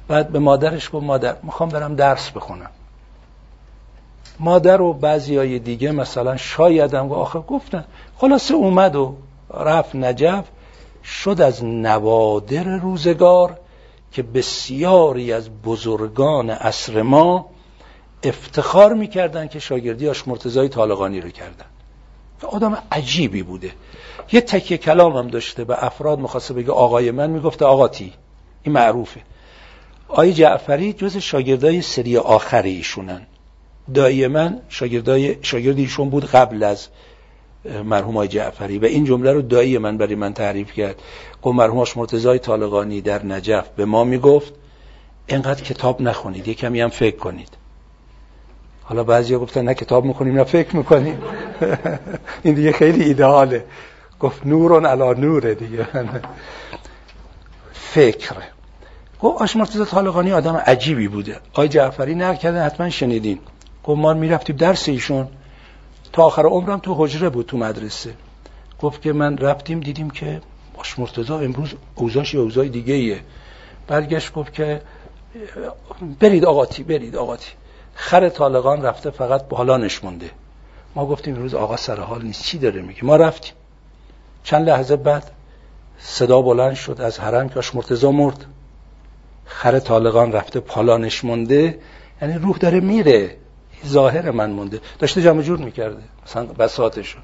بعد 0.09 0.29
به 0.29 0.39
مادرش 0.39 0.91
گفت 0.93 1.05
مادر 1.05 1.37
می‌خوام 1.43 1.69
برم 1.69 1.95
درس 1.95 2.31
بخونم. 2.31 2.71
مادر 4.41 4.81
و 4.81 4.93
بعضی 4.93 5.37
های 5.37 5.59
دیگه 5.59 5.93
مثلا 5.93 6.37
شایدم 6.37 7.09
و 7.09 7.15
آخر 7.15 7.41
گفتن. 7.41 7.85
خلاصه 8.17 8.55
اومد 8.55 8.97
و 8.97 9.15
رفت 9.55 9.97
نجف. 9.97 10.45
شد 11.05 11.41
از 11.41 11.65
نوادر 11.65 12.65
روزگار 12.65 13.59
که 14.13 14.23
بسیاری 14.23 15.33
از 15.33 15.51
بزرگان 15.51 16.51
عصر 16.51 17.03
ما 17.03 17.47
افتخار 18.23 18.95
می‌کردن 18.95 19.49
که 19.49 19.59
شاگردی 19.59 20.09
آش 20.09 20.29
مرتضای 20.29 20.69
طالقانی 20.69 21.21
رو 21.21 21.31
کردن. 21.31 21.65
آدم 22.43 22.83
عجیبی 22.93 23.43
بوده. 23.43 23.73
یه 24.33 24.41
تکیه 24.41 24.79
کلام 24.79 25.17
هم 25.17 25.29
داشته 25.29 25.65
به 25.65 25.85
افراد 25.85 26.19
مخواست 26.19 26.53
بگه 26.53 26.73
آقای 26.73 27.11
من 27.11 27.31
می‌گفته 27.31 27.65
آقاتی 27.65 28.13
این 28.63 28.75
معروفه. 28.75 29.21
آقای 30.09 30.33
جعفری 30.33 30.93
جز 30.93 31.17
شاگردای 31.17 31.83
سری 31.83 32.17
آخری 32.17 32.71
ایشونن. 32.71 33.27
دایی 33.95 34.27
من 34.27 34.61
شاگردای 34.69 35.37
شاگرد 35.43 35.79
ایشون 35.79 36.11
بود 36.11 36.25
قبل 36.25 36.63
از 36.63 36.89
مرحوم 37.85 38.17
آقای 38.17 38.29
جعفری 38.29 38.79
و 38.79 38.85
این 38.85 39.05
جمله 39.05 39.33
رو 39.33 39.43
دایی 39.43 39.79
من 39.79 39.97
برای 39.97 40.15
من 40.15 40.35
تعریف 40.35 40.73
کرد. 40.73 41.03
گفت 41.43 41.57
مرحوم 41.57 41.85
مرتضای 41.97 42.39
طالقانی 42.39 43.01
در 43.01 43.25
نجف 43.25 43.69
به 43.77 43.85
ما 43.85 44.05
می‌گفت 44.05 44.53
اینقدر 45.27 45.63
کتاب 45.65 46.03
نخونید 46.03 46.49
یه 46.49 46.55
کمی 46.55 46.81
هم 46.81 46.89
فکر 46.89 47.17
کنید. 47.17 47.49
حالا 48.89 49.05
بعضیا 49.05 49.39
گفتن 49.39 49.65
نه 49.65 49.75
کتاب 49.75 50.05
می‌کنیم 50.05 50.37
نه 50.37 50.45
فکر 50.45 50.77
می‌کنیم. 50.77 51.19
این 52.43 52.55
دیگه 52.55 52.73
خیلی 52.73 53.05
ایدئاله 53.05 53.65
گفت 54.21 54.47
نورون 54.47 54.87
علا 54.87 55.13
نوره 55.13 55.55
دیگه. 55.55 55.87
فکر 57.95 58.37
گفت 59.21 59.43
آش 59.43 59.57
مرتضی 59.57 59.85
طالقانی 59.85 60.33
آدم 60.33 60.57
عجیبی 60.57 61.09
بوده. 61.09 61.37
آی 61.53 61.69
جعفری 61.69 62.15
نقل 62.15 62.35
کردن 62.35 62.67
حتما 62.67 62.91
شنیدین. 62.91 63.39
گفت 63.85 63.99
ما 63.99 64.15
می‌رفتیم 64.15 64.57
درس 64.57 64.89
ایشون. 64.89 65.29
تا 66.13 66.23
آخر 66.23 66.43
عمرم 66.43 66.79
تو 66.79 66.95
حجره 66.99 67.29
بود 67.29 67.47
تو 67.47 67.57
مدرسه. 67.57 68.15
گفت 68.81 69.03
که 69.03 69.13
من 69.13 69.39
رفتیم 69.39 69.81
دیدیم 69.81 70.11
که 70.11 70.41
آش 70.77 70.99
مرتضی 70.99 71.33
امروز 71.33 71.75
اوزاش 71.95 72.35
یه 72.35 72.41
اوزای 72.41 72.69
دیگه 72.69 72.95
ایه 72.95 73.21
برگشت 73.87 74.33
گفت 74.33 74.53
که 74.53 74.81
برید 76.21 76.45
آقاتی 76.45 76.83
برید 76.83 77.17
آقاتی. 77.17 77.51
خر 78.01 78.29
طالقان 78.29 78.83
رفته 78.83 79.11
فقط 79.11 79.49
بالا 79.49 79.77
نشمونده 79.77 80.31
ما 80.95 81.07
گفتیم 81.07 81.35
امروز 81.35 81.55
آقا 81.55 81.77
سر 81.77 82.01
حال 82.01 82.23
نیست. 82.23 82.43
چی 82.43 82.59
داره 82.59 82.83
میگه؟ 82.83 83.05
ما 83.05 83.17
رفتیم. 83.17 83.53
چند 84.45 84.69
لحظه 84.69 84.97
بعد 84.97 85.31
صدا 85.99 86.43
بلند 86.43 86.75
شد 86.75 87.01
از 87.01 87.21
حرم 87.21 87.49
که 87.49 87.59
آش 87.59 87.75
مرتضی 87.75 88.09
مرد. 88.09 88.45
خر 89.45 89.79
طالقان 89.79 90.33
رفته 90.33 90.61
پالانش 90.61 91.25
مونده. 91.25 91.79
یعنی 92.23 92.35
روح 92.39 92.59
داره 92.59 92.81
میره. 92.81 93.37
ظاهر 93.87 94.31
من 94.31 94.51
مونده. 94.51 94.81
داشته 94.99 95.23
جمع 95.23 95.43
جور 95.43 95.59
می‌کرده. 95.59 96.03
مثلا 96.27 96.45
بساتشون. 96.45 97.23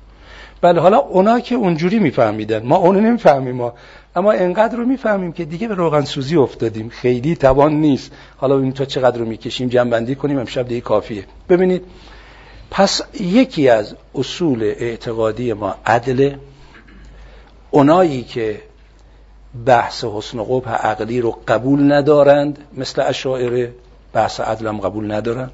بله 0.65 0.81
حالا 0.81 0.99
اونا 0.99 1.41
که 1.41 1.55
اونجوری 1.55 1.99
میفهمیدن. 1.99 2.63
ما 2.67 2.77
اونو 2.77 3.01
نمی‌فهمیم. 3.01 3.57
ما 3.57 3.73
اما 4.17 4.33
انقدر 4.33 4.77
رو 4.77 4.85
می‌فهمیم 4.87 5.33
که 5.33 5.45
دیگه 5.45 5.69
به 5.69 5.75
روغن 5.75 6.05
سوزی 6.05 6.37
افتادیم. 6.37 6.89
خیلی 6.89 7.37
توان 7.37 7.73
نیست. 7.73 8.13
حالا 8.37 8.55
ببینیم 8.55 8.73
تا 8.73 8.85
چقدر 8.85 9.19
رو 9.19 9.25
می‌کشیم 9.25 9.69
جنبندی 9.69 10.15
کنیم 10.15 10.39
امشب 10.39 10.69
دیگه 10.69 10.81
کافیه. 10.81 11.25
ببینید 11.49 11.83
پس 12.71 13.03
یکی 13.21 13.69
از 13.69 13.97
اصول 14.15 14.63
اعتقادی 14.63 15.53
ما 15.53 15.75
عدل. 15.87 16.35
اونایی 17.71 18.23
که 18.23 18.61
بحث 19.67 20.05
حسن 20.05 20.39
و 20.39 20.45
قبح 20.45 20.71
عقلی 20.71 21.21
رو 21.21 21.39
قبول 21.49 21.93
ندارند 21.93 22.59
مثل 22.77 23.03
اشاعره 23.07 23.73
بحث 24.13 24.41
عدلم 24.41 24.79
قبول 24.81 25.13
ندارن. 25.13 25.51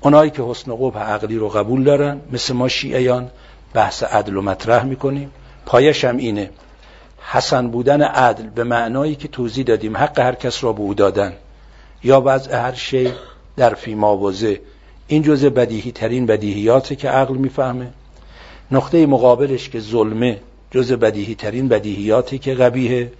اونایی 0.00 0.30
که 0.30 0.42
حسن 0.42 0.70
و 0.70 0.76
قبح 0.76 0.98
عقلی 0.98 1.36
رو 1.36 1.48
قبول 1.48 1.84
دارن 1.84 2.20
مثل 2.32 2.54
ما 2.54 2.68
شیعیان 2.68 3.30
بحث 3.74 4.02
عدل 4.02 4.36
و 4.36 4.42
مطرح 4.42 4.84
می‌کنیم. 4.84 5.30
پایش 5.66 6.04
هم 6.04 6.16
اینه. 6.16 6.50
حسن 7.32 7.68
بودن 7.68 8.02
عدل 8.02 8.48
به 8.48 8.64
معنایی 8.64 9.14
که 9.14 9.28
توضیح 9.28 9.64
دادیم. 9.64 9.96
حق 9.96 10.18
هر 10.18 10.34
کس 10.34 10.64
را 10.64 10.72
به 10.72 10.80
او 10.80 10.94
دادن. 10.94 11.32
یا 12.04 12.20
بعض 12.20 12.48
هر 12.48 12.72
شی 12.72 13.12
در 13.56 13.74
فی 13.74 13.94
ماوزه 13.94 14.60
این 15.06 15.22
جزء 15.22 15.50
بدیهی 15.50 15.92
ترین 15.92 16.26
بدیهیاته 16.26 16.96
که 16.96 17.08
عقل 17.08 17.36
می‌فهمه. 17.36 17.88
نقطه 18.70 19.06
مقابلش 19.06 19.68
که 19.68 19.80
ظلمه 19.80 20.40
جز 20.70 20.92
بدیهی 20.92 21.34
ترین 21.34 21.68
بدیهیاتی 21.68 22.38
که 22.38 22.54
قبیه 22.54 23.12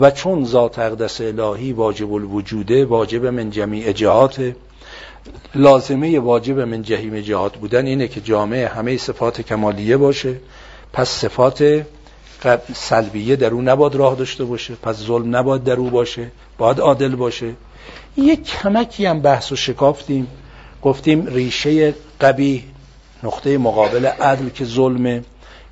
و 0.00 0.10
چون 0.10 0.44
ذات 0.44 0.78
اقدس 0.78 1.20
الهی 1.20 1.72
واجب 1.72 2.12
الوجوده 2.12 2.84
واجب 2.84 3.26
من 3.26 3.50
جمیع 3.50 3.92
جهات 3.92 4.52
لازمه 5.54 6.18
واجب 6.18 6.60
من 6.60 6.82
جهیم 6.82 7.20
جهات 7.20 7.56
بودن 7.56 7.86
اینه 7.86 8.08
که 8.08 8.20
جامعه 8.20 8.68
همه 8.68 8.96
صفات 8.96 9.40
کمالیه 9.40 9.96
باشه 9.96 10.36
پس 10.92 11.08
صفات 11.08 11.84
سلبیه 12.74 13.36
در 13.36 13.50
او 13.50 13.62
نباد 13.62 13.94
راه 13.94 14.14
داشته 14.14 14.44
باشه 14.44 14.74
پس 14.74 14.96
ظلم 14.96 15.36
نباد 15.36 15.64
در 15.64 15.76
او 15.76 15.90
باشه 15.90 16.30
باید 16.58 16.80
عادل 16.80 17.16
باشه. 17.16 17.54
یک 18.16 18.42
کمکی 18.42 19.06
هم 19.06 19.20
بحث 19.20 19.52
و 19.52 19.56
شکافتیم 19.56 20.26
گفتیم 20.82 21.26
ریشه 21.26 21.94
قبیه 22.20 22.62
نقطه 23.22 23.58
مقابل 23.58 24.06
عدل 24.06 24.48
که 24.48 24.64
ظلمه 24.64 25.24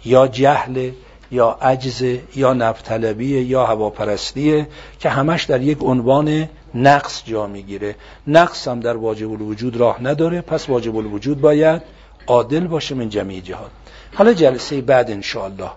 یا 0.04 0.28
جهل 0.28 0.90
یا 1.30 1.58
عجز 1.62 2.04
یا 2.36 2.52
نفتلبی 2.52 3.40
یا 3.40 3.66
هواپرستیه 3.66 4.68
که 5.00 5.08
همش 5.08 5.44
در 5.44 5.62
یک 5.62 5.78
عنوان 5.80 6.48
نقص 6.74 7.22
جا 7.24 7.46
می‌گیره. 7.46 7.94
نقص 8.26 8.68
هم 8.68 8.80
در 8.80 8.96
واجب 8.96 9.30
الوجود 9.30 9.76
راه 9.76 10.02
نداره. 10.02 10.40
پس 10.40 10.68
واجب 10.68 10.96
الوجود 10.96 11.40
باید 11.40 11.82
عادل 12.26 12.66
باشه 12.66 12.94
من 12.94 13.08
جمعی 13.08 13.40
جهاد. 13.40 13.70
حالا 14.14 14.32
جلسه 14.32 14.80
بعد 14.80 15.10
انشاءالله. 15.10 15.70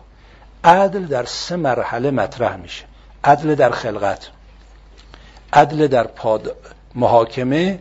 عدل 0.63 1.05
در 1.05 1.25
سه 1.25 1.55
مرحله 1.55 2.11
مطرح 2.11 2.55
میشه. 2.55 2.85
عدل 3.23 3.55
در 3.55 3.69
خلقت 3.69 4.29
عدل 5.53 5.87
در 5.87 6.07
پاد... 6.07 6.55
محاکمه 6.95 7.79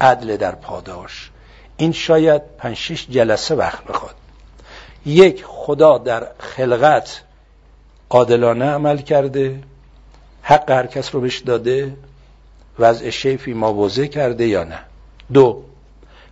عدل 0.00 0.36
در 0.36 0.54
پاداش. 0.54 1.30
این 1.76 1.92
شاید 1.92 2.42
پنج 2.58 2.76
شش 2.76 3.06
جلسه 3.10 3.54
وقت 3.54 3.84
بخواد. 3.84 4.14
یک 5.06 5.44
خدا 5.46 5.98
در 5.98 6.26
خلقت 6.38 7.22
عادلانه 8.10 8.64
عمل 8.64 8.98
کرده. 8.98 9.60
حق 10.42 10.70
هر 10.70 10.86
کس 10.86 11.14
رو 11.14 11.20
بهش 11.20 11.38
داده. 11.38 11.96
وضع 12.78 13.10
شیفی 13.10 13.52
موازه 13.52 14.08
کرده 14.08 14.46
یا 14.46 14.64
نه. 14.64 14.78
دو 15.32 15.62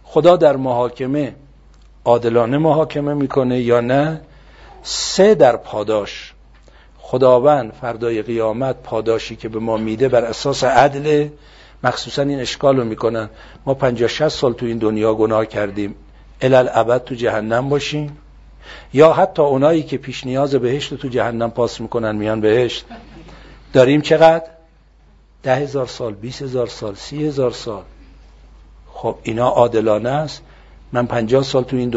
خدا 0.05 0.37
در 0.37 0.57
محاکمه 0.57 1.35
عادلانه 2.05 2.59
محاکمه 2.59 3.15
می‌کنه 3.15 3.61
یا 3.61 3.81
نه؟ 3.81 4.21
سه 4.83 5.35
در 5.35 5.57
پاداش. 5.57 6.33
خداوند 6.99 7.73
فردای 7.73 8.23
قیامت 8.23 8.77
پاداشی 8.83 9.37
که 9.37 9.49
به 9.49 9.59
ما 9.59 9.77
میده 9.77 10.09
بر 10.09 10.25
اساس 10.25 10.65
عدل 10.65 11.29
مخصوصا 11.85 12.23
این 12.23 12.41
اشکال 12.41 12.77
رو 12.77 12.85
می‌کنن 12.85 13.31
ما 13.67 13.75
50 13.75 14.09
60 14.09 14.29
سال 14.29 14.53
تو 14.53 14.67
این 14.67 14.79
دنیا 14.79 15.15
گناه 15.15 15.47
کردیم. 15.47 15.95
الال 16.41 16.71
ابد 16.73 17.05
تو 17.05 17.15
جهنم 17.15 17.69
باشیم. 17.69 18.19
یا 18.93 19.13
حتی 19.13 19.43
اونایی 19.43 19.83
که 19.83 19.99
پیش 19.99 20.27
نیاز 20.27 20.55
بهشت 20.55 20.95
تو 20.95 21.09
جهنم 21.09 21.51
پاس 21.51 21.81
می‌کنن 21.81 22.17
میان 22.17 22.41
بهشت. 22.41 22.85
داریم 23.73 24.01
چقدر؟ 24.01 24.56
ده 25.43 25.57
هزار 25.57 25.87
سال، 25.87 26.15
بیس 26.15 26.43
هزار 26.43 26.67
سال، 26.67 26.95
سی 26.95 27.27
هزار 27.27 27.51
سال. 27.51 27.83
خب 28.93 29.17
اینا 29.23 29.49
عادلانه 29.49 30.11
است. 30.11 30.43
من 30.93 31.07
پنجاه 31.07 31.43
سال 31.43 31.65
تو 31.65 31.77
این 31.77 31.91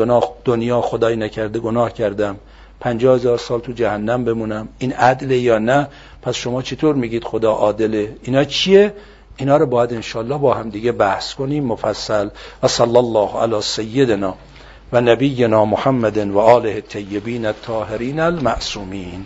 دنیا 0.45 0.81
خدای 0.81 1.15
نکرده 1.15 1.59
گناه 1.59 1.93
کردم. 1.93 2.35
پنجاه 2.79 3.15
هزار 3.15 3.37
سال 3.37 3.59
تو 3.59 3.71
جهنم 3.71 4.23
بمونم. 4.23 4.67
این 4.79 4.93
عدله 4.93 5.37
یا 5.37 5.57
نه؟ 5.57 5.87
پس 6.21 6.35
شما 6.35 6.61
چطور 6.61 6.95
میگید 6.95 7.23
خدا 7.23 7.51
عادله؟ 7.51 8.15
اینا 8.21 8.43
چیه؟ 8.43 8.93
اینا 9.37 9.57
رو 9.57 9.65
باید 9.65 9.93
انشالله 9.93 10.37
با 10.37 10.53
هم 10.53 10.69
دیگه 10.69 10.91
بحث 10.91 11.33
کنیم 11.33 11.65
مفصل. 11.65 12.29
و 12.63 12.67
صلی 12.67 12.97
الله 12.97 13.37
علی 13.37 13.61
سیدنا 13.61 14.35
و 14.91 15.01
نبینا 15.01 15.65
محمد 15.65 16.17
و 16.17 16.39
آله 16.39 16.69
الطیبین 16.69 17.45
الطاهرین 17.45 18.19
المعصومین. 18.19 19.25